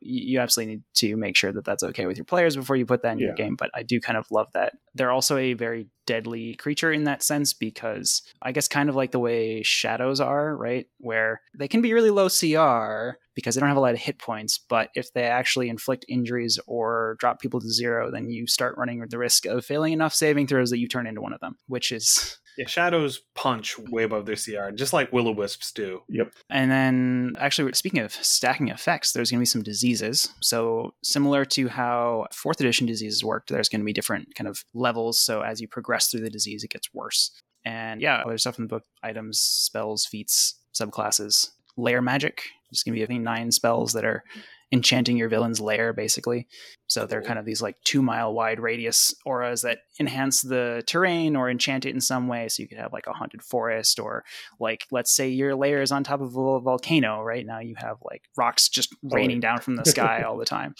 you 0.00 0.40
absolutely 0.40 0.74
need 0.74 0.82
to 0.94 1.16
make 1.16 1.36
sure 1.36 1.52
that 1.52 1.64
that's 1.64 1.82
okay 1.82 2.06
with 2.06 2.16
your 2.16 2.24
players 2.24 2.56
before 2.56 2.76
you 2.76 2.84
put 2.84 3.02
that 3.02 3.12
in 3.12 3.18
your 3.18 3.34
game. 3.34 3.54
But 3.56 3.70
I 3.74 3.82
do 3.82 4.00
kind 4.00 4.18
of 4.18 4.26
love 4.30 4.48
that 4.54 4.74
they're 4.94 5.12
also 5.12 5.36
a 5.36 5.54
very 5.54 5.88
deadly 6.06 6.54
creature 6.54 6.90
in 6.90 7.04
that 7.04 7.22
sense 7.22 7.52
because 7.52 8.22
I 8.42 8.52
guess 8.52 8.66
kind 8.66 8.88
of 8.88 8.96
like 8.96 9.12
the 9.12 9.18
way 9.18 9.62
shadows 9.62 10.20
are, 10.20 10.56
right? 10.56 10.86
Where 10.98 11.40
they 11.56 11.68
can 11.68 11.82
be 11.82 11.92
really 11.92 12.10
low 12.10 12.28
CR 12.28 13.18
because 13.34 13.54
they 13.54 13.60
don't 13.60 13.68
have 13.68 13.76
a 13.76 13.80
lot 13.80 13.94
of 13.94 14.00
hit 14.00 14.18
points, 14.18 14.58
but 14.58 14.88
if 14.94 15.12
they 15.12 15.24
actually 15.24 15.68
inflict 15.68 16.04
injuries 16.08 16.58
or 16.66 17.16
drop 17.20 17.40
people 17.40 17.60
to 17.60 17.70
zero, 17.70 18.10
then 18.10 18.30
you 18.30 18.46
start 18.46 18.76
running 18.76 19.04
the 19.08 19.18
risk 19.18 19.46
of 19.46 19.64
failing 19.64 19.92
enough 19.92 20.14
saving 20.14 20.46
throws 20.46 20.70
that 20.70 20.78
you 20.78 20.88
turn 20.88 21.06
into 21.06 21.20
one 21.20 21.32
of 21.32 21.40
them, 21.40 21.56
which 21.68 21.92
is 21.92 22.38
Yeah, 22.58 22.66
shadows 22.66 23.22
punch 23.36 23.78
way 23.78 24.02
above 24.02 24.26
their 24.26 24.34
CR, 24.34 24.74
just 24.74 24.92
like 24.92 25.12
will 25.12 25.28
o 25.28 25.30
wisps 25.30 25.70
do. 25.70 26.02
Yep. 26.08 26.32
And 26.50 26.68
then, 26.68 27.34
actually, 27.38 27.72
speaking 27.74 28.00
of 28.00 28.12
stacking 28.12 28.66
effects, 28.66 29.12
there's 29.12 29.30
going 29.30 29.38
to 29.38 29.42
be 29.42 29.46
some 29.46 29.62
diseases. 29.62 30.28
So, 30.42 30.94
similar 31.04 31.44
to 31.44 31.68
how 31.68 32.26
fourth 32.32 32.60
edition 32.60 32.84
diseases 32.84 33.24
worked, 33.24 33.48
there's 33.48 33.68
going 33.68 33.80
to 33.80 33.84
be 33.84 33.92
different 33.92 34.34
kind 34.34 34.48
of 34.48 34.64
levels. 34.74 35.20
So, 35.20 35.42
as 35.42 35.60
you 35.60 35.68
progress 35.68 36.08
through 36.08 36.22
the 36.22 36.30
disease, 36.30 36.64
it 36.64 36.70
gets 36.70 36.92
worse. 36.92 37.30
And 37.64 38.00
yeah, 38.00 38.22
other 38.26 38.38
stuff 38.38 38.58
in 38.58 38.64
the 38.64 38.68
book 38.68 38.84
items, 39.04 39.38
spells, 39.38 40.04
feats, 40.04 40.58
subclasses, 40.74 41.50
lair 41.76 42.02
magic. 42.02 42.42
There's 42.70 42.82
going 42.82 42.94
to 42.94 42.98
be, 42.98 43.04
I 43.04 43.06
think, 43.06 43.22
nine 43.22 43.52
spells 43.52 43.92
that 43.92 44.04
are 44.04 44.24
enchanting 44.70 45.16
your 45.16 45.28
villain's 45.28 45.60
lair, 45.60 45.92
basically. 45.92 46.46
So 46.86 47.06
they're 47.06 47.22
kind 47.22 47.38
of 47.38 47.44
these 47.44 47.62
like 47.62 47.76
two 47.84 48.02
mile 48.02 48.32
wide 48.32 48.60
radius 48.60 49.14
auras 49.24 49.62
that 49.62 49.78
enhance 50.00 50.42
the 50.42 50.82
terrain 50.86 51.36
or 51.36 51.50
enchant 51.50 51.84
it 51.84 51.94
in 51.94 52.00
some 52.00 52.28
way. 52.28 52.48
So 52.48 52.62
you 52.62 52.68
could 52.68 52.78
have 52.78 52.92
like 52.92 53.06
a 53.06 53.12
haunted 53.12 53.42
forest 53.42 53.98
or 53.98 54.24
like 54.60 54.86
let's 54.90 55.14
say 55.14 55.28
your 55.28 55.54
lair 55.54 55.82
is 55.82 55.92
on 55.92 56.04
top 56.04 56.20
of 56.20 56.34
a 56.36 56.60
volcano 56.60 57.22
right 57.22 57.44
now 57.46 57.58
you 57.58 57.74
have 57.76 57.96
like 58.02 58.22
rocks 58.36 58.68
just 58.68 58.94
raining 59.02 59.40
down 59.40 59.60
from 59.60 59.76
the 59.76 59.84
sky 59.84 60.22
all 60.26 60.36
the 60.36 60.44
time 60.44 60.74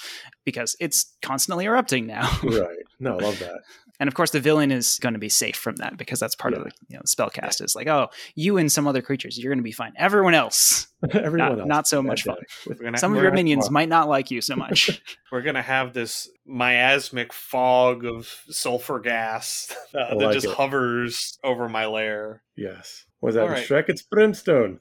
because 0.44 0.76
it's 0.80 1.14
constantly 1.22 1.64
erupting 1.64 2.06
now 2.06 2.30
right. 2.42 2.76
No, 3.00 3.18
I 3.18 3.22
love 3.22 3.38
that. 3.38 3.60
And 4.00 4.08
of 4.08 4.14
course 4.14 4.30
the 4.30 4.40
villain 4.40 4.70
is 4.70 4.98
going 5.00 5.12
to 5.14 5.18
be 5.18 5.28
safe 5.28 5.56
from 5.56 5.76
that 5.76 5.96
because 5.96 6.20
that's 6.20 6.34
part 6.34 6.54
of 6.54 6.62
the 6.64 6.70
you 6.88 6.96
know 6.96 7.02
spell 7.04 7.30
cast 7.30 7.60
is 7.60 7.74
like 7.76 7.86
oh 7.88 8.08
you 8.34 8.56
and 8.58 8.70
some 8.70 8.86
other 8.86 9.02
creatures 9.02 9.38
you're 9.38 9.50
going 9.50 9.58
to 9.58 9.62
be 9.62 9.72
fine 9.72 9.92
everyone 9.96 10.34
else 10.34 10.86
Everyone 11.12 11.36
not, 11.50 11.58
else. 11.60 11.68
not 11.68 11.86
so 11.86 12.02
much 12.02 12.24
fun 12.24 12.34
day. 12.34 12.40
With- 12.66 12.78
We're 12.80 12.84
gonna 12.86 12.98
some 12.98 13.12
of 13.12 13.16
your 13.22 13.30
gonna- 13.30 13.36
minions 13.36 13.70
might 13.70 13.88
not 13.88 14.08
like 14.08 14.30
you 14.30 14.40
so 14.40 14.56
much 14.64 15.00
we're 15.30 15.42
gonna 15.42 15.62
have 15.62 15.92
this 15.92 16.28
miasmic 16.44 17.32
fog 17.32 18.04
of 18.04 18.26
sulfur 18.50 18.98
gas 18.98 19.72
uh, 19.94 20.08
that 20.14 20.16
like 20.18 20.32
just 20.34 20.46
it. 20.46 20.54
hovers 20.54 21.38
over 21.44 21.68
my 21.68 21.86
lair. 21.86 22.42
Yes. 22.56 23.04
Was 23.20 23.34
that 23.34 23.42
All 23.42 23.48
right. 23.50 23.66
Shrek? 23.66 23.88
It's 23.88 24.02
Brimstone. 24.02 24.80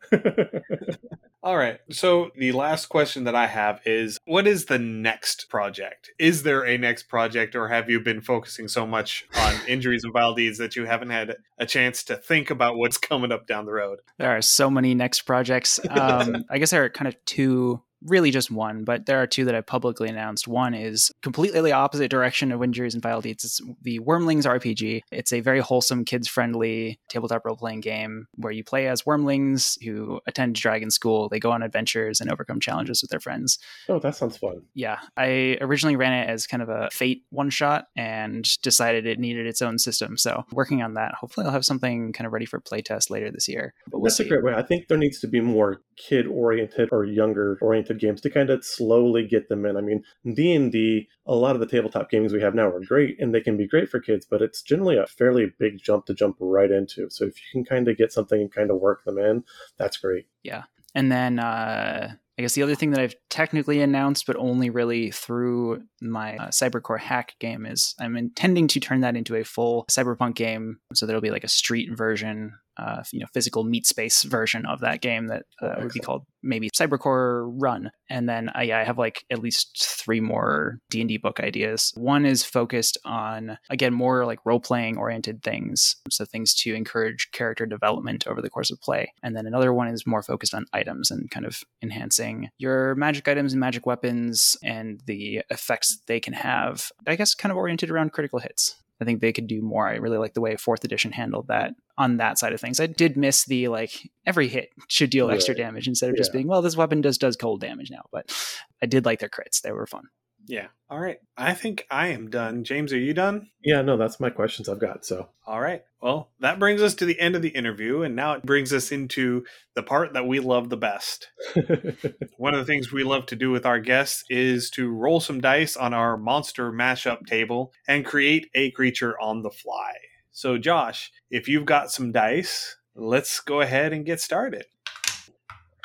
All 1.44 1.58
right. 1.58 1.80
So 1.92 2.32
the 2.36 2.52
last 2.52 2.88
question 2.88 3.24
that 3.26 3.36
I 3.36 3.48
have 3.48 3.80
is 3.86 4.18
what 4.26 4.48
is 4.48 4.66
the 4.66 4.80
next 4.80 5.50
project? 5.50 6.12
Is 6.20 6.44
there 6.44 6.66
a 6.66 6.78
next 6.78 7.04
project 7.04 7.56
or 7.56 7.68
have 7.68 7.90
you 7.90 8.00
been 8.00 8.22
focusing 8.22 8.68
so 8.68 8.88
much 8.88 9.26
on 9.38 9.54
injuries 9.68 10.04
and 10.04 10.14
vile 10.14 10.34
deeds 10.34 10.58
that 10.58 10.76
you 10.76 10.86
haven't 10.86 11.12
had 11.12 11.36
a 11.58 11.66
chance 11.66 12.04
to 12.06 12.18
think 12.18 12.50
about 12.50 12.78
what's 12.78 12.98
coming 12.98 13.32
up 13.32 13.48
down 13.48 13.66
the 13.66 13.72
road? 13.72 14.00
There 14.18 14.36
are 14.36 14.42
so 14.42 14.70
many 14.70 14.96
next 14.96 15.22
projects. 15.22 15.80
Um, 15.98 16.46
I 16.50 16.60
guess 16.60 16.70
there 16.70 16.84
are 16.84 16.90
kind 16.90 17.08
of 17.08 17.16
two 17.26 17.82
really 18.08 18.32
just 18.32 18.52
one, 18.52 18.84
but 18.84 19.06
there 19.06 19.22
are 19.22 19.28
two 19.28 19.46
that 19.46 19.56
I've 19.56 19.66
publicly 19.66 20.10
announced. 20.10 20.48
One 20.48 20.74
is 20.74 21.12
completely 21.22 21.62
the 21.62 21.72
opposite 21.74 22.10
direction 22.10 22.52
of 22.52 22.64
Injuries 22.64 22.94
and 22.94 23.04
Vile 23.04 23.22
Deeds. 23.22 23.44
It's 23.44 23.62
the 23.82 24.00
Wormlings 24.00 24.46
RPG. 24.46 25.02
It's 25.12 25.34
a 25.34 25.42
very 25.42 25.60
wholesome, 25.60 26.06
kids 26.06 26.28
friendly 26.28 27.00
tabletop 27.10 27.46
role 27.46 27.58
playing 27.58 27.82
game 27.82 28.28
where 28.36 28.52
you 28.52 28.64
play 28.64 28.88
as 28.88 29.04
wormlings 29.04 29.78
who 29.84 30.20
attend 30.28 30.56
dragon 30.56 30.90
school. 30.90 31.30
They 31.30 31.40
go 31.40 31.52
on 31.52 31.64
adventures 31.64 32.22
and 32.22 32.32
overcome 32.32 32.60
challenges 32.60 33.02
with 33.02 33.12
their 33.12 33.20
friends. 33.20 33.60
Oh, 33.90 34.00
that 34.00 34.16
sounds 34.16 34.38
fun. 34.38 34.62
Yeah. 34.74 35.00
I 35.16 35.58
originally 35.62 35.96
ran 35.96 36.14
it 36.14 36.30
as 36.30 36.48
kind 36.48 36.64
of 36.64 36.70
a 36.70 36.90
fate 36.92 37.24
one 37.30 37.50
shot 37.50 37.88
and 37.96 38.48
decided 38.62 39.06
it 39.06 39.20
needed 39.20 39.46
its 39.46 39.62
own 39.62 39.78
system. 39.78 40.18
So 40.18 40.46
working 40.52 40.82
on 40.82 40.94
that. 40.96 41.14
Hopefully 41.16 41.46
I'll 41.46 41.54
have 41.54 41.66
something 41.66 42.14
kind 42.14 42.26
of 42.26 42.34
ready 42.34 42.46
for 42.46 42.60
playtest 42.60 43.10
later 43.10 43.32
this 43.32 43.48
year. 43.48 43.74
But 43.88 44.00
we'll 44.00 44.06
That's 44.06 44.18
see. 44.18 44.26
a 44.26 44.28
great 44.28 44.44
way. 44.44 44.54
I 44.54 44.64
think 44.64 44.88
there 44.88 44.98
needs 44.98 45.20
to 45.20 45.28
be 45.28 45.42
more 45.42 45.82
kid 45.98 46.28
oriented 46.28 46.90
or 46.92 47.06
younger 47.06 47.58
oriented 47.62 47.97
games 48.00 48.22
to 48.22 48.30
kind 48.30 48.50
of 48.50 48.64
slowly 48.64 49.26
get 49.26 49.50
them 49.50 49.66
in. 49.66 49.78
I 49.78 49.82
mean, 49.82 50.04
D&D, 50.34 51.08
a 51.26 51.36
lot 51.36 51.56
of 51.56 51.60
the 51.60 51.68
tabletop 51.68 52.10
games 52.10 52.34
we 52.34 52.42
have 52.42 52.56
now 52.56 52.68
are 52.68 52.84
great 52.84 53.20
and 53.20 53.34
they 53.34 53.42
can 53.42 53.58
be 53.58 53.68
great 53.68 53.90
for 53.90 54.00
kids, 54.00 54.26
but 54.30 54.42
it's 54.42 54.62
generally 54.62 54.98
a 54.98 55.08
fairly 55.08 55.54
big 55.60 55.80
jump 55.82 56.06
to 56.06 56.14
jump 56.14 56.38
right 56.40 56.72
into. 56.72 57.10
So 57.10 57.26
if 57.26 57.36
you 57.38 57.44
can 57.52 57.66
kind 57.66 57.88
of 57.88 57.98
get 57.98 58.12
something 58.12 58.40
and 58.40 58.52
kind 58.52 58.72
of 58.72 58.80
work 58.80 59.04
them 59.04 59.18
in, 59.18 59.44
that's 59.78 59.98
great. 59.98 60.28
Yeah. 60.44 60.64
And 60.96 61.12
then 61.12 61.40
uh 61.40 62.16
I 62.38 62.44
guess 62.44 62.54
the 62.54 62.62
other 62.62 62.76
thing 62.76 62.92
that 62.92 63.00
I've 63.00 63.16
technically 63.30 63.82
announced, 63.82 64.28
but 64.28 64.36
only 64.36 64.70
really 64.70 65.10
through 65.10 65.82
my 66.02 66.38
uh, 66.38 66.48
Cybercore 66.50 67.00
hack 67.00 67.36
game, 67.40 67.66
is 67.66 67.96
I'm 68.00 68.16
intending 68.16 68.68
to 68.70 68.80
turn 68.80 69.02
that 69.02 69.16
into 69.16 69.36
a 69.36 69.44
full 69.44 69.86
cyberpunk 69.90 70.36
game. 70.36 70.78
So 70.94 71.08
there'll 71.08 71.22
be 71.22 71.32
like 71.32 71.44
a 71.44 71.50
street 71.50 71.90
version 71.98 72.54
uh, 72.78 73.04
you 73.12 73.20
know 73.20 73.26
physical 73.34 73.64
meat 73.64 73.86
space 73.86 74.24
version 74.24 74.66
of 74.66 74.80
that 74.82 75.02
game 75.02 75.28
that 75.28 75.44
uh, 75.62 75.76
would 75.80 75.94
be 75.94 76.00
called 76.00 76.26
maybe 76.44 76.70
Cybercore 76.70 77.50
Run. 77.60 77.92
And 78.10 78.28
then 78.28 78.50
uh, 78.56 78.62
yeah, 78.62 78.80
I 78.80 78.84
have 78.84 78.98
like 78.98 79.26
at 79.30 79.40
least 79.40 79.86
three 80.04 80.20
more 80.20 80.80
D 80.90 81.02
and 81.02 81.10
D 81.10 81.18
book 81.18 81.40
ideas. 81.40 81.92
One 81.96 82.26
is 82.26 82.44
focused 82.44 82.98
on 83.06 83.58
again 83.70 83.94
more 83.94 84.26
like 84.26 84.40
role 84.46 84.60
playing 84.60 84.98
oriented 84.98 85.44
things, 85.44 85.96
so 86.10 86.26
things 86.26 86.54
to 86.56 86.74
encourage 86.74 87.30
character 87.32 87.66
development 87.66 88.28
over 88.28 88.42
the 88.42 88.50
course 88.50 88.72
of 88.72 88.80
play. 88.82 89.12
And 89.24 89.36
then 89.36 89.46
another 89.46 89.74
one 89.74 89.88
is 89.88 90.08
more 90.08 90.22
focused 90.22 90.54
on 90.54 90.66
items 90.74 91.12
and 91.12 91.30
kind 91.30 91.46
of 91.46 91.64
enhancing 91.82 92.50
your 92.58 92.96
magic 92.96 93.28
items 93.28 93.54
and 93.54 93.60
magic 93.60 93.86
weapons 93.86 94.58
and 94.64 95.02
the 95.06 95.42
effects 95.50 96.00
they 96.08 96.20
can 96.20 96.34
have. 96.34 96.92
I 97.06 97.16
guess 97.16 97.36
kind 97.36 97.52
of 97.52 97.58
oriented 97.58 97.90
around 97.90 98.14
critical 98.14 98.40
hits. 98.40 98.76
I 99.00 99.06
think 99.06 99.22
they 99.22 99.34
could 99.34 99.48
do 99.48 99.62
more. 99.62 99.88
I 99.88 99.96
really 99.96 100.18
like 100.18 100.34
the 100.34 100.42
way 100.42 100.56
fourth 100.56 100.84
edition 100.84 101.12
handled 101.12 101.48
that 101.48 101.74
on 101.98 102.18
that 102.18 102.40
side 102.40 102.54
of 102.54 102.60
things. 102.60 102.80
I 102.80 102.88
did 102.88 103.16
miss 103.16 103.46
the 103.46 103.68
like 103.68 104.10
every 104.26 104.48
hit 104.48 104.70
should 104.88 105.10
deal 105.10 105.30
extra 105.30 105.56
damage 105.56 105.88
instead 105.88 106.10
of 106.10 106.16
yeah. 106.16 106.22
just 106.22 106.34
being, 106.34 106.48
well, 106.48 106.62
this 106.62 106.78
weapon 106.78 107.02
does 107.02 107.18
does 107.18 107.36
cold 107.36 107.62
damage 107.62 107.92
now. 107.92 108.04
But 108.12 108.34
I 108.82 108.86
did 108.88 109.06
like 109.06 109.20
their 109.20 109.30
crits. 109.30 109.62
They 109.62 109.72
were 109.72 109.86
fun. 109.86 110.06
Yeah. 110.48 110.68
All 110.90 111.00
right. 111.00 111.18
I 111.36 111.54
think 111.54 111.86
I 111.92 112.08
am 112.08 112.30
done. 112.30 112.64
James, 112.64 112.94
are 112.94 113.00
you 113.00 113.14
done? 113.14 113.50
Yeah, 113.62 113.82
no, 113.82 113.98
that's 113.98 114.22
my 114.22 114.30
questions 114.30 114.70
I've 114.70 114.80
got. 114.80 115.06
So, 115.06 115.28
all 115.46 115.60
right. 115.60 115.84
Well, 116.02 116.30
that 116.40 116.60
brings 116.60 116.82
us 116.82 116.96
to 116.96 117.06
the 117.06 117.20
end 117.20 117.36
of 117.36 117.42
the 117.42 117.50
interview. 117.50 118.04
And 118.04 118.16
now 118.16 118.34
it 118.34 118.46
brings 118.46 118.72
us 118.72 118.92
into 118.92 119.44
the 119.76 119.84
part 119.84 120.14
that 120.14 120.28
we 120.28 120.40
love 120.40 120.70
the 120.70 120.78
best. 120.78 121.28
One 122.38 122.54
of 122.54 122.60
the 122.60 122.66
things 122.66 122.92
we 122.92 123.04
love 123.04 123.26
to 123.28 123.36
do 123.36 123.52
with 123.52 123.66
our 123.66 123.80
guests 123.80 124.24
is 124.30 124.70
to 124.72 124.90
roll 124.90 125.20
some 125.20 125.42
dice 125.42 125.76
on 125.76 125.94
our 125.94 126.16
monster 126.16 126.72
mashup 126.72 127.26
table 127.26 127.74
and 127.88 128.06
create 128.06 128.48
a 128.56 128.72
creature 128.72 129.20
on 129.20 129.42
the 129.42 129.52
fly. 129.52 129.94
So, 130.32 130.58
Josh, 130.58 131.12
if 131.30 131.50
you've 131.50 131.66
got 131.66 131.92
some 131.92 132.14
dice, 132.14 132.78
let's 132.96 133.42
go 133.42 133.60
ahead 133.60 133.92
and 133.92 134.06
get 134.06 134.22
started. 134.22 134.66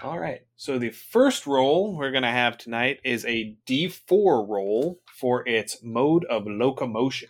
All 0.02 0.18
right. 0.18 0.40
So 0.56 0.78
the 0.78 0.90
first 0.90 1.46
roll 1.46 1.96
we're 1.96 2.10
going 2.10 2.24
to 2.24 2.28
have 2.28 2.58
tonight 2.58 2.98
is 3.04 3.24
a 3.24 3.56
D4 3.68 4.48
roll 4.48 4.98
for 5.06 5.46
its 5.48 5.78
mode 5.80 6.24
of 6.24 6.44
locomotion. 6.46 7.28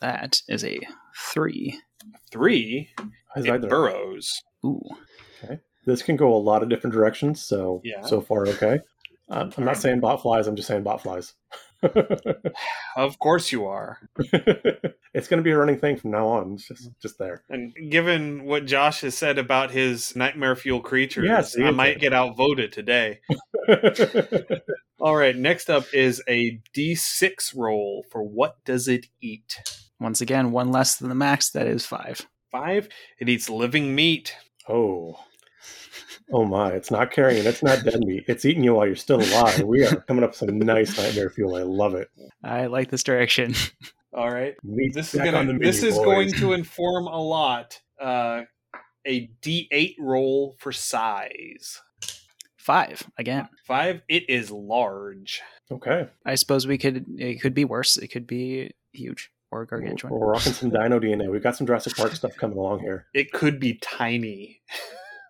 That 0.00 0.42
is 0.46 0.62
a 0.62 0.78
three. 1.32 1.80
Three. 2.30 2.90
It 3.34 3.68
burrows. 3.68 4.42
Ooh. 4.64 4.82
Okay. 5.42 5.58
This 5.86 6.02
can 6.02 6.16
go 6.16 6.34
a 6.34 6.36
lot 6.36 6.62
of 6.62 6.68
different 6.68 6.92
directions. 6.92 7.42
So 7.42 7.80
yeah. 7.82 8.02
so 8.02 8.20
far, 8.20 8.46
okay. 8.48 8.80
Um, 9.30 9.50
I'm 9.56 9.64
not 9.64 9.78
saying 9.78 10.00
bot 10.00 10.20
flies. 10.20 10.46
I'm 10.46 10.56
just 10.56 10.68
saying 10.68 10.82
bot 10.82 11.02
flies. 11.02 11.32
of 12.96 13.18
course 13.18 13.52
you 13.52 13.66
are. 13.66 13.98
it's 14.18 15.28
going 15.28 15.38
to 15.38 15.42
be 15.42 15.50
a 15.50 15.58
running 15.58 15.78
thing 15.78 15.96
from 15.96 16.10
now 16.10 16.26
on. 16.26 16.54
It's 16.54 16.68
just 16.68 16.90
just 17.00 17.18
there. 17.18 17.44
And 17.48 17.74
given 17.90 18.44
what 18.44 18.66
Josh 18.66 19.00
has 19.00 19.16
said 19.16 19.38
about 19.38 19.70
his 19.70 20.14
nightmare 20.14 20.56
fuel 20.56 20.80
creatures, 20.80 21.26
yes, 21.26 21.58
I 21.58 21.70
might 21.70 22.00
get 22.00 22.12
outvoted 22.12 22.72
today. 22.72 23.20
All 25.00 25.16
right, 25.16 25.36
next 25.36 25.70
up 25.70 25.84
is 25.94 26.22
a 26.28 26.60
D6 26.76 27.56
roll 27.56 28.04
for 28.10 28.22
what 28.22 28.56
does 28.64 28.86
it 28.86 29.06
eat? 29.20 29.56
Once 29.98 30.20
again, 30.20 30.50
one 30.50 30.70
less 30.70 30.96
than 30.96 31.08
the 31.08 31.14
max. 31.14 31.50
That 31.50 31.66
is 31.66 31.86
five. 31.86 32.26
Five. 32.50 32.88
It 33.18 33.28
eats 33.28 33.48
living 33.48 33.94
meat. 33.94 34.34
Oh. 34.68 35.18
Oh 36.32 36.44
my, 36.44 36.70
it's 36.70 36.90
not 36.90 37.10
carrying, 37.10 37.44
it's 37.46 37.62
not 37.62 37.84
dead 37.84 38.00
meat. 38.00 38.24
It's 38.28 38.44
eating 38.44 38.62
you 38.62 38.74
while 38.74 38.86
you're 38.86 38.96
still 38.96 39.20
alive. 39.20 39.60
We 39.62 39.84
are 39.84 39.96
coming 39.96 40.22
up 40.22 40.30
with 40.30 40.36
some 40.36 40.58
nice 40.58 40.96
nightmare 40.96 41.30
fuel. 41.30 41.56
I 41.56 41.62
love 41.62 41.94
it. 41.94 42.08
I 42.44 42.66
like 42.66 42.90
this 42.90 43.02
direction. 43.02 43.54
All 44.12 44.30
right. 44.30 44.54
Meat 44.62 44.94
this 44.94 45.14
is 45.14 45.20
gonna 45.20 45.58
this 45.58 45.82
is 45.82 45.96
boys. 45.96 46.04
going 46.04 46.32
to 46.34 46.52
inform 46.52 47.06
a 47.06 47.20
lot. 47.20 47.80
Uh 48.00 48.42
a 49.06 49.30
D 49.40 49.68
eight 49.70 49.96
roll 49.98 50.56
for 50.58 50.72
size. 50.72 51.80
Five 52.56 53.08
again. 53.16 53.48
Five. 53.66 54.02
It 54.08 54.28
is 54.28 54.50
large. 54.50 55.42
Okay. 55.70 56.08
I 56.26 56.34
suppose 56.34 56.66
we 56.66 56.78
could. 56.78 57.06
It 57.18 57.40
could 57.40 57.54
be 57.54 57.64
worse. 57.64 57.96
It 57.96 58.08
could 58.08 58.26
be 58.26 58.72
huge 58.92 59.30
or 59.50 59.64
gargantuan. 59.64 60.12
We're 60.12 60.32
rocking 60.32 60.52
some 60.52 60.70
Dino 60.70 61.00
DNA. 61.00 61.30
We've 61.30 61.42
got 61.42 61.56
some 61.56 61.66
Jurassic 61.66 61.96
Park 61.96 62.12
stuff 62.12 62.36
coming 62.36 62.58
along 62.58 62.80
here. 62.80 63.06
It 63.14 63.32
could 63.32 63.58
be 63.58 63.74
tiny. 63.74 64.60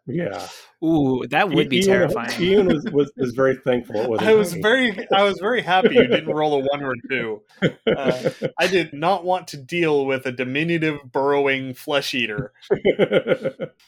Yeah. 0.06 0.46
Ooh, 0.82 1.24
that 1.30 1.50
would 1.50 1.68
be 1.68 1.78
Ian, 1.78 1.86
terrifying. 1.86 2.42
Ian 2.42 2.66
was, 2.66 2.84
was, 2.92 3.12
was 3.16 3.32
very 3.32 3.56
thankful. 3.56 3.96
It 3.96 4.10
was 4.10 4.20
I 4.22 4.34
was 4.34 4.54
very 4.54 5.06
I 5.14 5.22
was 5.22 5.38
very 5.38 5.62
happy 5.62 5.94
you 5.94 6.06
didn't 6.06 6.34
roll 6.34 6.54
a 6.54 6.64
one 6.70 6.82
or 6.82 6.94
two. 7.08 7.42
Uh, 7.86 8.30
I 8.58 8.66
did 8.66 8.92
not 8.92 9.24
want 9.24 9.48
to 9.48 9.56
deal 9.56 10.06
with 10.06 10.26
a 10.26 10.32
diminutive 10.32 11.00
burrowing 11.10 11.74
flesh 11.74 12.14
eater. 12.14 12.52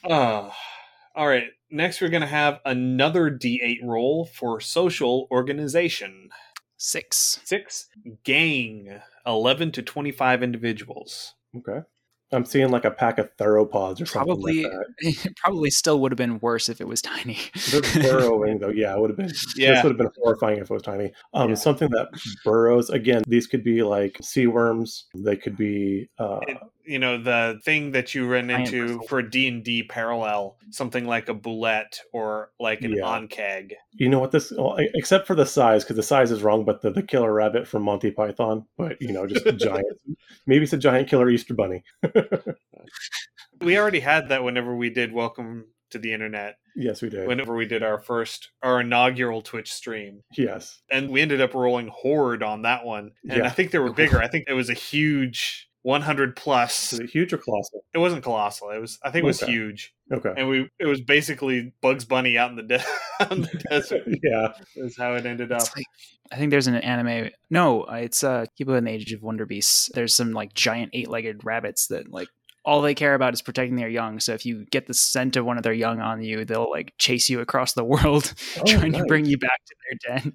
uh, 0.04 0.50
all 1.14 1.26
right. 1.26 1.46
Next, 1.70 2.00
we're 2.02 2.10
going 2.10 2.20
to 2.20 2.26
have 2.26 2.60
another 2.66 3.30
D8 3.30 3.78
roll 3.82 4.26
for 4.26 4.60
social 4.60 5.26
organization. 5.30 6.28
Six. 6.76 7.40
Six. 7.44 7.88
Gang. 8.24 9.00
11 9.26 9.72
to 9.72 9.82
25 9.82 10.42
individuals. 10.42 11.34
Okay. 11.56 11.86
I'm 12.32 12.44
seeing 12.44 12.70
like 12.70 12.84
a 12.84 12.90
pack 12.90 13.18
of 13.18 13.34
theropods 13.36 14.00
or 14.00 14.06
probably, 14.06 14.62
something. 14.62 14.84
Like 15.04 15.36
probably 15.36 15.70
still 15.70 16.00
would 16.00 16.12
have 16.12 16.16
been 16.16 16.38
worse 16.40 16.68
if 16.68 16.80
it 16.80 16.88
was 16.88 17.02
tiny. 17.02 17.38
They're 17.70 18.02
burrowing 18.02 18.58
though. 18.58 18.70
Yeah, 18.70 18.94
it 18.94 19.00
would 19.00 19.10
have 19.10 19.16
been. 19.16 19.32
Yeah, 19.56 19.74
this 19.74 19.84
would 19.84 19.90
have 19.90 19.98
been 19.98 20.10
horrifying 20.22 20.58
if 20.58 20.70
it 20.70 20.74
was 20.74 20.82
tiny. 20.82 21.12
Um, 21.34 21.50
yeah. 21.50 21.54
something 21.56 21.90
that 21.90 22.08
burrows. 22.44 22.90
Again, 22.90 23.22
these 23.26 23.46
could 23.46 23.62
be 23.62 23.82
like 23.82 24.16
sea 24.22 24.46
worms. 24.46 25.06
They 25.14 25.36
could 25.36 25.56
be. 25.56 26.08
Uh, 26.18 26.40
you 26.84 26.98
know 26.98 27.22
the 27.22 27.60
thing 27.64 27.92
that 27.92 28.14
you 28.14 28.26
run 28.26 28.50
into 28.50 29.00
for 29.08 29.22
D 29.22 29.48
and 29.48 29.62
D 29.64 29.82
parallel, 29.82 30.56
something 30.70 31.06
like 31.06 31.28
a 31.28 31.34
bulette 31.34 31.98
or 32.12 32.50
like 32.58 32.82
an 32.82 32.92
yeah. 32.92 33.02
ankheg. 33.02 33.72
You 33.92 34.08
know 34.08 34.18
what 34.18 34.30
this? 34.30 34.52
Well, 34.56 34.76
except 34.94 35.26
for 35.26 35.34
the 35.34 35.46
size, 35.46 35.84
because 35.84 35.96
the 35.96 36.02
size 36.02 36.30
is 36.30 36.42
wrong. 36.42 36.64
But 36.64 36.82
the, 36.82 36.90
the 36.90 37.02
killer 37.02 37.32
rabbit 37.32 37.66
from 37.66 37.82
Monty 37.82 38.10
Python, 38.10 38.66
but 38.76 39.00
you 39.00 39.12
know, 39.12 39.26
just 39.26 39.46
a 39.46 39.52
giant. 39.52 39.86
Maybe 40.46 40.64
it's 40.64 40.72
a 40.72 40.78
giant 40.78 41.08
killer 41.08 41.28
Easter 41.30 41.54
bunny. 41.54 41.84
we 43.60 43.78
already 43.78 44.00
had 44.00 44.28
that 44.28 44.44
whenever 44.44 44.74
we 44.74 44.90
did 44.90 45.12
Welcome 45.12 45.66
to 45.92 45.98
the 45.98 46.12
Internet. 46.12 46.56
Yes, 46.74 47.02
we 47.02 47.10
did. 47.10 47.28
Whenever 47.28 47.54
we 47.54 47.66
did 47.66 47.82
our 47.82 47.98
first, 47.98 48.50
our 48.62 48.80
inaugural 48.80 49.42
Twitch 49.42 49.72
stream. 49.72 50.22
Yes. 50.36 50.80
And 50.90 51.10
we 51.10 51.20
ended 51.20 51.40
up 51.40 51.54
rolling 51.54 51.88
Horde 51.88 52.42
on 52.42 52.62
that 52.62 52.84
one. 52.84 53.12
And 53.28 53.38
yeah. 53.38 53.46
I 53.46 53.50
think 53.50 53.70
they 53.70 53.78
were 53.78 53.92
bigger. 53.92 54.18
I 54.20 54.28
think 54.28 54.46
it 54.48 54.54
was 54.54 54.70
a 54.70 54.74
huge 54.74 55.68
100 55.82 56.36
plus. 56.36 56.92
Was 56.92 57.00
it 57.00 57.10
huge 57.10 57.32
or 57.32 57.38
colossal? 57.38 57.84
It 57.94 57.98
wasn't 57.98 58.22
colossal. 58.22 58.70
It 58.70 58.78
was. 58.80 58.98
I 59.02 59.10
think 59.10 59.24
it 59.24 59.26
was 59.26 59.42
okay. 59.42 59.52
huge. 59.52 59.94
Okay. 60.12 60.32
And 60.36 60.48
we 60.48 60.68
it 60.78 60.86
was 60.86 61.00
basically 61.00 61.72
Bugs 61.80 62.04
Bunny 62.04 62.38
out 62.38 62.50
in 62.50 62.56
the, 62.56 62.62
de- 62.62 62.84
in 63.30 63.42
the 63.42 63.64
desert. 63.70 64.02
yeah, 64.22 64.52
is 64.76 64.96
how 64.96 65.14
it 65.14 65.26
ended 65.26 65.52
up. 65.52 65.62
Like, 65.76 65.86
I 66.30 66.36
think 66.36 66.50
there's 66.50 66.66
an 66.66 66.76
anime. 66.76 67.30
No, 67.50 67.84
it's 67.84 68.22
uh 68.22 68.46
Kiba 68.58 68.78
in 68.78 68.84
the 68.84 68.90
Age 68.90 69.12
of 69.12 69.22
Wonder 69.22 69.44
Beasts. 69.46 69.90
There's 69.94 70.14
some 70.14 70.32
like 70.32 70.54
giant 70.54 70.90
eight 70.94 71.08
legged 71.08 71.44
rabbits 71.44 71.88
that 71.88 72.10
like 72.10 72.28
all 72.64 72.80
they 72.80 72.94
care 72.94 73.14
about 73.14 73.34
is 73.34 73.42
protecting 73.42 73.76
their 73.76 73.88
young. 73.88 74.20
So 74.20 74.34
if 74.34 74.46
you 74.46 74.64
get 74.70 74.86
the 74.86 74.94
scent 74.94 75.36
of 75.36 75.44
one 75.44 75.56
of 75.56 75.64
their 75.64 75.72
young 75.72 76.00
on 76.00 76.22
you, 76.22 76.44
they'll 76.44 76.70
like 76.70 76.94
chase 76.96 77.28
you 77.28 77.40
across 77.40 77.72
the 77.72 77.84
world, 77.84 78.32
Oh, 78.60 78.64
trying 78.64 78.92
to 78.92 79.04
bring 79.04 79.24
you 79.24 79.36
back 79.36 79.60
to 79.66 79.74
their 79.82 80.20
den. 80.20 80.32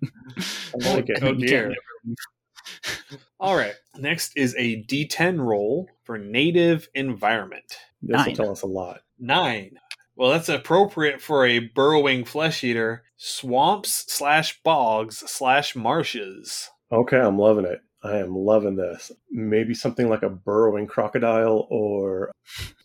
I 0.83 0.93
like 0.95 1.09
it. 1.09 1.19
Oh, 1.21 1.33
dear. 1.33 1.73
Never 2.85 2.99
leave. 3.11 3.21
All 3.39 3.55
right. 3.55 3.75
Next 3.97 4.33
is 4.35 4.55
a 4.57 4.83
D10 4.83 5.39
roll 5.39 5.89
for 6.03 6.17
native 6.17 6.89
environment. 6.93 7.77
This 8.01 8.25
will 8.25 8.35
tell 8.35 8.51
us 8.51 8.61
a 8.61 8.67
lot. 8.67 9.01
Nine. 9.19 9.77
Well, 10.15 10.31
that's 10.31 10.49
appropriate 10.49 11.21
for 11.21 11.45
a 11.45 11.59
burrowing 11.59 12.25
flesh 12.25 12.63
eater. 12.63 13.03
Swamps 13.17 14.05
slash 14.11 14.61
bogs 14.63 15.17
slash 15.17 15.75
marshes. 15.75 16.69
Okay, 16.91 17.19
I'm 17.19 17.37
loving 17.37 17.65
it. 17.65 17.81
I 18.03 18.17
am 18.17 18.35
loving 18.35 18.75
this. 18.75 19.11
Maybe 19.31 19.73
something 19.73 20.09
like 20.09 20.23
a 20.23 20.29
burrowing 20.29 20.87
crocodile 20.87 21.67
or 21.69 22.31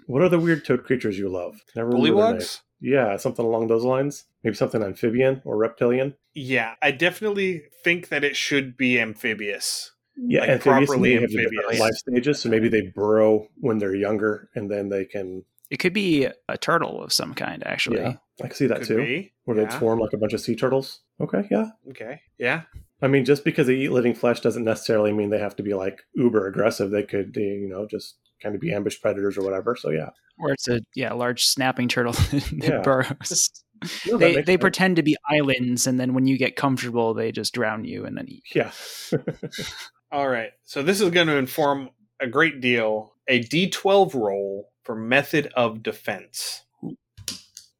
what 0.06 0.22
are 0.22 0.28
the 0.28 0.40
weird 0.40 0.64
toad 0.64 0.84
creatures 0.84 1.18
you 1.18 1.28
love? 1.28 1.60
Never 1.76 1.90
remember 1.90 2.16
their 2.16 2.32
name. 2.32 2.40
Bullywugs? 2.40 2.60
Yeah, 2.82 3.16
something 3.16 3.44
along 3.44 3.68
those 3.68 3.84
lines. 3.84 4.24
Maybe 4.42 4.56
something 4.56 4.82
amphibian 4.82 5.40
or 5.44 5.56
reptilian. 5.56 6.14
Yeah, 6.34 6.74
I 6.82 6.90
definitely 6.90 7.62
think 7.84 8.08
that 8.08 8.24
it 8.24 8.34
should 8.36 8.76
be 8.76 8.98
amphibious. 9.00 9.92
Yeah, 10.16 10.40
Like 10.40 10.50
amphibious 10.50 10.88
properly 10.88 11.14
have 11.14 11.22
amphibious. 11.24 11.78
life 11.80 11.94
stages, 11.94 12.40
so 12.40 12.48
maybe 12.48 12.68
they 12.68 12.82
burrow 12.94 13.46
when 13.60 13.78
they're 13.78 13.94
younger, 13.94 14.50
and 14.54 14.70
then 14.70 14.88
they 14.88 15.04
can. 15.04 15.44
It 15.70 15.78
could 15.78 15.94
be 15.94 16.26
a 16.48 16.58
turtle 16.58 17.02
of 17.02 17.12
some 17.12 17.32
kind, 17.34 17.62
actually. 17.66 17.98
Yeah, 18.00 18.16
I 18.42 18.48
can 18.48 18.54
see 18.56 18.66
that 18.66 18.78
Could 18.80 18.88
too. 18.88 18.96
be. 18.98 19.32
Where 19.44 19.56
they 19.56 19.62
Yeah. 19.62 19.78
swarm 19.78 20.00
like 20.00 20.12
a 20.12 20.18
bunch 20.18 20.32
of 20.34 20.40
sea 20.40 20.54
turtles. 20.56 21.00
Okay, 21.20 21.46
yeah. 21.50 21.70
Okay. 21.90 22.20
Yeah. 22.38 22.62
I 23.00 23.08
mean, 23.08 23.24
just 23.24 23.42
because 23.44 23.66
they 23.68 23.74
eat 23.76 23.90
living 23.90 24.14
flesh 24.14 24.40
doesn't 24.40 24.64
necessarily 24.64 25.12
mean 25.12 25.30
they 25.30 25.38
have 25.38 25.56
to 25.56 25.62
be 25.62 25.72
like 25.74 26.02
uber 26.14 26.46
aggressive. 26.46 26.90
They 26.90 27.02
could, 27.04 27.34
you 27.36 27.68
know, 27.68 27.86
just 27.86 28.16
kind 28.42 28.54
of 28.54 28.60
be 28.60 28.72
ambush 28.72 29.00
predators 29.00 29.38
or 29.38 29.42
whatever. 29.42 29.76
So 29.76 29.90
yeah, 29.90 30.10
Or 30.38 30.50
it's 30.52 30.68
a 30.68 30.80
yeah 30.94 31.12
large 31.12 31.44
snapping 31.46 31.88
turtle 31.88 32.12
that 32.32 32.52
Yeah. 32.62 32.80
burrows. 32.82 33.50
No, 34.06 34.12
that 34.12 34.18
they 34.20 34.34
they 34.34 34.52
sense. 34.52 34.60
pretend 34.60 34.94
to 34.96 35.02
be 35.02 35.16
islands, 35.28 35.88
and 35.88 35.98
then 35.98 36.14
when 36.14 36.28
you 36.28 36.38
get 36.38 36.54
comfortable, 36.54 37.14
they 37.14 37.32
just 37.32 37.52
drown 37.52 37.84
you 37.84 38.04
and 38.04 38.16
then 38.16 38.28
eat. 38.28 38.44
Yeah, 38.54 38.70
All 40.12 40.28
right. 40.28 40.50
So 40.64 40.84
this 40.84 41.00
is 41.00 41.10
going 41.10 41.26
to 41.26 41.36
inform 41.36 41.90
a 42.20 42.28
great 42.28 42.60
deal. 42.60 43.14
A 43.26 43.40
D12 43.42 44.14
roll 44.14 44.70
for 44.84 44.94
method 44.94 45.50
of 45.56 45.82
defense. 45.82 46.62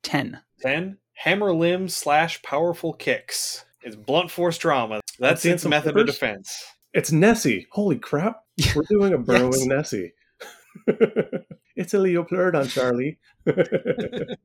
Ten. 0.02 0.40
10. 0.60 0.98
Hammer 1.14 1.52
limbs 1.54 1.96
slash 1.96 2.42
powerful 2.42 2.92
kicks. 2.94 3.64
It's 3.82 3.94
blunt 3.94 4.30
force 4.32 4.58
trauma. 4.58 5.00
That's 5.20 5.42
seeing 5.42 5.54
its 5.54 5.62
some 5.62 5.70
method 5.70 5.96
of 5.96 6.06
defense. 6.06 6.64
it's 6.92 7.12
Nessie. 7.12 7.68
Holy 7.70 7.98
crap! 7.98 8.40
We're 8.74 8.82
doing 8.88 9.12
a 9.12 9.18
burrowing 9.18 9.68
Nessie. 9.68 10.12
it's 11.76 11.94
a 11.94 11.98
Liopleurodon, 11.98 12.68
Charlie. 12.70 13.18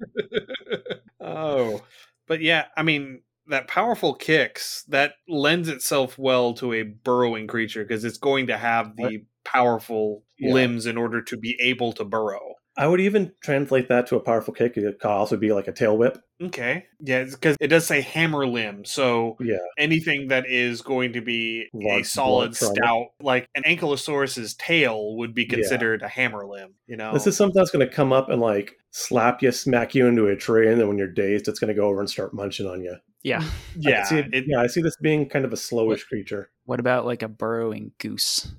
oh. 1.19 1.82
But 2.28 2.41
yeah, 2.41 2.65
I 2.75 2.84
mean, 2.84 3.21
that 3.47 3.67
powerful 3.67 4.13
kicks, 4.13 4.84
that 4.89 5.13
lends 5.28 5.69
itself 5.69 6.17
well 6.17 6.53
to 6.55 6.73
a 6.73 6.84
burrowing 6.84 7.47
creature 7.47 7.84
because 7.84 8.03
it's 8.03 8.17
going 8.17 8.47
to 8.47 8.57
have 8.57 8.95
the 8.97 9.23
powerful 9.45 10.23
Yeah. 10.38 10.53
limbs 10.53 10.86
in 10.86 10.97
order 10.97 11.21
to 11.23 11.38
be 11.38 11.57
able 11.61 11.93
to 11.93 12.03
burrow. 12.03 12.55
I 12.78 12.88
would 12.88 13.01
even 13.01 13.32
translate 13.41 13.89
that 13.89 14.05
to 14.07 14.15
a 14.15 14.19
powerful 14.19 14.53
kick. 14.53 14.78
It 14.78 14.99
could 14.99 15.07
also 15.09 15.36
be 15.36 15.51
like 15.51 15.67
a 15.67 15.71
tail 15.71 15.97
whip. 15.97 16.19
Okay. 16.39 16.86
Yeah, 16.99 17.23
because 17.23 17.57
it 17.59 17.67
does 17.69 17.88
say 17.88 18.01
hammer 18.01 18.45
limb. 18.45 18.86
So 18.86 19.36
Yeah, 19.39 19.57
anything 19.80 20.28
that 20.28 20.45
is 20.47 20.84
going 20.84 21.13
to 21.13 21.21
be 21.21 21.69
a 21.89 22.03
solid, 22.03 22.55
stout, 22.55 23.07
like 23.19 23.47
an 23.55 23.63
ankylosaurus's 23.63 24.53
tail 24.53 25.15
would 25.17 25.34
be 25.34 25.43
Yeah. 25.43 25.55
considered 25.55 26.03
a 26.03 26.07
hammer 26.07 26.45
limb. 26.45 26.75
You 26.86 26.97
know, 26.97 27.13
this 27.13 27.25
is 27.25 27.36
something 27.36 27.59
that's 27.59 27.71
going 27.71 27.88
to 27.88 27.91
come 27.91 28.13
up 28.13 28.30
and 28.30 28.39
like 28.39 28.75
slap 28.91 29.41
you, 29.41 29.51
smack 29.51 29.95
you 29.95 30.05
into 30.05 30.28
a 30.28 30.36
tree, 30.36 30.69
and 30.71 30.80
then 30.80 30.88
when 30.88 30.99
you're 30.99 31.07
dazed, 31.07 31.47
it's 31.47 31.59
going 31.59 31.69
to 31.69 31.73
go 31.73 31.88
over 31.88 31.99
and 31.99 32.09
start 32.09 32.34
munching 32.36 32.67
on 32.67 32.84
you. 32.84 32.95
Yeah. 33.23 33.43
Yeah, 33.80 33.97
can 33.97 34.05
see 34.05 34.17
it- 34.19 34.34
it, 34.34 34.43
yeah. 34.47 34.61
I 34.61 34.67
see 34.67 34.82
this 34.82 34.95
being 35.01 35.28
kind 35.30 35.45
of 35.45 35.51
a 35.53 35.55
slowish 35.57 36.05
creature. 36.07 36.51
What 36.65 36.80
about 36.80 37.05
like 37.07 37.23
a 37.23 37.28
burrowing 37.28 37.91
goose? 37.97 38.51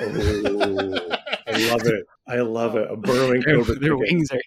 Oh, 0.00 1.16
I 1.54 1.58
love 1.58 1.86
it. 1.86 2.04
I 2.26 2.36
love 2.40 2.76
it. 2.76 2.90
A 2.90 2.96
burrowing 2.96 3.42
Their, 3.46 3.56
cobra. 3.56 3.74
their 3.76 3.90
chicken. 3.90 3.98
wings 3.98 4.30
are 4.32 4.40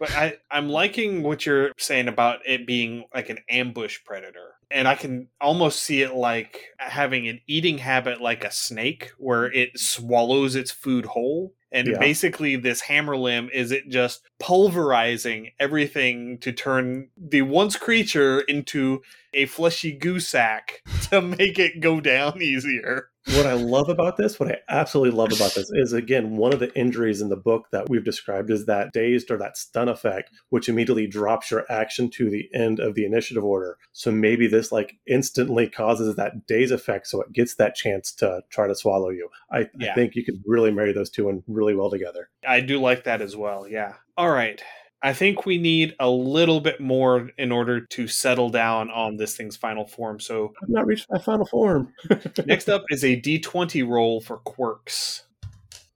But 0.00 0.10
I, 0.12 0.36
I'm 0.50 0.68
liking 0.68 1.22
what 1.22 1.46
you're 1.46 1.72
saying 1.78 2.08
about 2.08 2.40
it 2.46 2.66
being 2.66 3.04
like 3.14 3.30
an 3.30 3.38
ambush 3.48 3.98
predator. 4.04 4.54
And 4.70 4.88
I 4.88 4.96
can 4.96 5.28
almost 5.40 5.82
see 5.82 6.02
it 6.02 6.14
like 6.14 6.64
having 6.78 7.28
an 7.28 7.40
eating 7.46 7.78
habit 7.78 8.20
like 8.20 8.42
a 8.44 8.50
snake, 8.50 9.12
where 9.18 9.46
it 9.52 9.78
swallows 9.78 10.56
its 10.56 10.72
food 10.72 11.06
whole. 11.06 11.54
And 11.70 11.88
Yeah. 11.88 11.98
basically, 11.98 12.56
this 12.56 12.80
hammer 12.80 13.16
limb 13.16 13.50
is 13.52 13.70
it 13.70 13.88
just 13.88 14.22
pulverizing 14.40 15.50
everything 15.60 16.38
to 16.38 16.50
turn 16.52 17.10
the 17.16 17.42
once 17.42 17.76
creature 17.76 18.40
into 18.40 19.02
a 19.32 19.46
fleshy 19.46 19.92
goose 19.92 20.26
sack 20.28 20.82
to 21.10 21.20
make 21.20 21.58
it 21.58 21.80
go 21.80 22.00
down 22.00 22.40
easier. 22.42 23.10
What 23.32 23.46
I 23.46 23.54
love 23.54 23.88
about 23.88 24.16
this, 24.16 24.38
what 24.38 24.50
I 24.50 24.58
absolutely 24.68 25.16
love 25.16 25.32
about 25.32 25.54
this, 25.54 25.70
is 25.72 25.92
again 25.92 26.36
one 26.36 26.52
of 26.52 26.60
the 26.60 26.74
injuries 26.74 27.20
in 27.20 27.28
the 27.28 27.36
book 27.36 27.68
that 27.72 27.88
we've 27.88 28.04
described 28.04 28.50
is 28.50 28.66
that 28.66 28.92
dazed 28.92 29.30
or 29.30 29.38
that 29.38 29.56
stun 29.56 29.88
effect, 29.88 30.30
which 30.50 30.68
immediately 30.68 31.06
drops 31.06 31.50
your 31.50 31.64
action 31.70 32.10
to 32.10 32.30
the 32.30 32.48
end 32.54 32.80
of 32.80 32.94
the 32.94 33.04
initiative 33.04 33.44
order. 33.44 33.78
So 33.92 34.10
maybe 34.10 34.46
this 34.46 34.70
like 34.70 34.96
instantly 35.06 35.68
causes 35.68 36.16
that 36.16 36.46
daze 36.46 36.70
effect, 36.70 37.06
so 37.06 37.22
it 37.22 37.32
gets 37.32 37.54
that 37.56 37.74
chance 37.74 38.12
to 38.14 38.42
try 38.50 38.66
to 38.66 38.74
swallow 38.74 39.10
you. 39.10 39.28
I, 39.50 39.68
Yeah. 39.78 39.92
I 39.92 39.94
think 39.94 40.14
you 40.14 40.24
could 40.24 40.42
really 40.46 40.70
marry 40.70 40.92
those 40.92 41.10
two 41.10 41.28
in 41.28 41.42
really 41.46 41.74
well 41.74 41.90
together. 41.90 42.28
I 42.46 42.60
do 42.60 42.80
like 42.80 43.04
that 43.04 43.22
as 43.22 43.36
well. 43.36 43.66
Yeah. 43.68 43.94
All 44.16 44.30
right. 44.30 44.62
I 45.04 45.12
think 45.12 45.44
we 45.44 45.58
need 45.58 45.94
a 46.00 46.08
little 46.08 46.60
bit 46.60 46.80
more 46.80 47.30
in 47.36 47.52
order 47.52 47.78
to 47.78 48.08
settle 48.08 48.48
down 48.48 48.90
on 48.90 49.18
this 49.18 49.36
thing's 49.36 49.54
final 49.54 49.86
form. 49.86 50.18
So 50.18 50.54
I've 50.62 50.70
not 50.70 50.86
reached 50.86 51.08
my 51.10 51.18
final 51.18 51.44
form. 51.44 51.92
next 52.46 52.70
up 52.70 52.84
is 52.90 53.04
a 53.04 53.20
d20 53.20 53.86
roll 53.86 54.22
for 54.22 54.38
quirks. 54.38 55.24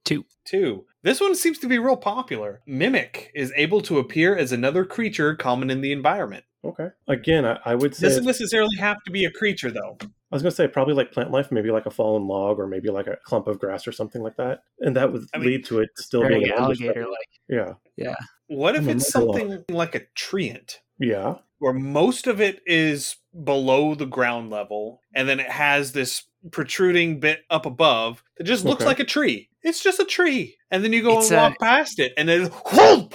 Two. 0.05 0.27
Two. 0.45 0.85
This 1.09 1.21
one 1.21 1.35
seems 1.35 1.59
to 1.61 1.69
be 1.69 1.79
real 1.79 1.97
popular. 1.97 2.61
Mimic 2.67 3.31
is 3.35 3.51
able 3.57 3.81
to 3.83 3.99
appear 3.99 4.37
as 4.37 4.53
another 4.53 4.85
creature 4.85 5.35
common 5.35 5.71
in 5.71 5.81
the 5.81 5.91
environment. 5.91 6.45
Okay. 6.65 6.89
Again, 7.07 7.47
I, 7.47 7.59
I 7.65 7.75
would 7.75 7.95
say 7.95 8.07
It 8.07 8.11
Doesn't 8.11 8.25
necessarily 8.27 8.77
have 8.77 9.03
to 9.05 9.11
be 9.11 9.25
a 9.25 9.31
creature, 9.31 9.71
though. 9.71 9.97
I 10.03 10.07
was 10.37 10.43
going 10.43 10.51
to 10.51 10.57
say 10.57 10.69
probably 10.69 10.93
like 10.93 11.11
plant 11.11 11.31
life, 11.31 11.51
maybe 11.51 11.71
like 11.71 11.87
a 11.87 11.91
fallen 11.91 12.27
log 12.29 12.59
or 12.59 12.67
maybe 12.67 12.91
like 12.91 13.07
a 13.07 13.17
clump 13.25 13.47
of 13.47 13.59
grass 13.59 13.87
or 13.87 13.93
something 13.93 14.23
like 14.23 14.37
that, 14.37 14.61
and 14.81 14.95
that 14.97 15.11
would 15.11 15.25
I 15.33 15.39
mean, 15.39 15.49
lead 15.49 15.65
to 15.67 15.81
it 15.81 15.89
still 15.97 16.29
being 16.29 16.45
an 16.45 16.51
ambush 16.51 16.61
alligator 16.83 16.93
predator. 16.93 17.09
like. 17.09 17.77
Yeah, 17.97 18.15
What 18.49 18.75
if 18.77 18.83
I'm 18.83 18.91
it's 18.91 19.11
Megaloth. 19.11 19.39
something 19.39 19.65
like 19.71 19.95
a 19.95 20.01
treant? 20.15 20.77
yeah, 20.99 21.37
where 21.61 21.73
most 21.73 22.27
of 22.27 22.41
it 22.43 22.61
is 22.67 23.17
below 23.45 23.95
the 23.95 24.07
ground 24.07 24.51
level, 24.51 25.01
and 25.15 25.29
then 25.29 25.41
it 25.41 25.51
has 25.51 25.93
this 25.93 26.25
protruding 26.51 27.21
bit 27.21 27.41
up 27.51 27.67
above 27.67 28.23
that 28.37 28.45
just 28.45 28.65
looks 28.65 28.83
Okay. 28.83 28.89
like 28.89 29.01
a 29.01 29.05
tree. 29.05 29.49
It's 29.63 29.83
just 29.83 30.01
a 30.01 30.05
tree, 30.05 30.57
and 30.71 30.83
then 30.85 30.93
you 30.93 31.03
go 31.03 31.19
It's 31.19 31.31
and 31.31 31.39
a- 31.39 31.43
walk 31.43 31.59
past 31.59 31.99
it, 31.99 32.13
and 32.17 32.29
then 32.29 32.47
whoop! 32.73 33.15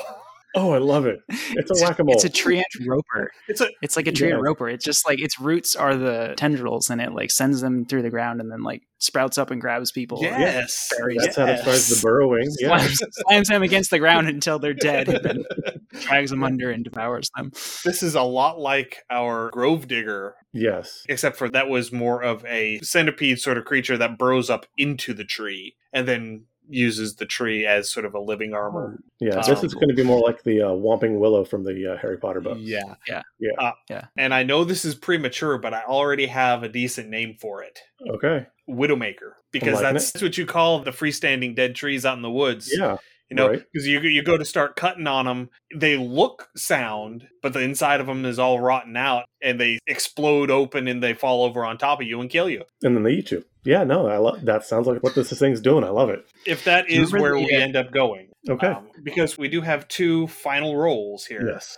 Oh, 0.55 0.71
I 0.71 0.77
love 0.77 1.05
it. 1.05 1.19
It's 1.55 1.69
a 1.81 1.83
whack-a-mole. 1.85 2.15
It's 2.15 2.23
a 2.25 2.29
treant 2.29 2.63
roper. 2.87 3.31
It's 3.47 3.61
a 3.61 3.69
It's 3.81 3.95
like 3.95 4.07
a 4.07 4.11
tree 4.11 4.29
Yeah. 4.29 4.35
ant 4.35 4.43
roper. 4.43 4.67
It's 4.69 4.83
just 4.85 5.07
like 5.07 5.19
its 5.21 5.39
roots 5.39 5.75
are 5.75 5.95
the 5.95 6.33
tendrils, 6.37 6.89
and 6.89 6.99
it 7.01 7.13
like 7.13 7.31
sends 7.31 7.61
them 7.61 7.85
through 7.85 8.01
the 8.01 8.09
ground, 8.09 8.41
and 8.41 8.51
then 8.51 8.63
like 8.63 8.81
sprouts 8.99 9.37
up 9.37 9.51
and 9.51 9.59
grabs 9.61 9.91
people. 9.91 10.19
yes, 10.21 10.89
berries. 10.97 11.21
That's 11.23 11.35
how 11.35 11.45
it 11.45 11.59
starts 11.61 11.89
the 11.89 12.01
burrowing. 12.07 12.47
Yeah, 12.59 12.77
Slams, 12.77 12.99
slams 13.27 13.47
them 13.49 13.63
against 13.63 13.91
the 13.91 13.99
ground 13.99 14.27
until 14.29 14.59
they're 14.59 14.73
dead, 14.73 15.09
and 15.09 15.23
then 15.23 15.43
drags 16.01 16.29
them 16.31 16.43
under 16.43 16.71
and 16.71 16.83
devours 16.83 17.29
them. 17.37 17.51
This 17.85 18.01
is 18.03 18.15
a 18.15 18.21
lot 18.23 18.59
like 18.59 19.03
our 19.09 19.49
grove 19.51 19.87
digger, 19.87 20.35
yes, 20.53 21.03
except 21.09 21.37
for 21.37 21.49
that 21.49 21.67
was 21.69 21.91
more 21.91 22.23
of 22.23 22.43
a 22.45 22.79
centipede 22.81 23.39
sort 23.39 23.57
of 23.57 23.65
creature 23.65 23.97
that 23.97 24.17
burrows 24.17 24.49
up 24.49 24.65
into 24.77 25.13
the 25.13 25.23
tree 25.25 25.75
and 25.91 26.07
then 26.07 26.45
uses 26.70 27.16
the 27.16 27.26
tree 27.26 27.66
as 27.66 27.91
sort 27.91 28.05
of 28.05 28.14
a 28.14 28.20
living 28.20 28.53
armor. 28.53 28.99
yeah. 29.20 29.36
Um, 29.36 29.43
this 29.47 29.64
is 29.64 29.74
going 29.74 29.89
to 29.89 29.93
be 29.93 30.03
more 30.03 30.20
like 30.20 30.43
the 30.43 30.61
uh, 30.61 30.70
Whomping 30.70 31.20
Willow 31.20 31.43
from 31.43 31.64
the 31.64 31.93
uh, 31.93 31.97
Harry 31.97 32.18
Potter 32.18 32.41
books. 32.41 32.61
Yeah. 32.61 32.95
Yeah. 33.07 33.22
Yeah. 33.39 33.51
Uh, 33.57 33.72
Yeah. 33.89 34.05
And 34.18 34.34
I 34.34 34.43
know 34.43 34.64
this 34.64 34.86
is 34.86 34.95
premature, 34.95 35.57
but 35.57 35.74
I 35.74 35.84
already 35.84 36.28
have 36.28 36.64
a 36.64 36.70
decent 36.70 37.09
name 37.09 37.36
for 37.39 37.64
it. 37.64 37.80
Okay. 38.09 38.47
Widowmaker. 38.70 39.34
Because 39.51 39.76
liking 39.76 39.93
that's 39.93 40.22
what 40.22 40.38
you 40.38 40.45
call 40.45 40.80
the 40.80 40.91
freestanding 40.91 41.55
dead 41.55 41.76
trees 41.76 42.05
out 42.05 42.16
in 42.16 42.22
the 42.22 42.32
woods. 42.32 42.74
Yeah. 42.76 42.97
You 43.30 43.38
know, 43.38 43.47
right. 43.49 43.63
because 43.74 43.88
you, 43.88 43.99
you 44.01 44.21
go 44.21 44.38
to 44.38 44.45
start 44.45 44.76
cutting 44.76 45.07
on 45.07 45.26
them, 45.26 45.49
they 45.76 45.97
look 45.97 46.49
sound, 46.55 47.28
but 47.41 47.53
the 47.53 47.61
inside 47.61 47.99
of 47.99 48.05
them 48.05 48.26
is 48.26 48.38
all 48.38 48.59
rotten 48.59 48.95
out 48.95 49.26
and 49.41 49.59
they 49.59 49.80
explode 49.88 50.51
open 50.51 50.88
and 50.88 51.01
they 51.01 51.13
fall 51.15 51.43
over 51.43 51.65
on 51.65 51.78
top 51.80 51.99
of 52.01 52.05
you 52.07 52.21
and 52.21 52.30
kill 52.30 52.47
you. 52.49 52.63
And 52.84 52.95
then 52.95 53.03
they 53.03 53.11
eat 53.13 53.32
you. 53.32 53.43
Yeah. 53.63 53.86
No, 53.86 54.07
I 54.07 54.17
love 54.17 54.45
that. 54.45 54.65
Sounds 54.65 54.86
like 54.86 55.01
what 55.01 55.15
this 55.15 55.32
thing's 55.32 55.61
doing. 55.61 55.84
I 55.84 55.89
love 55.89 56.09
it. 56.09 56.26
If 56.45 56.65
that 56.65 56.89
is 56.89 57.11
Remember 57.11 57.36
where 57.38 57.41
the- 57.41 57.45
we 57.47 57.55
end 57.55 57.76
up 57.76 57.91
going. 57.91 58.30
Okay. 58.47 58.67
Um, 58.67 58.89
because 59.03 59.38
we 59.38 59.47
do 59.47 59.61
have 59.61 59.88
two 59.88 60.28
final 60.28 60.76
rolls 60.76 61.26
here. 61.26 61.47
yes. 61.47 61.78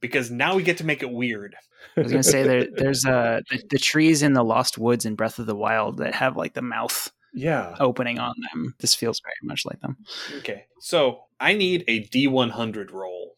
Because 0.00 0.30
now 0.30 0.54
we 0.56 0.62
get 0.62 0.78
to 0.78 0.84
make 0.84 1.02
it 1.02 1.10
weird. 1.10 1.56
I 1.96 2.00
was 2.02 2.12
gonna 2.12 2.22
say 2.24 2.42
there, 2.42 2.66
there's 2.74 3.04
uh 3.04 3.40
the, 3.50 3.62
the 3.70 3.78
trees 3.78 4.22
in 4.22 4.32
the 4.32 4.42
Lost 4.42 4.78
Woods 4.78 5.04
in 5.06 5.14
Breath 5.14 5.38
of 5.38 5.46
the 5.46 5.54
Wild 5.54 5.98
that 5.98 6.14
have 6.14 6.36
like 6.36 6.54
the 6.54 6.62
mouth 6.62 7.10
Yeah. 7.34 7.74
opening 7.80 8.18
on 8.18 8.34
them. 8.52 8.74
This 8.78 8.94
feels 8.94 9.20
very 9.20 9.34
much 9.42 9.64
like 9.66 9.80
them. 9.80 9.96
Okay. 10.38 10.64
So 10.80 11.24
I 11.40 11.52
need 11.54 11.84
a 11.88 12.06
D100 12.06 12.92
roll. 12.92 13.34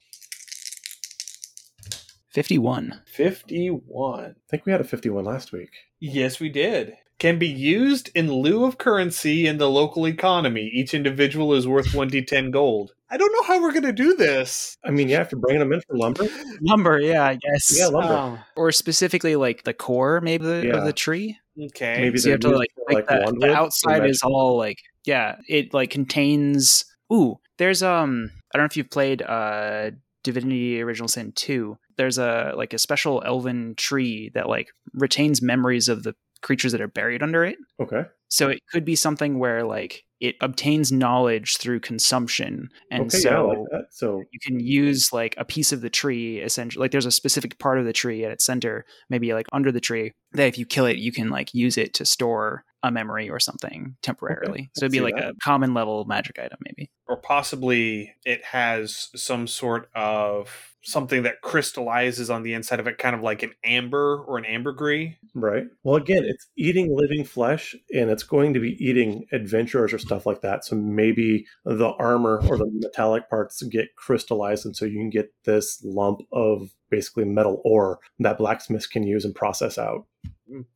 51. 2.30 3.00
51. 3.06 4.24
I 4.24 4.32
think 4.50 4.66
we 4.66 4.72
had 4.72 4.80
a 4.80 4.84
51 4.84 5.24
last 5.24 5.52
week. 5.52 5.70
Yes, 6.00 6.38
we 6.38 6.48
did. 6.50 6.92
Can 7.18 7.38
be 7.38 7.48
used 7.48 8.10
in 8.14 8.30
lieu 8.30 8.66
of 8.66 8.76
currency 8.76 9.46
in 9.46 9.56
the 9.56 9.70
local 9.70 10.06
economy. 10.06 10.70
Each 10.74 10.92
individual 10.92 11.54
is 11.54 11.66
worth 11.66 11.86
1d10 11.94 12.50
gold. 12.52 12.92
I 13.08 13.16
don't 13.16 13.32
know 13.32 13.42
how 13.44 13.62
we're 13.62 13.72
going 13.72 13.84
to 13.84 13.92
do 13.92 14.14
this. 14.14 14.76
I 14.84 14.90
mean, 14.90 15.08
yeah, 15.08 15.22
if 15.22 15.32
you're 15.32 15.40
bringing 15.40 15.60
them 15.60 15.72
in 15.72 15.80
for 15.80 15.96
lumber, 15.96 16.26
Lumber, 16.60 17.00
yeah, 17.00 17.24
I 17.24 17.36
guess. 17.36 17.74
Yeah, 17.78 17.86
lumber. 17.86 18.44
Or 18.54 18.70
specifically 18.70 19.34
like 19.36 19.62
the 19.62 19.72
core 19.72 20.20
maybe 20.20 20.44
Yeah. 20.44 20.76
of 20.76 20.84
the 20.84 20.92
tree. 20.92 21.38
Okay. 21.60 22.00
Maybe 22.00 22.18
So 22.18 22.28
you 22.28 22.32
have 22.32 22.40
to 22.40 22.50
like, 22.50 22.70
like, 22.88 22.94
like, 22.94 23.06
the, 23.08 23.36
the 23.40 23.54
outside 23.54 24.06
is 24.06 24.22
all 24.22 24.56
like 24.56 24.78
yeah, 25.04 25.36
it 25.48 25.72
like 25.72 25.90
contains 25.90 26.84
ooh, 27.12 27.36
there's 27.58 27.82
um 27.82 28.30
I 28.54 28.58
don't 28.58 28.64
know 28.64 28.66
if 28.66 28.76
you've 28.76 28.90
played 28.90 29.22
uh 29.22 29.90
Divinity 30.24 30.82
Original 30.82 31.08
Sin 31.08 31.32
2. 31.34 31.76
There's 31.96 32.18
a 32.18 32.52
like 32.56 32.72
a 32.74 32.78
special 32.78 33.22
elven 33.24 33.74
tree 33.76 34.30
that 34.34 34.48
like 34.48 34.68
retains 34.92 35.40
memories 35.40 35.88
of 35.88 36.02
the 36.02 36.14
creatures 36.42 36.72
that 36.72 36.80
are 36.80 36.88
buried 36.88 37.22
under 37.22 37.44
it. 37.44 37.56
okay. 37.80 38.02
So 38.28 38.48
it 38.48 38.60
could 38.72 38.84
be 38.84 38.96
something 38.96 39.38
where 39.38 39.64
like 39.64 40.04
it 40.20 40.36
obtains 40.40 40.90
knowledge 40.90 41.58
through 41.58 41.80
consumption 41.80 42.70
and 42.90 43.02
okay, 43.02 43.18
so 43.18 43.30
yeah, 43.30 43.40
like 43.40 43.58
that. 43.70 43.86
So 43.90 44.22
you 44.32 44.40
can 44.40 44.60
use 44.60 45.12
like 45.12 45.34
a 45.36 45.44
piece 45.44 45.72
of 45.72 45.82
the 45.82 45.90
tree 45.90 46.38
essentially 46.38 46.82
like 46.82 46.90
there's 46.90 47.06
a 47.06 47.10
specific 47.10 47.58
part 47.58 47.78
of 47.78 47.84
the 47.84 47.92
tree 47.92 48.24
at 48.24 48.32
its 48.32 48.44
center 48.44 48.86
maybe 49.10 49.34
like 49.34 49.46
under 49.52 49.70
the 49.70 49.80
tree 49.80 50.12
that 50.32 50.48
if 50.48 50.58
you 50.58 50.64
kill 50.64 50.86
it 50.86 50.96
you 50.96 51.12
can 51.12 51.28
like 51.28 51.52
use 51.52 51.76
it 51.76 51.92
to 51.94 52.06
store 52.06 52.64
a 52.82 52.90
memory 52.90 53.28
or 53.28 53.38
something 53.38 53.96
temporarily 54.02 54.70
so 54.74 54.84
it'd 54.84 54.92
be 54.92 55.00
like 55.00 55.16
that. 55.16 55.30
a 55.30 55.34
common 55.42 55.74
level 55.74 56.04
magic 56.06 56.38
item 56.38 56.58
maybe 56.64 56.90
or 57.08 57.16
possibly 57.18 58.14
it 58.24 58.44
has 58.44 59.08
some 59.14 59.46
sort 59.46 59.90
of 59.94 60.75
something 60.86 61.24
that 61.24 61.40
crystallizes 61.42 62.30
on 62.30 62.44
the 62.44 62.54
inside 62.54 62.78
of 62.78 62.86
it, 62.86 62.96
kind 62.96 63.14
of 63.16 63.20
like 63.20 63.42
an 63.42 63.52
amber 63.64 64.22
or 64.26 64.38
an 64.38 64.44
ambergris. 64.44 65.14
Right. 65.34 65.64
Well, 65.82 65.96
again, 65.96 66.24
it's 66.24 66.46
eating 66.56 66.96
living 66.96 67.24
flesh 67.24 67.74
and 67.92 68.08
it's 68.08 68.22
going 68.22 68.54
to 68.54 68.60
be 68.60 68.76
eating 68.78 69.26
adventurers 69.32 69.92
or 69.92 69.98
stuff 69.98 70.26
like 70.26 70.42
that. 70.42 70.64
So 70.64 70.76
maybe 70.76 71.44
the 71.64 71.92
armor 71.98 72.40
or 72.48 72.56
the 72.56 72.70
metallic 72.72 73.28
parts 73.28 73.62
get 73.64 73.96
crystallized. 73.96 74.64
And 74.64 74.76
so 74.76 74.84
you 74.84 74.98
can 74.98 75.10
get 75.10 75.34
this 75.44 75.82
lump 75.84 76.20
of 76.32 76.70
basically 76.88 77.24
metal 77.24 77.60
ore 77.64 77.98
that 78.20 78.38
blacksmiths 78.38 78.86
can 78.86 79.02
use 79.02 79.24
and 79.24 79.34
process 79.34 79.78
out. 79.78 80.06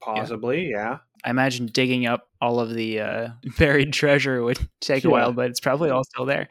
Possibly, 0.01 0.69
yeah. 0.73 0.99
i 1.25 1.31
imagine 1.31 1.67
digging 1.67 2.05
up 2.05 2.29
all 2.41 2.59
of 2.59 2.75
the 2.75 2.99
uh, 2.99 3.29
buried 3.59 3.93
treasure 3.93 4.43
would 4.43 4.59
take 4.81 5.05
a 5.05 5.09
while 5.09 5.33
but 5.33 5.49
it's 5.49 5.61
probably 5.61 5.91
all 5.91 6.03
still 6.03 6.25
there 6.25 6.49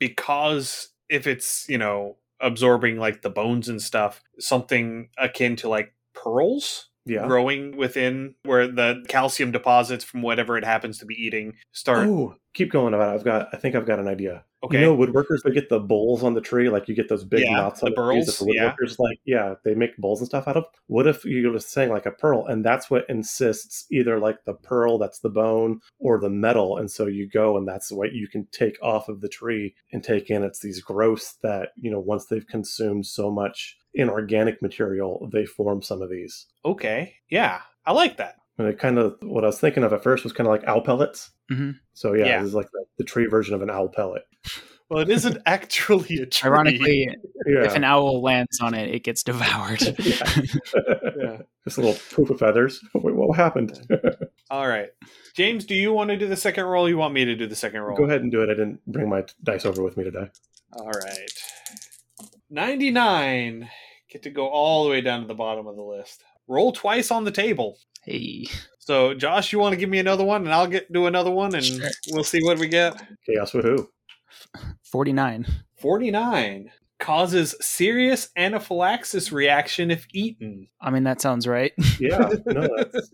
Because 0.00 0.88
if 1.10 1.26
it's, 1.26 1.68
you 1.68 1.76
know, 1.76 2.16
absorbing 2.40 2.96
like 2.98 3.22
the 3.22 3.30
bones 3.30 3.68
and 3.68 3.80
stuff, 3.80 4.22
something 4.38 5.08
akin 5.18 5.56
to 5.56 5.68
like 5.68 5.94
pearls 6.14 6.88
Yeah. 7.06 7.26
growing 7.26 7.76
within 7.76 8.34
where 8.44 8.66
the 8.66 9.04
calcium 9.08 9.52
deposits 9.52 10.04
from 10.04 10.22
whatever 10.22 10.56
it 10.58 10.64
happens 10.64 10.98
to 10.98 11.06
be 11.06 11.14
eating 11.14 11.54
start. 11.72 12.06
Oh, 12.06 12.36
keep 12.54 12.70
going 12.70 12.94
about 12.94 13.12
it. 13.14 13.18
I've 13.18 13.24
got, 13.24 13.48
I 13.52 13.56
think 13.56 13.74
I've 13.74 13.86
got 13.86 13.98
an 13.98 14.08
idea. 14.08 14.44
Okay. 14.64 14.80
You 14.80 14.86
know, 14.86 14.96
woodworkers, 14.96 15.42
they 15.44 15.50
get 15.50 15.68
the 15.68 15.80
bowls 15.80 16.22
on 16.22 16.34
the 16.34 16.40
tree, 16.40 16.68
like 16.68 16.88
you 16.88 16.94
get 16.94 17.08
those 17.08 17.24
big 17.24 17.40
Yeah, 17.44 17.56
knots 17.56 17.82
on 17.82 17.90
the 17.90 17.96
the 17.96 18.02
trees 18.02 18.26
that 18.26 18.38
burls, 18.38 18.48
the 18.48 18.54
yeah. 18.54 18.72
woodworkers 18.72 18.98
like, 18.98 19.18
yeah, 19.24 19.54
they 19.64 19.74
make 19.74 19.96
bowls 19.96 20.20
and 20.20 20.28
stuff 20.28 20.48
out 20.48 20.56
of. 20.56 20.64
What 20.86 21.06
if 21.06 21.24
you're 21.24 21.52
just 21.52 21.70
saying 21.70 21.90
like 21.90 22.06
a 22.06 22.10
pearl, 22.12 22.46
and 22.46 22.64
that's 22.64 22.90
what 22.90 23.04
insists 23.08 23.86
either 23.90 24.18
like 24.18 24.44
the 24.44 24.54
pearl 24.54 24.98
that's 24.98 25.20
the 25.20 25.30
bone 25.30 25.80
or 25.98 26.18
the 26.18 26.30
metal, 26.30 26.76
and 26.76 26.90
so 26.90 27.06
you 27.06 27.28
go 27.28 27.56
and 27.56 27.66
that's 27.66 27.90
what 27.92 28.12
you 28.12 28.28
can 28.28 28.46
take 28.52 28.78
off 28.82 29.08
of 29.08 29.20
the 29.20 29.28
tree 29.28 29.74
and 29.92 30.02
take 30.04 30.30
in. 30.30 30.42
It's 30.42 30.60
these 30.60 30.80
growths 30.80 31.36
that 31.42 31.70
you 31.76 31.90
know 31.90 32.00
once 32.00 32.26
they've 32.26 32.46
consumed 32.46 33.06
so 33.06 33.30
much 33.30 33.76
inorganic 33.94 34.62
material, 34.62 35.28
they 35.32 35.44
form 35.44 35.82
some 35.82 36.02
of 36.02 36.10
these. 36.10 36.46
okay. 36.64 37.14
Yeah. 37.28 37.60
I 37.86 37.92
like 37.92 38.18
that. 38.18 38.36
And 38.60 38.68
it 38.68 38.78
kind 38.78 38.98
of 38.98 39.16
what 39.22 39.42
I 39.42 39.46
was 39.46 39.58
thinking 39.58 39.84
of 39.84 39.92
at 39.94 40.02
first 40.02 40.22
was 40.22 40.34
kind 40.34 40.46
of 40.46 40.52
like 40.52 40.64
owl 40.68 40.82
pellets. 40.82 41.30
Mhm. 41.50 41.76
So 41.94 42.12
yeah, 42.12 42.26
Yeah. 42.26 42.38
this 42.40 42.48
is 42.48 42.54
like 42.54 42.70
the, 42.72 42.84
the 42.98 43.04
tree 43.04 43.24
version 43.26 43.54
of 43.54 43.62
an 43.62 43.70
owl 43.70 43.88
pellet. 43.88 44.22
Well, 44.90 45.00
it 45.00 45.08
isn't 45.08 45.38
actually 45.46 46.16
a 46.18 46.26
tree. 46.26 46.50
ironically 46.50 47.08
Yeah. 47.46 47.64
if 47.64 47.74
an 47.74 47.84
owl 47.84 48.20
lands 48.22 48.60
on 48.60 48.74
it 48.74 48.94
it 48.94 49.02
gets 49.02 49.22
devoured 49.22 49.80
Yeah. 49.98 50.32
Yeah. 51.20 51.38
Just 51.64 51.78
a 51.78 51.80
little 51.80 51.98
poof 52.14 52.28
of 52.30 52.38
feathers. 52.38 52.80
Wait, 52.94 53.14
what 53.14 53.36
happened? 53.36 53.78
All 54.50 54.66
right. 54.68 54.88
James, 55.36 55.64
do 55.64 55.74
you 55.74 55.92
want 55.92 56.10
to 56.10 56.16
do 56.16 56.26
the 56.26 56.36
second 56.36 56.64
roll? 56.64 56.88
You 56.88 56.98
want 56.98 57.14
me 57.14 57.24
to 57.24 57.34
do 57.36 57.46
the 57.46 57.56
second 57.56 57.80
roll? 57.80 57.96
Go 57.96 58.04
ahead 58.04 58.20
and 58.22 58.30
do 58.30 58.42
it. 58.42 58.50
I 58.50 58.54
didn't 58.54 58.80
bring 58.86 59.08
my 59.08 59.24
dice 59.42 59.64
over 59.64 59.82
with 59.82 59.96
me 59.96 60.04
today. 60.04 60.28
All 60.74 60.90
right. 60.90 61.30
99. 62.50 63.68
Get 64.10 64.22
to 64.24 64.30
go 64.30 64.48
all 64.48 64.84
the 64.84 64.90
way 64.90 65.00
down 65.00 65.20
to 65.22 65.26
the 65.28 65.34
bottom 65.34 65.66
of 65.66 65.76
the 65.76 65.82
list. 65.82 66.24
Roll 66.50 66.72
twice 66.72 67.10
on 67.12 67.22
the 67.24 67.30
table. 67.30 67.78
hey 68.04 68.44
So, 68.80 69.14
Josh, 69.14 69.52
you 69.52 69.60
want 69.60 69.72
to 69.72 69.76
give 69.76 69.88
me 69.88 70.00
another 70.00 70.24
one, 70.24 70.42
and 70.42 70.52
I'll 70.52 70.66
get 70.66 70.92
do 70.92 71.06
another 71.06 71.30
one, 71.30 71.54
and 71.54 71.64
Sure. 71.64 71.88
we'll 72.10 72.24
see 72.24 72.40
what 72.42 72.58
we 72.58 72.66
get. 72.66 73.00
Chaos 73.24 73.52
Woohoo. 73.52 73.86
49 74.82 75.46
49 75.80 76.70
causes 76.98 77.54
serious 77.60 78.28
anaphylaxis 78.36 79.32
reaction 79.32 79.90
if 79.90 80.06
eaten. 80.12 80.68
i 80.80 80.90
mean 80.90 81.04
that 81.04 81.20
sounds 81.20 81.46
right 81.46 81.72
Yeah. 82.00 82.28
No, 82.46 82.68
that's, 82.76 83.10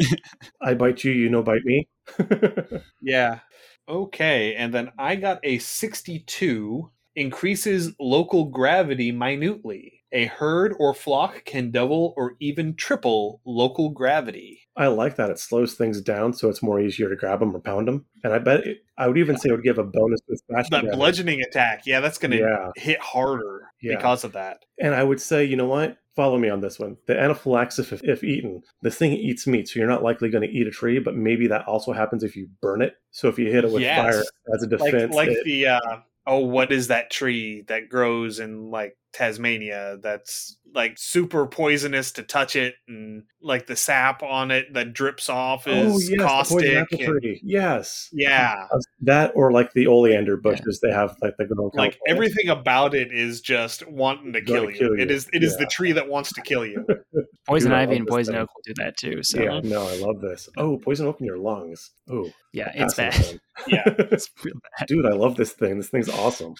I 0.62 0.74
bite 0.74 1.04
you, 1.04 1.12
you 1.12 1.28
no 1.28 1.42
bite 1.42 1.64
me. 1.64 1.88
Yeah. 3.02 3.40
Okay, 3.88 4.54
and 4.56 4.72
then 4.74 4.90
I 4.98 5.14
got 5.16 5.38
a 5.44 5.58
62 5.58 6.90
increases 7.14 7.92
local 8.00 8.46
gravity 8.46 9.12
minutely. 9.12 10.02
A 10.16 10.24
herd 10.24 10.74
or 10.78 10.94
flock 10.94 11.44
can 11.44 11.70
double 11.70 12.14
or 12.16 12.36
even 12.40 12.74
triple 12.74 13.42
local 13.44 13.90
gravity. 13.90 14.60
I 14.74 14.86
like 14.86 15.16
that. 15.16 15.28
It 15.28 15.38
slows 15.38 15.74
things 15.74 16.00
down 16.00 16.32
so 16.32 16.48
it's 16.48 16.62
more 16.62 16.80
easier 16.80 17.10
to 17.10 17.16
grab 17.16 17.40
them 17.40 17.54
or 17.54 17.60
pound 17.60 17.86
them. 17.86 18.06
And 18.24 18.32
I 18.32 18.38
bet 18.38 18.66
it, 18.66 18.78
I 18.96 19.08
would 19.08 19.18
even 19.18 19.36
say 19.36 19.50
it 19.50 19.52
would 19.52 19.62
give 19.62 19.76
a 19.78 19.84
bonus 19.84 20.20
to 20.22 20.36
smash 20.46 20.70
That 20.70 20.82
damage. 20.84 20.96
bludgeoning 20.96 21.42
attack, 21.42 21.82
yeah, 21.84 22.00
that's 22.00 22.16
going 22.16 22.30
to 22.30 22.38
Yeah. 22.38 22.70
hit 22.76 22.98
harder 22.98 23.68
Yeah. 23.82 23.96
because 23.96 24.24
of 24.24 24.32
that. 24.32 24.64
And 24.80 24.94
I 24.94 25.02
would 25.04 25.20
say, 25.20 25.44
you 25.44 25.54
know 25.56 25.66
what? 25.66 25.98
Follow 26.14 26.38
me 26.38 26.48
on 26.48 26.60
this 26.62 26.78
one. 26.78 26.96
The 27.06 27.18
anaphylaxis, 27.20 27.92
if, 27.92 28.02
if 28.02 28.24
eaten, 28.24 28.62
this 28.80 28.96
thing 28.96 29.12
eats 29.12 29.46
meat, 29.46 29.68
so 29.68 29.78
you're 29.78 29.86
not 29.88 30.02
likely 30.02 30.30
going 30.30 30.48
to 30.48 30.54
eat 30.54 30.66
a 30.66 30.70
tree, 30.70 30.98
but 30.98 31.14
maybe 31.14 31.46
that 31.48 31.66
also 31.68 31.92
happens 31.92 32.22
if 32.24 32.34
you 32.36 32.48
burn 32.62 32.80
it. 32.80 32.94
So 33.10 33.28
if 33.28 33.38
you 33.38 33.52
hit 33.52 33.64
it 33.64 33.70
with 33.70 33.82
Yes. 33.82 33.98
fire 33.98 34.24
as 34.54 34.62
a 34.62 34.66
Like 34.66 34.70
defense, 34.92 35.14
like 35.14 35.28
it- 35.28 35.44
the 35.44 35.66
uh 35.66 35.80
oh 36.26 36.38
what 36.40 36.72
is 36.72 36.88
that 36.88 37.10
tree 37.10 37.62
that 37.68 37.88
grows 37.90 38.40
in 38.40 38.70
like 38.70 38.96
Tasmania 39.16 39.96
that's 40.02 40.58
like 40.74 40.98
super 40.98 41.46
poisonous 41.46 42.12
to 42.12 42.22
touch 42.22 42.54
it 42.54 42.74
and 42.86 43.22
like 43.40 43.66
the 43.66 43.74
sap 43.76 44.22
on 44.22 44.50
it 44.50 44.74
that 44.74 44.92
drips 44.92 45.30
off 45.30 45.66
oh, 45.66 45.70
is 45.70 45.94
oh 45.94 46.14
yes, 46.14 46.20
caustic. 46.20 46.76
apple 46.76 47.00
and- 47.00 47.38
Yes, 47.42 48.10
yeah. 48.12 48.66
that 49.00 49.32
or 49.34 49.52
like 49.52 49.72
the 49.72 49.86
oleander 49.86 50.36
bushes, 50.36 50.80
they 50.82 50.90
have 50.90 51.16
like 51.22 51.34
the 51.38 51.46
grow 51.46 51.70
Like 51.72 51.98
everything 52.06 52.50
about 52.50 52.94
it 52.94 53.10
is 53.10 53.40
just 53.40 53.88
wanting 53.88 54.34
to 54.34 54.42
Gonna 54.42 54.60
kill 54.60 54.70
you. 54.70 54.76
kill 54.76 54.92
It 55.00 55.08
you. 55.08 55.16
is 55.16 55.30
it 55.32 55.42
is 55.42 55.56
the 55.56 55.66
tree 55.66 55.92
that 55.92 56.08
wants 56.08 56.30
to 56.34 56.42
kill 56.42 56.66
you. 56.66 56.84
poison 57.46 57.70
Dude, 57.70 57.78
I 57.78 57.82
ivy 57.84 57.96
and 57.96 58.06
poison 58.06 58.34
thing. 58.34 58.42
oak 58.42 58.50
will 58.54 58.62
do 58.74 58.82
that 58.82 58.98
too 58.98 59.22
so 59.22 59.40
Yeah, 59.40 59.54
yeah, 59.54 59.60
no, 59.64 59.86
I 59.88 59.96
love 59.96 60.20
this. 60.20 60.46
Oh, 60.58 60.76
poison 60.76 61.06
oak 61.06 61.20
in 61.20 61.26
your 61.26 61.38
lungs. 61.38 61.90
Oh, 62.10 62.30
yeah, 62.52 62.70
it's 62.74 62.92
passing 62.94 63.38
bad. 63.66 63.72
Yeah. 63.72 63.82
it's 64.10 64.28
real 64.44 64.56
bad 64.78 64.88
Dude, 64.88 65.06
I 65.06 65.12
love 65.14 65.36
this 65.36 65.52
thing. 65.52 65.78
This 65.78 65.88
thing's 65.88 66.10
awesome. 66.10 66.54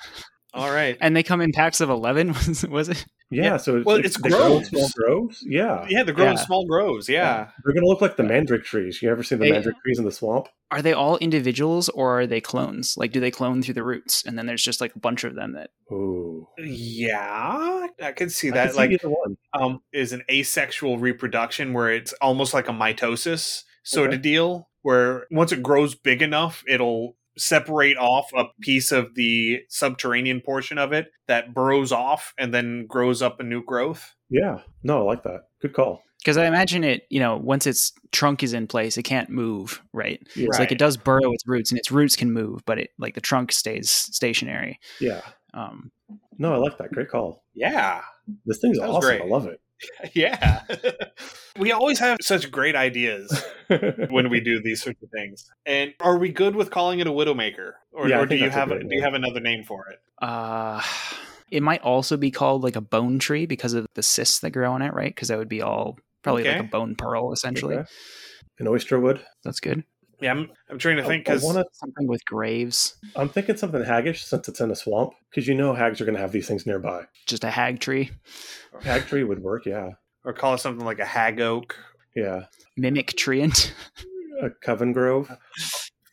All 0.55 0.71
right. 0.71 0.97
and 1.01 1.15
they 1.15 1.23
come 1.23 1.41
in 1.41 1.53
packs 1.53 1.81
of 1.81 1.91
11 1.91 2.29
was, 2.33 2.67
was 2.69 2.89
it 2.89 3.05
Yeah, 3.31 3.43
Yeah. 3.45 3.57
so 3.59 3.83
Well, 3.85 3.97
it's, 3.97 4.07
it's 4.07 4.17
grow 4.17 4.31
groves. 4.61 4.69
small 4.69 4.89
groves. 4.97 5.45
Yeah. 5.47 5.85
Yeah, 5.89 6.03
the 6.03 6.13
growing 6.13 6.37
Yeah. 6.39 6.45
small 6.45 6.67
grows. 6.67 7.09
Yeah. 7.09 7.51
They're 7.65 7.75
gonna 7.75 7.87
look 7.87 8.01
like 8.01 8.17
the 8.17 8.23
mandrake 8.23 8.65
trees. 8.65 9.03
You 9.03 9.11
ever 9.11 9.23
seen 9.23 9.39
the 9.39 9.47
They- 9.47 9.53
mandrake 9.53 9.77
trees 9.83 9.99
in 9.99 10.05
the 10.05 10.13
swamp? 10.13 10.49
are 10.73 10.83
they 10.83 10.93
all 10.93 11.17
individuals 11.19 11.89
or 11.91 12.19
are 12.21 12.27
they 12.27 12.41
clones 12.41 12.95
like 12.97 13.13
do 13.13 13.21
they 13.21 13.31
clone 13.31 13.63
through 13.63 13.73
the 13.75 13.85
roots 13.85 14.25
and 14.27 14.37
then 14.37 14.47
there's 14.47 14.65
just 14.65 14.81
like 14.81 14.93
a 14.97 14.99
bunch 14.99 15.23
of 15.23 15.37
them 15.37 15.53
that 15.53 15.71
Ooh. 15.93 16.49
Yeah, 16.59 17.87
I 18.03 18.13
could 18.13 18.33
see 18.33 18.51
that. 18.51 18.65
can 18.65 18.73
see 18.73 18.77
like, 18.79 18.91
either 18.91 19.09
one. 19.09 19.37
um, 19.55 19.81
is 19.93 20.13
an 20.13 20.23
asexual 20.31 20.99
reproduction 20.99 21.73
where 21.73 21.91
it's 21.91 22.13
almost 22.15 22.53
like 22.53 22.69
a 22.69 22.73
mitosis 22.73 23.63
sort 23.85 24.09
Okay. 24.09 24.17
of 24.17 24.23
deal, 24.23 24.69
where 24.83 25.27
once 25.31 25.53
it 25.53 25.63
grows 25.63 25.95
big 25.95 26.21
enough, 26.23 26.65
it'll 26.69 27.17
separate 27.39 27.97
off 27.99 28.31
a 28.37 28.45
piece 28.61 28.93
of 28.93 29.15
the 29.15 29.61
subterranean 29.69 30.41
portion 30.41 30.79
of 30.79 30.93
it 30.93 31.09
that 31.29 31.53
burrows 31.55 31.93
off 31.93 32.33
and 32.39 32.53
then 32.55 32.87
grows 32.87 33.23
up 33.23 33.41
a 33.41 33.43
new 33.43 33.63
growth. 33.65 34.15
Yeah. 34.31 34.61
No, 34.83 35.01
I 35.01 35.03
like 35.03 35.23
that. 35.25 35.43
Good 35.61 35.73
call. 35.75 36.03
because 36.19 36.37
i 36.37 36.47
imagine 36.47 36.83
it 36.85 37.07
you 37.11 37.21
know 37.21 37.37
once 37.37 37.67
its 37.67 37.93
trunk 38.13 38.43
is 38.43 38.53
in 38.53 38.67
place 38.67 38.97
it 38.99 39.05
can't 39.05 39.31
move 39.31 39.81
right 39.93 40.21
Yeah. 40.35 40.47
it's 40.49 40.59
like 40.59 40.73
it 40.73 40.79
does 40.79 40.97
burrow 40.97 41.33
its 41.33 41.47
roots 41.47 41.71
and 41.71 41.79
its 41.79 41.91
roots 41.93 42.17
can 42.17 42.31
move 42.33 42.63
but 42.67 42.79
it 42.79 42.91
like 42.99 43.15
the 43.15 43.21
trunk 43.21 43.53
stays 43.53 43.91
stationary 43.91 44.79
Yeah. 45.01 45.21
um 45.55 45.91
No, 46.39 46.53
I 46.55 46.57
like 46.59 46.77
that. 46.79 46.91
Great 46.93 47.09
call. 47.09 47.43
Yeah. 47.55 48.03
This 48.45 48.59
thing's 48.59 48.79
That 48.79 48.89
awesome. 48.89 49.01
great. 49.09 49.23
I 49.23 49.25
love 49.27 49.47
it. 49.47 49.61
yeah. 50.15 50.63
we 51.59 51.73
always 51.73 51.99
have 51.99 52.19
such 52.21 52.51
great 52.51 52.77
ideas 52.77 53.45
when 54.11 54.31
we 54.31 54.41
do 54.41 54.61
these 54.61 54.83
sorts 54.83 55.03
of 55.03 55.11
things. 55.11 55.51
And 55.65 55.95
are 56.01 56.19
we 56.19 56.31
good 56.31 56.57
with 56.57 56.71
calling 56.71 57.01
it 57.01 57.07
a 57.07 57.11
widowmaker, 57.11 57.73
or, 57.93 58.09
Yeah, 58.09 58.21
or 58.21 58.27
do 58.27 58.37
you 58.37 58.51
have 58.51 58.69
do 58.69 58.89
you 58.91 59.03
have 59.03 59.15
another 59.15 59.41
name 59.41 59.65
for 59.65 59.87
it? 59.89 59.99
Uh, 60.21 60.83
it 61.51 61.63
might 61.63 61.83
also 61.83 62.17
be 62.17 62.31
called 62.31 62.63
like 62.63 62.77
a 62.77 62.81
bone 62.81 63.19
tree 63.19 63.47
because 63.47 63.75
of 63.75 63.87
the 63.95 64.03
cysts 64.03 64.41
that 64.41 64.51
grow 64.51 64.73
on 64.73 64.83
it, 64.83 64.93
right? 64.93 65.15
Because 65.15 65.29
that 65.29 65.39
would 65.39 65.49
be 65.49 65.63
all 65.63 65.99
probably 66.23 66.45
like 66.45 66.61
a 66.61 66.65
bone 66.65 66.97
pearl 66.97 67.33
essentially. 67.33 67.77
Okay. 67.77 67.89
An 68.59 68.69
oyster 68.69 68.99
wood. 68.99 69.21
That's 69.45 69.61
good. 69.61 69.85
Yeah, 70.21 70.31
I'm, 70.33 70.51
I'm 70.71 70.79
trying 70.79 70.97
to 70.97 71.03
I- 71.05 71.07
think 71.07 71.25
because 71.25 71.43
wanna- 71.43 71.65
Something 71.73 72.07
with 72.07 72.25
graves, 72.25 72.97
I'm 73.17 73.29
thinking 73.29 73.57
something 73.57 73.83
haggish 73.83 74.23
since 74.25 74.49
it's 74.49 74.61
in 74.61 74.71
a 74.71 74.77
swamp, 74.77 75.13
because 75.31 75.47
you 75.47 75.55
know 75.55 75.75
hags 75.75 76.01
are 76.01 76.05
going 76.05 76.15
to 76.15 76.21
have 76.21 76.33
these 76.33 76.49
things 76.49 76.67
nearby. 76.67 77.05
just 77.27 77.45
a 77.45 77.51
hag 77.51 77.81
tree, 77.81 78.11
Hag 78.83 79.07
tree 79.07 79.25
would 79.25 79.43
work, 79.43 79.67
yeah. 79.67 79.91
or 80.25 80.33
call 80.33 80.55
it 80.55 80.59
something 80.59 80.85
like 80.85 80.99
a 80.99 81.05
hag 81.05 81.41
oak, 81.41 81.77
Yeah. 82.15 82.47
mimic 82.77 83.09
treant, 83.17 83.73
A 84.43 84.51
coven 84.51 84.93
grove. 84.93 85.31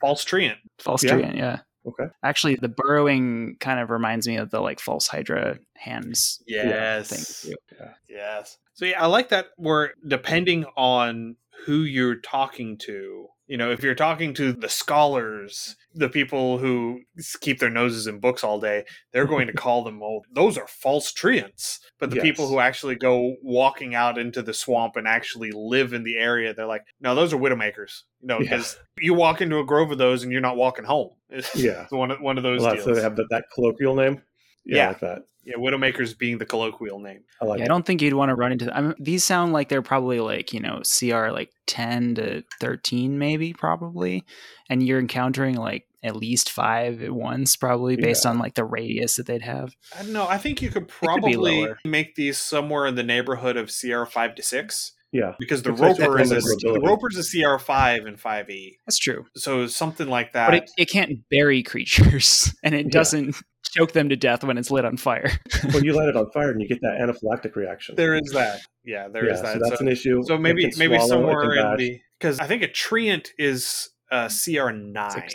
false 0.02 0.24
treant. 0.26 0.58
false 0.80 1.04
Yeah. 1.04 1.12
treant. 1.12 1.38
Yeah. 1.38 1.60
Okay. 1.86 2.06
Actually, 2.24 2.56
the 2.56 2.70
burrowing 2.70 3.58
kind 3.60 3.80
of 3.80 3.90
reminds 3.90 4.26
me 4.28 4.38
of 4.38 4.50
the 4.52 4.62
like 4.62 4.80
false 4.80 5.08
hydra 5.08 5.60
hands 5.76 6.42
Yes. 6.48 7.42
thing. 7.44 7.52
too. 7.78 7.86
Yes. 8.10 8.58
So 8.74 8.86
yeah, 8.86 9.02
I 9.04 9.08
like 9.08 9.30
that 9.30 9.48
where 9.58 9.94
depending 10.08 10.66
on 10.78 11.36
who 11.66 11.82
you're 11.84 12.16
talking 12.16 12.78
to, 12.80 13.28
you 13.48 13.58
know, 13.58 13.72
if 13.72 13.84
you're 13.84 13.96
talking 13.96 14.34
to 14.36 14.54
the 14.54 14.70
scholars, 14.70 15.76
the 15.94 16.10
people 16.10 16.58
who 16.58 17.02
keep 17.42 17.60
their 17.60 17.70
noses 17.70 18.08
in 18.08 18.20
books 18.20 18.44
all 18.44 18.60
day, 18.60 18.84
they're 19.12 19.28
going 19.28 19.48
to 19.48 19.54
call 19.66 19.84
them, 19.84 20.02
oh, 20.02 20.22
those 20.32 20.58
are 20.58 20.68
false 20.68 21.12
treants. 21.12 21.80
But 22.00 22.10
the 22.10 22.20
people 22.22 22.48
who 22.48 22.60
actually 22.60 22.96
go 22.96 23.36
walking 23.44 23.96
out 23.96 24.18
into 24.18 24.42
the 24.42 24.54
swamp 24.54 24.96
and 24.96 25.08
actually 25.08 25.52
live 25.54 25.94
in 25.94 26.04
the 26.04 26.18
area, 26.18 26.54
they're 26.54 26.66
like, 26.66 26.86
no, 27.00 27.16
those 27.16 27.34
are 27.34 27.38
widowmakers. 27.38 28.02
You 28.22 28.28
know, 28.28 28.36
Yeah. 28.40 28.44
because 28.44 28.78
you 29.00 29.14
walk 29.14 29.42
into 29.42 29.60
a 29.60 29.66
grove 29.66 29.92
of 29.92 29.98
those 29.98 30.24
and 30.24 30.32
you're 30.32 30.42
not 30.42 30.58
walking 30.58 30.86
home. 30.86 31.12
It's 31.30 31.56
Yeah. 31.56 31.88
one 31.90 32.12
of, 32.12 32.22
one 32.22 32.38
of 32.38 32.44
those 32.44 32.62
Well, 32.62 32.74
deals. 32.74 32.86
so 32.86 32.94
they 32.96 33.02
have 33.02 33.16
that, 33.16 33.28
that 33.30 33.46
colloquial 33.54 33.96
name. 33.96 34.22
Yeah, 34.66 34.78
Yeah. 34.78 34.84
I 34.84 34.88
like 34.90 35.00
that. 35.02 35.22
yeah, 35.46 35.56
widowmakers 35.58 36.18
being 36.18 36.38
the 36.38 36.46
colloquial 36.46 37.00
name. 37.00 37.22
I 37.42 37.46
like 37.46 37.60
Yeah, 37.60 37.66
I 37.66 37.68
don't 37.68 37.86
think 37.86 38.02
you'd 38.02 38.14
want 38.14 38.30
to 38.30 38.36
run 38.36 38.52
into. 38.54 38.76
I 38.76 38.82
mean, 38.82 38.96
these 39.00 39.24
sound 39.24 39.54
like 39.54 39.70
they're 39.70 39.82
probably 39.82 40.20
like 40.20 40.54
you 40.54 40.60
know 40.60 40.82
CR 41.00 41.30
like 41.32 41.52
ten 41.68 42.16
to 42.16 42.44
thirteen, 42.62 43.18
maybe 43.20 43.54
probably, 43.54 44.24
and 44.70 44.82
you're 44.86 45.00
encountering 45.00 45.56
like 45.56 45.86
at 46.04 46.16
least 46.18 46.50
five 46.52 47.02
at 47.02 47.12
once, 47.12 47.56
probably 47.56 47.96
based 47.96 48.26
Yeah. 48.26 48.32
on 48.32 48.38
like 48.40 48.56
the 48.56 48.66
radius 48.66 49.16
that 49.16 49.26
they'd 49.26 49.42
have. 49.42 49.74
I 49.98 50.04
don't 50.04 50.12
know. 50.14 50.28
I 50.28 50.38
think 50.38 50.62
you 50.62 50.70
could 50.70 50.88
could 50.88 50.88
probably 50.90 51.36
lower. 51.36 51.78
make 51.86 52.16
these 52.16 52.38
somewhere 52.38 52.86
in 52.88 52.96
the 52.96 53.04
neighborhood 53.04 53.56
of 53.58 53.70
CR 53.72 54.04
five 54.06 54.36
to 54.36 54.42
six 54.44 54.92
Yeah. 55.14 55.34
because 55.40 55.64
the 55.64 55.72
It's 55.72 55.80
Roper 55.82 56.20
is 56.20 56.32
a, 56.32 56.40
vulnerability. 56.42 56.74
the 56.74 56.80
Roper's 56.88 57.18
a 57.18 57.24
CR 57.24 57.58
five 57.58 58.06
and 58.06 58.20
five 58.20 58.50
E. 58.50 58.80
That's 58.86 58.98
true, 59.00 59.26
So 59.38 59.68
something 59.68 60.08
like 60.10 60.34
that. 60.34 60.48
but 60.48 60.56
it, 60.56 60.72
it 60.78 60.90
can't 60.90 61.20
bury 61.30 61.64
creatures, 61.64 62.54
and 62.64 62.76
it 62.76 62.88
Yeah. 62.88 62.92
doesn't 62.92 63.36
choke 63.64 63.92
them 63.94 64.10
to 64.10 64.16
death 64.16 64.44
when 64.44 64.58
it's 64.58 64.70
lit 64.72 64.86
on 64.86 64.98
fire. 64.98 65.32
when 65.72 65.84
you 65.84 65.94
light 65.94 66.10
it 66.10 66.16
on 66.16 66.30
fire 66.32 66.52
and 66.52 66.62
you 66.62 66.68
get 66.68 66.82
that 66.82 66.98
anaphylactic 67.00 67.56
reaction. 67.56 67.96
there 67.96 68.16
is 68.16 68.32
that. 68.34 68.62
Yeah, 68.84 69.08
there 69.08 69.26
is 69.28 69.38
yeah, 69.40 69.42
that. 69.44 69.54
So 69.54 69.60
that's 69.60 69.80
So, 69.80 69.86
an 69.86 69.92
issue. 69.92 70.24
so 70.26 70.38
maybe 70.38 70.70
can 70.70 70.78
maybe 70.80 70.96
swallow, 70.96 71.06
it 71.06 71.10
somewhere 71.10 71.72
in 71.72 71.78
the 71.78 72.02
because 72.20 72.40
I 72.40 72.48
think 72.48 72.64
a 72.64 72.68
treant 72.68 73.30
is 73.38 73.90
uh, 74.12 74.30
CR 74.30 74.72
nine. 74.72 75.30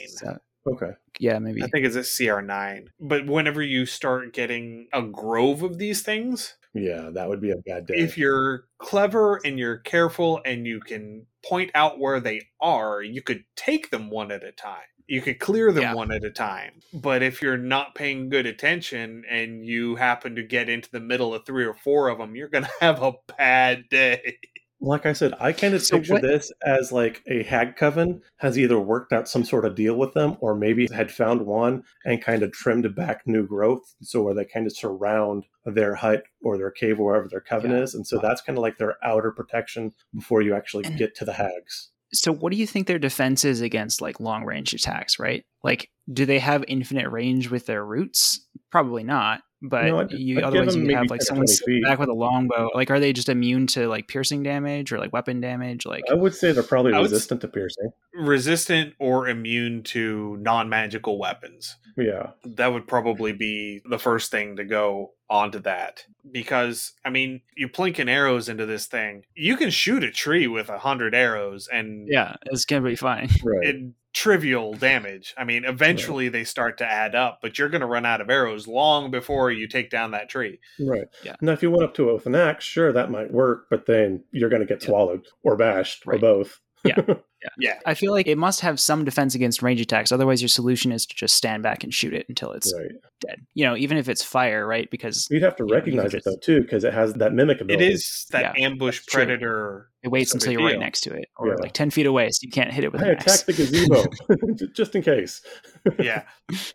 Okay. 0.67 0.91
yeah, 1.19 1.39
maybe. 1.39 1.63
I 1.63 1.67
think 1.69 1.87
it's 1.87 1.97
a 1.97 2.25
CR 2.27 2.41
nine. 2.43 2.91
But 3.01 3.27
whenever 3.27 3.63
you 3.63 3.87
start 3.87 4.35
getting 4.35 4.89
a 4.93 5.01
grove 5.03 5.63
of 5.63 5.79
these 5.79 6.03
things, 6.03 6.57
Yeah, 6.75 7.09
that 7.15 7.29
would 7.29 7.41
be 7.41 7.51
a 7.51 7.57
bad 7.57 7.87
day. 7.87 7.95
if 7.97 8.19
you're 8.19 8.65
clever 8.79 9.41
and 9.45 9.59
you're 9.59 9.79
careful 9.79 10.41
and 10.45 10.67
you 10.67 10.81
can 10.81 11.27
point 11.45 11.71
out 11.75 11.99
where 11.99 12.21
they 12.21 12.43
are, 12.61 13.03
you 13.03 13.23
could 13.23 13.45
take 13.57 13.91
them 13.91 14.11
one 14.11 14.31
at 14.31 14.45
a 14.45 14.53
time. 14.53 14.77
You 15.09 15.23
could 15.23 15.41
clear 15.41 15.73
them 15.73 15.83
Yeah. 15.83 15.95
one 15.95 16.13
at 16.13 16.23
a 16.25 16.31
time. 16.31 16.75
But 16.93 17.23
if 17.23 17.41
you're 17.43 17.57
not 17.57 17.95
paying 17.95 18.29
good 18.29 18.47
attention 18.47 19.25
and 19.29 19.65
you 19.65 19.97
happen 19.97 20.37
to 20.37 20.43
get 20.43 20.69
into 20.69 20.91
the 20.91 21.01
middle 21.01 21.35
of 21.35 21.45
three 21.47 21.65
or 21.65 21.75
four 21.75 22.09
of 22.09 22.19
them, 22.19 22.37
you're 22.37 22.49
going 22.49 22.65
to 22.65 22.71
have 22.81 23.03
a 23.03 23.13
bad 23.39 23.89
day. 23.89 24.37
like 24.81 25.07
I 25.07 25.13
said, 25.13 25.35
I 25.41 25.53
kind 25.53 25.75
of 25.75 25.83
So 25.83 25.97
picture 25.97 26.13
what- 26.13 26.23
this 26.23 26.53
as 26.65 26.93
like 26.93 27.23
a 27.27 27.43
hag 27.43 27.75
coven 27.77 28.23
has 28.37 28.57
either 28.59 28.79
worked 28.79 29.13
out 29.13 29.29
some 29.29 29.45
sort 29.45 29.65
of 29.65 29.75
deal 29.75 29.97
with 29.97 30.13
them 30.15 30.37
or 30.41 30.55
maybe 30.55 30.87
had 30.93 31.11
found 31.11 31.43
one 31.47 31.83
and 32.05 32.23
kind 32.23 32.43
of 32.45 32.53
trimmed 32.53 32.95
back 32.95 33.23
new 33.27 33.45
growth. 33.47 33.95
So 34.03 34.23
where 34.23 34.35
they 34.35 34.45
kind 34.45 34.67
of 34.67 34.77
surround 34.77 35.47
their 35.65 35.95
hut 35.97 36.23
or 36.43 36.57
their 36.59 36.71
cave 36.71 37.01
or 37.01 37.07
wherever 37.07 37.29
their 37.29 37.41
coven 37.41 37.71
Yeah. 37.73 37.79
is. 37.79 37.95
And 37.95 38.07
so 38.07 38.19
that's 38.19 38.41
kind 38.43 38.57
of 38.57 38.63
like 38.63 38.79
their 38.79 38.97
outer 39.03 39.33
protection 39.33 39.95
before 40.15 40.43
you 40.43 40.55
actually 40.55 40.85
And- 40.85 40.99
get 40.99 41.15
to 41.17 41.25
the 41.25 41.33
hags. 41.33 41.91
So, 42.13 42.33
what 42.33 42.53
do 42.53 42.59
you 42.59 42.67
think 42.67 42.87
their 42.87 42.99
defense 42.99 43.45
is 43.45 43.61
against 43.61 44.01
like 44.01 44.21
long 44.21 44.45
range 44.45 44.73
attacks? 44.73 45.19
Right? 45.19 45.45
Like, 45.63 45.91
do 46.13 46.25
they 46.27 46.39
have 46.39 46.65
infinite 46.69 47.09
range 47.11 47.51
with 47.51 47.67
their 47.67 47.85
roots? 47.85 48.47
Probably 48.71 49.03
not. 49.05 49.43
But 49.61 49.87
No, 49.87 49.99
I'd- 50.01 50.17
you 50.17 50.39
I'd 50.39 50.45
otherwise 50.45 50.77
you 50.77 50.95
have 50.95 51.11
like 51.11 51.19
10 51.19 51.27
someone 51.27 51.47
20 51.47 51.53
sitting 51.53 51.75
feet. 51.79 51.85
back 51.85 51.99
with 51.99 52.09
a 52.09 52.13
longbow. 52.15 52.71
Like, 52.77 52.91
are 52.93 53.01
they 53.01 53.13
just 53.13 53.29
immune 53.29 53.67
to 53.69 53.89
like 53.89 54.07
piercing 54.07 54.45
damage 54.45 54.93
or 54.93 54.99
like 54.99 55.13
weapon 55.13 55.41
damage? 55.41 55.85
Like, 55.85 56.05
I 56.09 56.15
would 56.15 56.33
say 56.35 56.53
they're 56.53 56.63
probably 56.63 56.93
I 56.95 57.01
resistant 57.01 57.41
to 57.41 57.49
piercing. 57.49 57.91
Resistant 58.15 58.95
or 59.01 59.27
immune 59.29 59.83
to 59.85 60.37
non 60.41 60.69
magical 60.69 61.19
weapons. 61.19 61.77
Yeah. 61.97 62.31
that 62.45 62.69
would 62.73 62.87
probably 62.87 63.33
be 63.33 63.83
the 63.89 63.99
first 63.99 64.31
thing 64.31 64.55
to 64.57 64.65
go 64.65 65.15
onto 65.29 65.59
that 65.59 66.05
because 66.31 66.93
i 67.05 67.11
mean 67.11 67.41
you 67.57 67.69
plinking 67.69 68.09
arrows 68.09 68.49
into 68.49 68.65
this 68.67 68.87
thing 68.87 69.25
you 69.35 69.57
can 69.57 69.69
shoot 69.69 70.03
a 70.05 70.11
tree 70.11 70.47
with 70.47 70.69
a 70.71 70.79
hundred 70.79 71.13
arrows 71.15 71.69
and 71.73 72.07
yeah, 72.09 72.37
it's 72.47 72.65
gonna 72.65 72.83
be 72.89 72.95
fine. 72.95 73.29
Right. 73.45 73.67
it 73.67 73.93
trivial 74.15 74.73
damage 74.75 75.35
i 75.37 75.45
mean 75.45 75.65
eventually 75.65 76.29
they 76.29 76.43
start 76.43 76.79
to 76.79 76.85
add 76.85 77.15
up 77.15 77.39
but 77.43 77.59
you're 77.59 77.69
going 77.69 77.83
to 77.83 77.87
run 77.87 78.07
out 78.07 78.21
of 78.21 78.31
arrows 78.31 78.67
long 78.67 79.11
before 79.11 79.51
you 79.51 79.69
take 79.69 79.91
down 79.91 80.11
that 80.13 80.29
tree 80.29 80.59
Right. 80.81 81.07
Yeah. 81.25 81.37
Now, 81.41 81.53
if 81.53 81.63
you 81.63 81.71
went 81.71 81.83
up 81.85 81.95
to 81.95 82.09
it 82.11 82.15
with 82.15 82.27
an 82.27 82.35
axe, 82.35 82.65
sure, 82.65 82.93
that 82.93 83.11
might 83.11 83.31
work, 83.33 83.67
but 83.69 83.87
then 83.87 84.23
you're 84.33 84.49
going 84.49 84.61
to 84.63 84.67
get 84.67 84.83
Yeah. 84.83 84.89
swallowed 84.89 85.27
or 85.43 85.57
bashed 85.57 86.05
or 86.07 86.19
both. 86.19 86.61
yeah 87.43 87.49
yeah. 87.59 87.79
I 87.87 87.95
feel 87.95 88.13
like 88.13 88.27
it 88.27 88.37
must 88.39 88.61
have 88.61 88.81
some 88.81 89.05
defense 89.05 89.35
against 89.35 89.63
range 89.63 89.81
attacks. 89.81 90.11
Otherwise, 90.11 90.43
your 90.43 90.49
solution 90.49 90.91
is 90.93 91.07
to 91.07 91.15
just 91.15 91.35
stand 91.37 91.63
back 91.63 91.85
and 91.85 91.95
shoot 91.95 92.13
it 92.13 92.27
until 92.29 92.51
it's 92.53 92.73
right. 92.77 92.91
dead. 93.21 93.47
You 93.55 93.65
know, 93.67 93.77
even 93.77 93.97
if 93.97 94.09
it's 94.09 94.25
fire, 94.25 94.67
right? 94.67 94.91
Because 94.91 95.29
You'd 95.31 95.43
have 95.43 95.57
to 95.57 95.65
you 95.67 95.73
recognize 95.75 96.11
could 96.11 96.19
it 96.19 96.25
though 96.25 96.37
too, 96.37 96.63
because 96.63 96.85
it 96.85 96.93
has 96.93 97.15
that 97.15 97.33
mimic 97.33 97.61
ability. 97.61 97.85
It 97.87 97.93
is 97.93 98.27
that 98.31 98.57
Yeah, 98.57 98.67
ambush 98.67 98.99
that's 98.99 99.07
true. 99.07 99.25
predator 99.25 99.89
it 100.03 100.09
waits 100.09 100.33
until 100.35 100.53
you're 100.53 100.65
right 100.65 100.79
next 100.79 101.03
to 101.03 101.13
it, 101.15 101.29
or 101.37 101.49
Yeah. 101.49 101.55
like 101.61 101.73
ten 101.73 101.91
feet 101.91 102.07
away, 102.07 102.29
so 102.31 102.39
you 102.43 102.51
can't 102.51 102.73
hit 102.73 102.85
it 102.85 102.93
with 102.93 103.03
I 103.03 103.11
an 103.11 103.17
axe. 103.17 103.43
the 103.43 103.53
gazebo 103.53 104.67
just 104.75 104.95
in 104.95 105.03
case. 105.03 105.41
yeah 105.99 106.23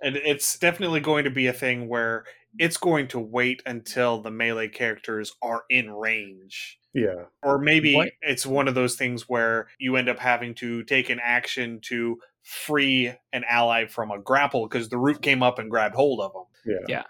and 0.02 0.16
it's 0.16 0.58
definitely 0.60 1.00
going 1.00 1.24
to 1.26 1.30
be 1.30 1.48
a 1.48 1.54
thing 1.54 1.88
where 1.90 2.24
it's 2.58 2.78
going 2.78 3.08
to 3.10 3.20
wait 3.20 3.62
until 3.66 4.22
the 4.22 4.32
melee 4.32 4.68
characters 4.70 5.34
are 5.42 5.64
in 5.70 5.92
range 5.92 6.80
Yeah. 6.94 7.26
or 7.42 7.58
maybe 7.58 7.96
What- 7.96 8.12
it's 8.22 8.46
one 8.46 8.68
of 8.68 8.76
those 8.76 8.96
things 8.96 9.28
where 9.28 9.68
you 9.80 9.96
end 9.96 10.10
up 10.10 10.20
having 10.20 10.54
to 10.56 10.84
take 10.84 11.10
an 11.10 11.20
action 11.24 11.80
to 11.84 12.20
free 12.44 13.14
an 13.32 13.44
ally 13.50 13.86
from 13.86 14.12
a 14.12 14.20
grapple 14.20 14.68
because 14.68 14.90
the 14.90 14.98
root 14.98 15.22
came 15.22 15.42
up 15.42 15.60
and 15.60 15.70
grabbed 15.70 15.96
hold 15.96 16.20
of 16.22 16.34
them. 16.34 16.44
Yeah. 16.66 16.86
Yeah. 16.88 17.04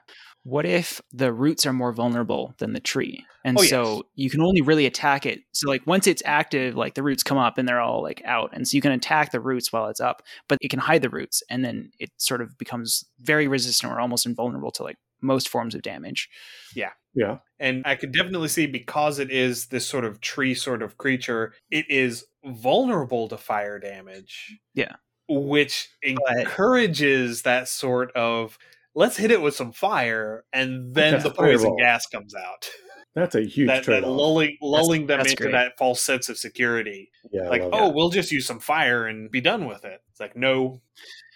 What 0.45 0.65
if 0.65 1.01
the 1.11 1.31
roots 1.31 1.65
are 1.65 1.71
more 1.73 1.93
vulnerable 1.93 2.53
than 2.57 2.73
the 2.73 2.81
tree? 2.81 3.25
And 3.45 3.57
Oh, 3.57 3.61
yes. 3.61 3.69
so 3.69 4.03
you 4.15 4.29
can 4.29 4.41
only 4.41 4.61
really 4.61 4.85
attack 4.85 5.25
it. 5.25 5.39
So 5.53 5.69
like 5.69 5.87
once 5.87 6.05
it's 6.05 6.21
active, 6.25 6.75
like 6.75 6.95
the 6.95 7.03
roots 7.03 7.23
come 7.23 7.37
up 7.37 7.57
and 7.57 7.67
they're 7.67 7.79
all 7.79 8.01
like 8.03 8.21
out. 8.25 8.49
And 8.53 8.67
so 8.67 8.75
you 8.75 8.81
can 8.81 8.91
attack 8.91 9.31
the 9.31 9.39
roots 9.39 9.71
while 9.71 9.87
it's 9.87 10.01
up, 10.01 10.21
but 10.49 10.57
it 10.61 10.69
can 10.69 10.79
hide 10.79 11.01
the 11.01 11.09
roots 11.09 11.41
and 11.49 11.63
then 11.63 11.91
it 11.97 12.11
sort 12.17 12.41
of 12.41 12.57
becomes 12.57 13.05
very 13.21 13.47
resistant 13.47 13.91
or 13.91 13.99
almost 14.01 14.25
invulnerable 14.25 14.71
to 14.71 14.83
like 14.83 14.97
most 15.23 15.49
forms 15.49 15.73
of 15.75 15.81
damage. 15.81 16.29
Yeah. 16.75 16.91
Yeah. 17.15 17.37
And 17.59 17.83
I 17.85 17.95
could 17.95 18.11
definitely 18.11 18.47
see 18.49 18.65
because 18.65 19.19
it 19.19 19.31
is 19.31 19.67
this 19.67 19.87
sort 19.87 20.03
of 20.05 20.19
tree 20.21 20.53
sort 20.55 20.81
of 20.81 20.97
creature, 20.97 21.53
it 21.71 21.85
is 21.89 22.25
vulnerable 22.43 23.27
to 23.29 23.37
fire 23.37 23.79
damage. 23.79 24.57
Yeah. 24.73 24.95
Which 25.29 25.89
encourages 26.01 27.43
that 27.43 27.67
sort 27.67 28.11
of 28.13 28.57
let's 28.95 29.17
hit 29.17 29.31
it 29.31 29.41
with 29.41 29.55
some 29.55 29.71
fire 29.71 30.43
and 30.53 30.93
then 30.93 31.13
That's 31.13 31.23
the 31.23 31.31
poison 31.31 31.59
fireball. 31.69 31.77
gas 31.77 32.05
comes 32.07 32.35
out. 32.35 32.69
That's 33.15 33.35
a 33.35 33.41
huge 33.45 33.67
that, 33.67 33.75
that 33.77 33.83
trade 33.83 34.03
off. 34.03 34.09
lulling 34.17 34.57
lulling 34.61 35.07
them 35.07 35.19
that's 35.19 35.31
into 35.31 35.43
great. 35.43 35.51
that 35.53 35.77
false 35.77 36.01
sense 36.01 36.29
of 36.29 36.37
security. 36.37 37.11
yeah. 37.31 37.49
Like, 37.49 37.61
oh, 37.71 37.89
it. 37.89 37.95
we'll 37.95 38.09
just 38.09 38.31
use 38.31 38.45
some 38.45 38.59
fire 38.59 39.05
and 39.07 39.29
be 39.31 39.41
done 39.41 39.65
with 39.65 39.85
it. 39.85 40.01
It's 40.11 40.19
like, 40.19 40.35
no, 40.35 40.81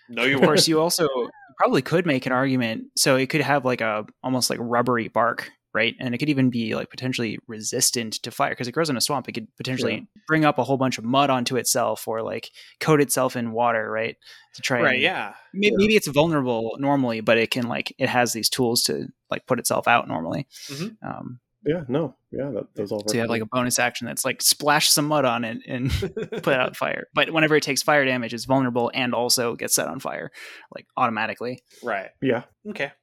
no, 0.09 0.23
you 0.23 0.35
Of 0.37 0.41
course, 0.41 0.67
you 0.67 0.79
also 0.79 1.03
you 1.03 1.29
probably 1.57 1.81
could 1.81 2.05
make 2.05 2.25
an 2.25 2.31
argument. 2.31 2.85
So 2.95 3.15
it 3.15 3.27
could 3.29 3.41
have 3.41 3.65
like 3.65 3.81
a 3.81 4.05
almost 4.23 4.49
like 4.49 4.59
rubbery 4.61 5.07
bark, 5.07 5.49
right? 5.73 5.95
And 5.99 6.13
it 6.13 6.17
could 6.19 6.29
even 6.29 6.49
be 6.49 6.75
like 6.75 6.89
potentially 6.89 7.37
resistant 7.47 8.13
to 8.23 8.31
fire 8.31 8.51
because 8.51 8.67
it 8.67 8.71
grows 8.73 8.89
in 8.89 8.97
a 8.97 9.01
swamp. 9.01 9.27
It 9.27 9.33
could 9.33 9.47
potentially 9.57 10.07
bring 10.27 10.45
up 10.45 10.57
a 10.59 10.63
whole 10.63 10.77
bunch 10.77 10.97
of 10.97 11.03
mud 11.03 11.29
onto 11.29 11.55
itself 11.57 12.07
or 12.07 12.21
like 12.21 12.51
coat 12.79 13.01
itself 13.01 13.35
in 13.35 13.51
water, 13.51 13.89
right? 13.89 14.15
To 14.55 14.61
try 14.61 14.81
Right? 14.81 14.93
and- 14.93 15.01
Yeah. 15.03 15.33
Maybe, 15.53 15.75
maybe 15.77 15.95
it's 15.95 16.07
vulnerable 16.07 16.77
normally, 16.79 17.21
but 17.21 17.37
it 17.37 17.49
can 17.51 17.67
like 17.67 17.93
it 17.97 18.09
has 18.09 18.33
these 18.33 18.49
tools 18.49 18.83
to 18.83 19.07
like 19.31 19.45
put 19.47 19.59
itself 19.59 19.87
out 19.87 20.07
normally. 20.07 20.47
Mhm. 20.69 20.97
Um, 21.03 21.39
Yeah, 21.67 21.83
no, 21.89 22.15
yeah, 22.31 22.49
that, 22.51 22.67
those 22.75 22.91
all. 22.91 23.03
So 23.05 23.13
you 23.13 23.19
have 23.19 23.29
like 23.29 23.41
a 23.41 23.45
bonus 23.45 23.77
action 23.77 24.07
that's 24.07 24.23
like 24.23 24.41
splash 24.41 24.89
some 24.89 25.05
mud 25.05 25.25
on 25.25 25.43
it 25.43 25.57
and 25.67 25.91
put 26.43 26.53
out 26.53 26.77
fire. 26.77 27.07
But 27.13 27.31
whenever 27.31 27.57
it 27.57 27.63
takes 27.63 27.83
fire 27.83 28.05
damage, 28.05 28.33
it's 28.33 28.45
vulnerable 28.45 28.89
and 28.93 29.13
also 29.13 29.55
gets 29.55 29.75
set 29.75 29.87
on 29.87 29.99
fire, 29.99 30.31
like 30.73 30.87
automatically. 30.95 31.61
Right. 31.83 32.09
Yeah. 32.21 32.43
Okay. 32.69 32.93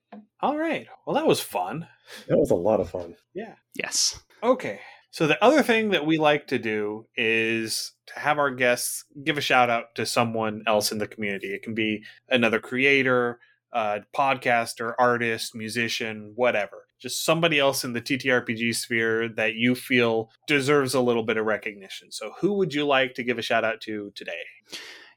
All 0.40 0.56
right. 0.56 0.86
Well, 1.06 1.14
that 1.16 1.26
was 1.26 1.40
fun. 1.40 1.86
That 2.28 2.38
was 2.38 2.50
a 2.50 2.54
lot 2.54 2.80
of 2.80 2.88
fun. 2.88 3.16
Yeah. 3.34 3.54
Yes. 3.74 4.18
Okay. 4.42 4.80
So 5.10 5.26
the 5.26 5.42
other 5.44 5.62
thing 5.62 5.90
that 5.90 6.06
we 6.06 6.18
like 6.18 6.48
to 6.48 6.58
do 6.58 7.06
is 7.16 7.92
to 8.06 8.18
have 8.18 8.38
our 8.38 8.50
guests 8.50 9.04
give 9.22 9.38
a 9.38 9.40
shout 9.40 9.70
out 9.70 9.94
to 9.94 10.06
someone 10.06 10.64
else 10.66 10.90
in 10.90 10.98
the 10.98 11.06
community. 11.06 11.54
It 11.54 11.62
can 11.62 11.74
be 11.74 12.02
another 12.28 12.58
creator, 12.58 13.38
uh, 13.72 14.00
podcaster, 14.16 14.92
artist, 14.98 15.54
musician, 15.54 16.32
whatever. 16.34 16.83
Just 17.00 17.24
somebody 17.24 17.58
else 17.58 17.84
in 17.84 17.92
the 17.92 18.00
TTRPG 18.00 18.74
sphere 18.74 19.28
that 19.30 19.54
you 19.54 19.74
feel 19.74 20.30
deserves 20.46 20.94
a 20.94 21.00
little 21.00 21.22
bit 21.22 21.36
of 21.36 21.46
recognition. 21.46 22.10
So 22.10 22.32
who 22.40 22.54
would 22.54 22.72
you 22.72 22.86
like 22.86 23.14
to 23.14 23.24
give 23.24 23.38
a 23.38 23.42
shout 23.42 23.64
out 23.64 23.80
to 23.82 24.12
today? 24.14 24.40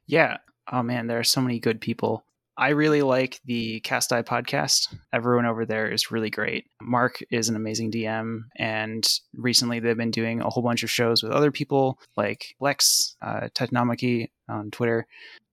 Yeah. 0.05 0.37
Oh 0.71 0.83
man, 0.83 1.07
there 1.07 1.19
are 1.19 1.23
so 1.23 1.41
many 1.41 1.59
good 1.59 1.79
people. 1.79 2.25
I 2.59 2.69
really 2.69 3.03
like 3.03 3.39
the 3.45 3.81
Cast 3.81 4.11
Eye 4.11 4.23
podcast. 4.23 4.93
Everyone 5.13 5.45
over 5.45 5.63
there 5.63 5.91
is 5.91 6.09
really 6.09 6.31
great. 6.31 6.65
Mark 6.81 7.19
is 7.29 7.49
an 7.49 7.55
amazing 7.55 7.91
DM, 7.91 8.45
and 8.55 9.07
recently 9.35 9.79
they've 9.79 9.95
been 9.95 10.09
doing 10.09 10.41
a 10.41 10.49
whole 10.49 10.63
bunch 10.63 10.81
of 10.81 10.89
shows 10.89 11.21
with 11.21 11.31
other 11.31 11.51
people 11.51 11.99
like 12.15 12.55
Lex, 12.59 13.15
uh, 13.21 13.47
on 14.49 14.71
Twitter, 14.71 15.05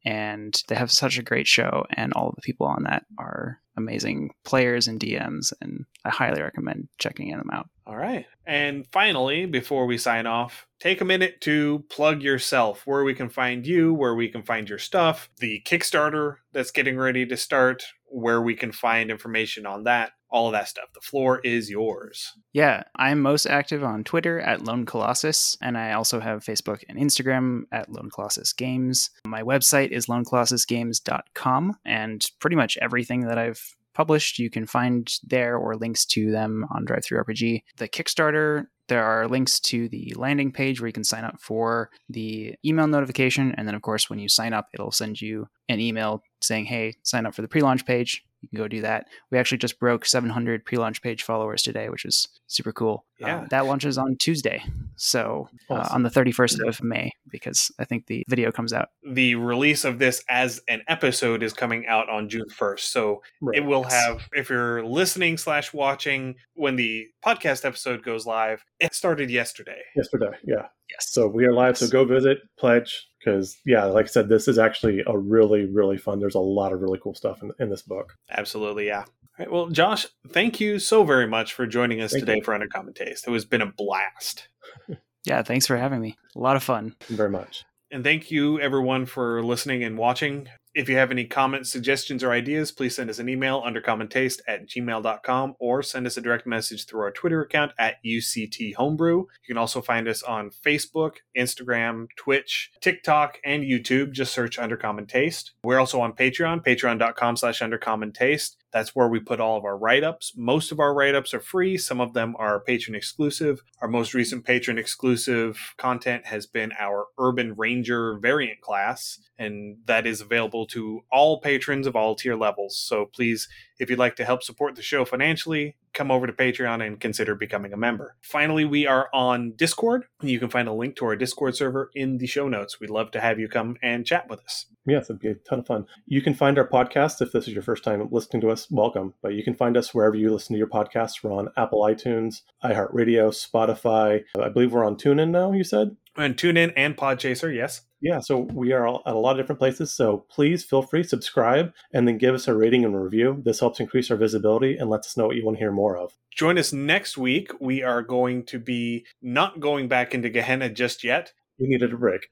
and 0.05 0.55
they 0.69 0.75
have 0.75 0.91
such 0.91 1.19
a 1.19 1.23
great 1.23 1.47
show. 1.47 1.85
And 1.91 2.13
all 2.13 2.29
of 2.29 2.37
the 2.37 2.43
people 2.43 2.67
on 2.67 2.85
that 2.85 3.05
are 3.19 3.61
amazing 3.77 4.31
players 4.45 4.87
and 4.87 5.01
DMs, 5.01 5.53
and 5.61 5.85
I 6.05 6.11
highly 6.11 6.43
recommend 6.43 6.89
checking 6.99 7.31
them 7.31 7.51
out. 7.53 7.69
All 7.87 7.97
right. 7.97 8.27
And 8.47 8.87
finally, 8.93 9.47
before 9.47 9.87
we 9.87 9.99
sign 9.99 10.27
off, 10.27 10.67
take 10.81 11.01
a 11.01 11.05
minute 11.05 11.41
to 11.43 11.85
plug 11.89 12.23
yourself, 12.23 12.87
where 12.87 13.05
we 13.05 13.15
can 13.15 13.29
find 13.29 13.67
you, 13.67 13.93
where 13.93 14.15
we 14.15 14.29
can 14.29 14.43
find 14.43 14.69
your 14.69 14.79
stuff, 14.79 15.29
the 15.39 15.63
Kickstarter 15.67 16.37
that's 16.53 16.71
getting 16.71 16.97
ready 16.97 17.27
to 17.27 17.37
start, 17.37 17.85
where 18.07 18.41
we 18.41 18.55
can 18.55 18.71
find 18.71 19.11
information 19.11 19.67
on 19.67 19.85
that, 19.85 20.13
all 20.35 20.49
of 20.49 20.53
that 20.53 20.69
stuff. 20.69 20.93
The 20.93 21.01
floor 21.01 21.41
is 21.45 21.71
yours. 21.71 22.33
Yeah, 22.53 22.83
I'm 22.97 23.23
most 23.23 23.47
active 23.47 23.85
on 23.85 24.03
Twitter 24.03 24.41
at 24.41 24.65
Lone 24.65 24.85
Colossus, 24.85 25.57
and 25.63 25.79
I 25.79 25.93
also 25.93 26.19
have 26.19 26.45
Facebook 26.45 26.83
and 26.89 26.99
Instagram 26.99 27.63
at 27.71 27.89
Lone 27.89 28.11
Colossus 28.13 28.53
Games. 28.53 29.11
My 29.25 29.43
website 29.43 29.93
is 29.93 30.07
lonecolossusgames.com, 30.07 31.77
and 31.87 32.27
pretty 32.41 32.57
much 32.57 32.77
everything 32.83 33.29
that 33.29 33.39
I've 33.39 33.63
published 33.95 34.41
you 34.41 34.51
can 34.51 34.67
find 34.67 35.09
there 35.23 35.57
or 35.57 35.77
links 35.77 36.05
to 36.05 36.33
them 36.33 36.67
on 36.75 36.85
DriveThruRPG 36.85 37.63
the 37.77 37.89
kickstarter 37.89 38.65
there 38.89 39.05
are 39.05 39.29
links 39.29 39.61
to 39.61 39.89
the 39.89 40.13
landing 40.17 40.51
page 40.51 40.81
where 40.81 40.89
you 40.89 40.93
can 40.93 41.05
sign 41.05 41.23
up 41.23 41.41
for 41.41 41.91
the 42.09 42.57
email 42.65 42.89
notification 42.89 43.55
and 43.57 43.69
then 43.69 43.75
of 43.77 43.83
course 43.83 44.11
when 44.11 44.19
you 44.19 44.29
sign 44.29 44.53
up 44.53 44.67
it'll 44.75 44.91
send 44.91 45.21
you 45.21 45.47
an 45.69 45.79
email 45.79 46.25
saying 46.43 46.65
hey 46.65 46.95
sign 47.05 47.25
up 47.25 47.37
for 47.37 47.43
the 47.43 47.47
pre-launch 47.47 47.87
page 47.87 48.25
you 48.45 48.49
can 48.59 48.59
go 48.65 48.69
do 48.69 48.81
that. 48.83 49.07
We 49.31 49.39
actually 49.39 49.59
just 49.59 49.79
broke 49.79 50.07
700 50.07 50.65
pre-launch 50.65 51.03
page 51.03 51.23
followers 51.23 51.63
today, 51.63 51.89
which 51.89 52.05
is 52.05 52.29
super 52.47 52.73
cool. 52.73 53.05
Yeah, 53.21 53.41
uh, 53.43 53.47
that 53.51 53.67
launches 53.67 53.97
on 53.97 54.17
Tuesday, 54.17 54.63
so 54.97 55.49
uh, 55.71 55.89
on 55.93 56.03
the 56.03 56.11
31st 56.11 56.67
of 56.67 56.83
May, 56.83 57.13
because 57.31 57.71
I 57.79 57.85
think 57.85 58.07
the 58.07 58.25
video 58.29 58.51
comes 58.51 58.73
out. 58.73 58.89
The 59.09 59.37
release 59.37 59.85
of 59.85 59.99
this 60.01 60.23
as 60.29 60.61
an 60.69 60.83
episode 60.89 61.43
is 61.43 61.53
coming 61.53 61.87
out 61.87 62.09
on 62.09 62.29
June 62.29 62.49
1st. 62.51 62.81
So 62.81 63.23
Right. 63.41 63.59
it 63.59 63.61
will 63.65 63.85
have, 63.85 64.23
if 64.33 64.51
you're 64.51 64.85
listening 64.85 65.37
slash 65.37 65.73
watching 65.73 66.35
when 66.55 66.75
the 66.77 67.07
podcast 67.25 67.65
episode 67.65 68.03
goes 68.03 68.27
live, 68.27 68.65
it 68.81 68.95
started 68.95 69.31
yesterday. 69.31 69.81
yesterday. 69.95 70.31
Yeah. 70.45 70.67
Yes. 70.91 71.11
So 71.11 71.27
we 71.29 71.45
are 71.45 71.53
live. 71.53 71.79
So 71.79 71.89
go 71.89 72.05
visit, 72.05 72.39
pledge, 72.59 73.07
because 73.25 73.59
yeah, 73.65 73.85
like 73.85 74.07
I 74.07 74.09
said, 74.09 74.29
this 74.29 74.49
is 74.49 74.59
actually 74.59 75.03
a 75.07 75.17
really, 75.17 75.67
really 75.67 75.97
fun. 75.97 76.21
There's 76.21 76.35
a 76.35 76.41
lot 76.41 76.73
of 76.73 76.81
really 76.81 76.99
cool 77.03 77.15
stuff 77.15 77.43
in, 77.43 77.53
in 77.59 77.71
this 77.71 77.83
book. 77.83 78.17
Absolutely, 78.31 78.87
yeah. 78.87 79.05
All 79.05 79.07
right, 79.39 79.51
well, 79.51 79.67
Josh, 79.69 80.07
thank 80.29 80.61
you 80.61 80.79
so 80.79 81.05
very 81.05 81.27
much 81.27 81.55
for 81.55 81.67
joining 81.67 82.01
us 82.01 82.13
Thank 82.13 82.23
today 82.23 82.37
you. 82.37 82.43
for 82.45 82.57
Undercommon 82.57 82.95
Taste. 82.95 83.27
It 83.27 83.33
has 83.33 83.45
been 83.45 83.63
a 83.63 83.73
blast. 83.73 84.49
yeah, 85.25 85.43
thanks 85.43 85.67
for 85.67 85.77
having 85.77 86.01
me. 86.01 86.17
A 86.37 86.39
lot 86.39 86.55
of 86.55 86.63
fun. 86.63 86.95
Very 87.09 87.31
much. 87.31 87.65
And 87.91 88.05
thank 88.05 88.31
you, 88.31 88.61
everyone, 88.61 89.07
for 89.07 89.43
listening 89.43 89.83
and 89.83 89.99
watching. 89.99 90.49
If 90.75 90.89
you 90.89 90.97
have 90.97 91.13
any 91.13 91.25
comments, 91.25 91.71
suggestions, 91.71 92.25
or 92.25 92.33
ideas, 92.33 92.73
please 92.73 92.97
send 92.97 93.09
us 93.09 93.21
an 93.21 93.29
email 93.29 93.63
undercommontaste 93.63 94.41
at 94.49 94.69
gmail.com 94.69 95.55
or 95.61 95.83
send 95.85 96.05
us 96.05 96.17
a 96.17 96.21
direct 96.21 96.49
message 96.49 96.87
through 96.87 97.03
our 97.03 97.13
Twitter 97.13 97.43
account 97.43 97.71
at 97.79 98.03
UCT 98.05 98.75
Homebrew. 98.75 99.19
You 99.19 99.47
can 99.47 99.57
also 99.57 99.81
find 99.81 100.09
us 100.09 100.25
on 100.25 100.51
Facebook, 100.51 101.19
Instagram, 101.39 102.09
Twitch, 102.17 102.73
TikTok, 102.81 103.39
and 103.45 103.63
YouTube. 103.63 104.11
Just 104.11 104.33
search 104.33 104.59
Undercommon 104.59 105.07
Taste. 105.07 105.53
We're 105.63 105.79
also 105.79 106.01
on 106.01 106.13
Patreon, 106.13 106.65
patreon.com 106.65 107.37
slash 107.37 107.61
undercommon 107.61 108.13
taste. 108.13 108.57
That's 108.75 108.95
where 108.95 109.07
we 109.07 109.21
put 109.21 109.39
all 109.39 109.57
of 109.57 109.65
our 109.65 109.79
write 109.79 110.03
ups. 110.03 110.33
Most 110.37 110.73
of 110.73 110.81
our 110.81 110.93
write 110.93 111.15
ups 111.15 111.33
are 111.33 111.39
free, 111.39 111.79
some 111.79 112.01
of 112.01 112.13
them 112.13 112.35
are 112.41 112.59
patron 112.59 112.97
exclusive. 112.97 113.63
Our 113.81 113.87
most 113.87 114.15
recent 114.15 114.45
patron 114.45 114.79
exclusive 114.79 115.75
content 115.79 116.27
has 116.27 116.47
been 116.47 116.73
our 116.79 117.07
Urban 117.17 117.55
Ranger 117.57 118.19
variant 118.19 118.61
class, 118.61 119.21
and 119.39 119.77
that 119.85 120.09
is 120.09 120.21
available 120.21 120.67
to 120.67 121.03
all 121.13 121.41
patrons 121.41 121.87
of 121.87 121.95
all 121.95 122.17
tier 122.17 122.35
levels. 122.35 122.77
So 122.77 123.07
please, 123.07 123.49
if 123.79 123.91
you'd 123.91 123.99
like 123.99 124.17
to 124.17 124.25
help 124.25 124.43
support 124.43 124.77
the 124.77 124.83
show 124.83 125.05
financially, 125.05 125.77
come 125.93 126.11
over 126.11 126.27
to 126.27 126.33
Patreon 126.33 126.85
and 126.85 127.01
consider 127.01 127.35
becoming 127.35 127.73
a 127.73 127.77
member. 127.77 128.17
Finally, 128.21 128.65
we 128.65 128.87
are 128.87 129.09
on 129.13 129.53
Discord. 129.53 130.05
You 130.23 130.39
can 130.39 130.51
find 130.51 130.69
a 130.69 130.73
link 130.73 130.97
to 130.97 131.07
our 131.07 131.17
Discord 131.17 131.57
server 131.57 131.91
in 131.95 132.19
the 132.19 132.27
show 132.27 132.49
notes. 132.49 132.81
We'd 132.81 132.91
love 132.91 133.11
to 133.13 133.21
have 133.21 133.39
you 133.39 133.49
come 133.49 133.77
and 133.83 134.05
chat 134.05 134.29
with 134.29 134.41
us. 134.41 134.67
Yes, 134.87 135.05
it'd 135.05 135.21
be 135.21 135.29
a 135.29 135.35
ton 135.35 135.61
of 135.61 135.67
fun. 135.67 135.87
You 136.07 136.21
can 136.21 136.35
find 136.35 136.59
our 136.59 136.69
podcast 136.69 137.23
if 137.23 137.33
this 137.33 137.49
is 137.49 137.55
your 137.55 137.63
first 137.63 137.85
time 137.85 138.07
listening 138.11 138.43
to 138.43 138.51
us. 138.51 138.71
Welcome, 138.71 139.15
but 139.23 139.35
you 139.35 139.43
can 139.43 139.55
find 139.55 139.77
us 139.77 139.95
wherever 139.95 140.17
you 140.17 140.33
listen 140.33 140.55
to 140.55 140.59
your 140.59 140.67
podcasts. 140.67 141.23
We're 141.23 141.33
on 141.33 141.49
Apple 141.57 141.81
iTunes, 141.81 142.43
iHeartRadio, 142.63 143.31
Spotify. 143.31 144.25
I 144.39 144.49
believe 144.51 144.73
we're 144.73 144.85
on 144.85 144.97
TuneIn 144.97 145.31
now. 145.31 145.53
You 145.53 145.65
said. 145.65 145.97
And 146.17 146.39
tune 146.39 146.57
in 146.57 146.71
and 146.71 146.97
Podchaser, 146.97 147.55
yes. 147.55 147.83
Yeah, 148.01 148.21
so 148.21 148.39
we 148.39 148.73
are 148.73 148.87
all- 148.87 149.03
at 149.07 149.15
a 149.15 149.19
lot 149.19 149.33
of 149.33 149.39
different 149.39 149.59
places. 149.59 149.93
So 149.93 150.27
please 150.31 150.65
feel 150.65 150.83
free 150.83 151.03
subscribe 151.03 151.73
and 151.93 152.07
then 152.07 152.19
give 152.19 152.35
us 152.35 152.47
a 152.47 152.55
rating 152.55 152.85
and 152.85 153.03
review. 153.03 153.41
This 153.45 153.61
helps 153.61 153.81
increase 153.81 154.11
our 154.11 154.17
visibility 154.17 154.77
and 154.77 154.91
lets 154.91 155.09
us 155.09 155.17
know 155.17 155.27
what 155.27 155.37
you 155.37 155.45
want 155.45 155.57
to 155.57 155.61
hear 155.61 155.73
more 155.73 155.97
of. 155.97 156.13
Join 156.35 156.59
us 156.59 156.73
next 156.73 157.17
week. 157.17 157.51
We 157.61 157.83
are 157.83 158.03
going 158.03 158.45
to 158.47 158.59
be 158.59 159.07
not 159.23 159.59
going 159.61 159.89
back 159.89 160.15
into 160.15 160.29
Gehenna 160.29 160.69
just 160.69 161.03
yet. 161.03 161.33
We 161.59 161.69
needed 161.69 161.93
a 161.93 161.97
break. 161.97 162.29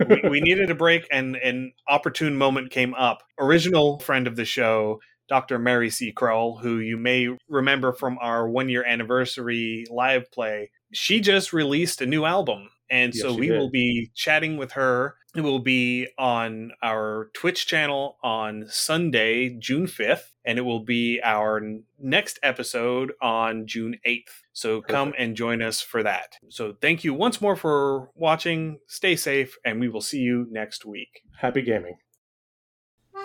we, 0.08 0.28
we 0.28 0.40
needed 0.42 0.70
a 0.70 0.74
break, 0.74 1.06
and 1.12 1.36
an 1.36 1.72
opportune 1.88 2.36
moment 2.36 2.70
came 2.72 2.92
up. 2.94 3.22
Original 3.38 4.00
friend 4.00 4.26
of 4.26 4.34
the 4.34 4.44
show, 4.44 5.00
Dr. 5.28 5.58
Mary 5.58 5.90
C. 5.90 6.10
Crowell, 6.10 6.58
who 6.58 6.78
you 6.78 6.96
may 6.96 7.28
remember 7.48 7.92
from 7.92 8.18
our 8.20 8.48
one 8.48 8.68
year 8.68 8.84
anniversary 8.84 9.86
live 9.90 10.30
play, 10.32 10.70
she 10.92 11.20
just 11.20 11.52
released 11.52 12.00
a 12.00 12.06
new 12.06 12.24
album. 12.24 12.68
And 12.90 13.14
Yes, 13.14 13.22
so 13.22 13.34
we 13.34 13.48
did. 13.48 13.58
will 13.58 13.70
be 13.70 14.10
chatting 14.14 14.56
with 14.56 14.72
her. 14.72 15.16
It 15.34 15.40
will 15.40 15.58
be 15.58 16.06
on 16.16 16.70
our 16.82 17.30
Twitch 17.34 17.66
channel 17.66 18.18
on 18.22 18.66
Sunday, 18.68 19.48
June 19.58 19.86
5th, 19.86 20.26
and 20.44 20.58
it 20.58 20.62
will 20.62 20.84
be 20.84 21.20
our 21.24 21.60
next 21.98 22.38
episode 22.42 23.12
on 23.20 23.66
June 23.66 23.96
8th. 24.06 24.42
So 24.52 24.80
come 24.80 25.12
and 25.18 25.34
join 25.34 25.60
us 25.60 25.80
for 25.80 26.04
that. 26.04 26.34
So 26.50 26.74
thank 26.80 27.02
you 27.02 27.14
once 27.14 27.40
more 27.40 27.56
for 27.56 28.10
watching. 28.14 28.78
Stay 28.86 29.16
safe, 29.16 29.56
and 29.64 29.80
we 29.80 29.88
will 29.88 30.00
see 30.02 30.18
you 30.20 30.46
next 30.50 30.84
week. 30.84 31.22
Happy 31.40 31.62
gaming. 31.62 31.96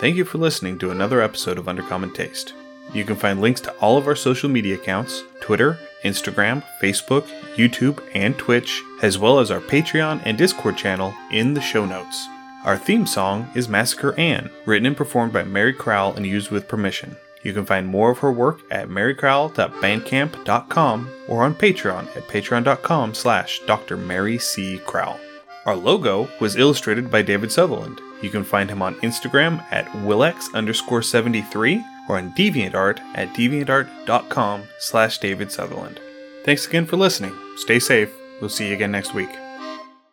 Thank 0.00 0.16
you 0.16 0.24
for 0.24 0.38
listening 0.38 0.78
to 0.80 0.90
another 0.90 1.20
episode 1.20 1.58
of 1.58 1.66
Undercommon 1.66 2.12
Taste. 2.14 2.54
You 2.92 3.04
can 3.04 3.16
find 3.16 3.40
links 3.40 3.60
to 3.62 3.72
all 3.74 3.96
of 3.96 4.06
our 4.06 4.16
social 4.16 4.48
media 4.48 4.74
accounts 4.74 5.22
Twitter, 5.40 5.78
Instagram, 6.02 6.64
Facebook, 6.80 7.26
YouTube, 7.56 8.02
and 8.14 8.36
Twitch, 8.38 8.82
as 9.02 9.18
well 9.18 9.38
as 9.38 9.50
our 9.50 9.60
Patreon 9.60 10.22
and 10.24 10.38
Discord 10.38 10.76
channel 10.76 11.14
in 11.30 11.54
the 11.54 11.60
show 11.60 11.86
notes. 11.86 12.26
Our 12.64 12.76
theme 12.76 13.06
song 13.06 13.48
is 13.54 13.68
Massacre 13.68 14.18
Anne, 14.18 14.50
written 14.66 14.86
and 14.86 14.96
performed 14.96 15.32
by 15.32 15.44
Mary 15.44 15.72
Crowell 15.72 16.14
and 16.14 16.26
used 16.26 16.50
with 16.50 16.66
permission. 16.68 17.16
You 17.42 17.54
can 17.54 17.64
find 17.64 17.86
more 17.86 18.10
of 18.10 18.18
her 18.18 18.30
work 18.30 18.60
at 18.70 18.88
marycrowell.bandcamp.com 18.88 21.10
or 21.28 21.42
on 21.42 21.54
Patreon 21.54 22.14
at 22.16 22.28
patreon.com 22.28 23.14
slash 23.14 23.60
Dr. 23.66 23.96
Mary 23.96 24.38
C. 24.38 24.78
Crowell. 24.84 25.18
Our 25.64 25.76
logo 25.76 26.28
was 26.38 26.56
illustrated 26.56 27.10
by 27.10 27.22
David 27.22 27.50
Sutherland. 27.50 27.98
You 28.20 28.28
can 28.28 28.44
find 28.44 28.68
him 28.68 28.82
on 28.82 28.96
Instagram 28.96 29.64
at 29.70 29.90
willex 30.04 30.52
underscore 30.52 31.00
73 31.02 31.82
or 32.08 32.18
on 32.18 32.32
DeviantArt 32.32 33.00
at 33.14 33.32
deviantart.com 33.34 34.64
slash 34.78 35.18
David 35.18 35.52
Sutherland. 35.52 36.00
Thanks 36.44 36.66
again 36.66 36.86
for 36.86 36.96
listening. 36.96 37.36
Stay 37.56 37.78
safe. 37.78 38.10
We'll 38.40 38.50
see 38.50 38.68
you 38.68 38.74
again 38.74 38.92
next 38.92 39.14
week. 39.14 39.30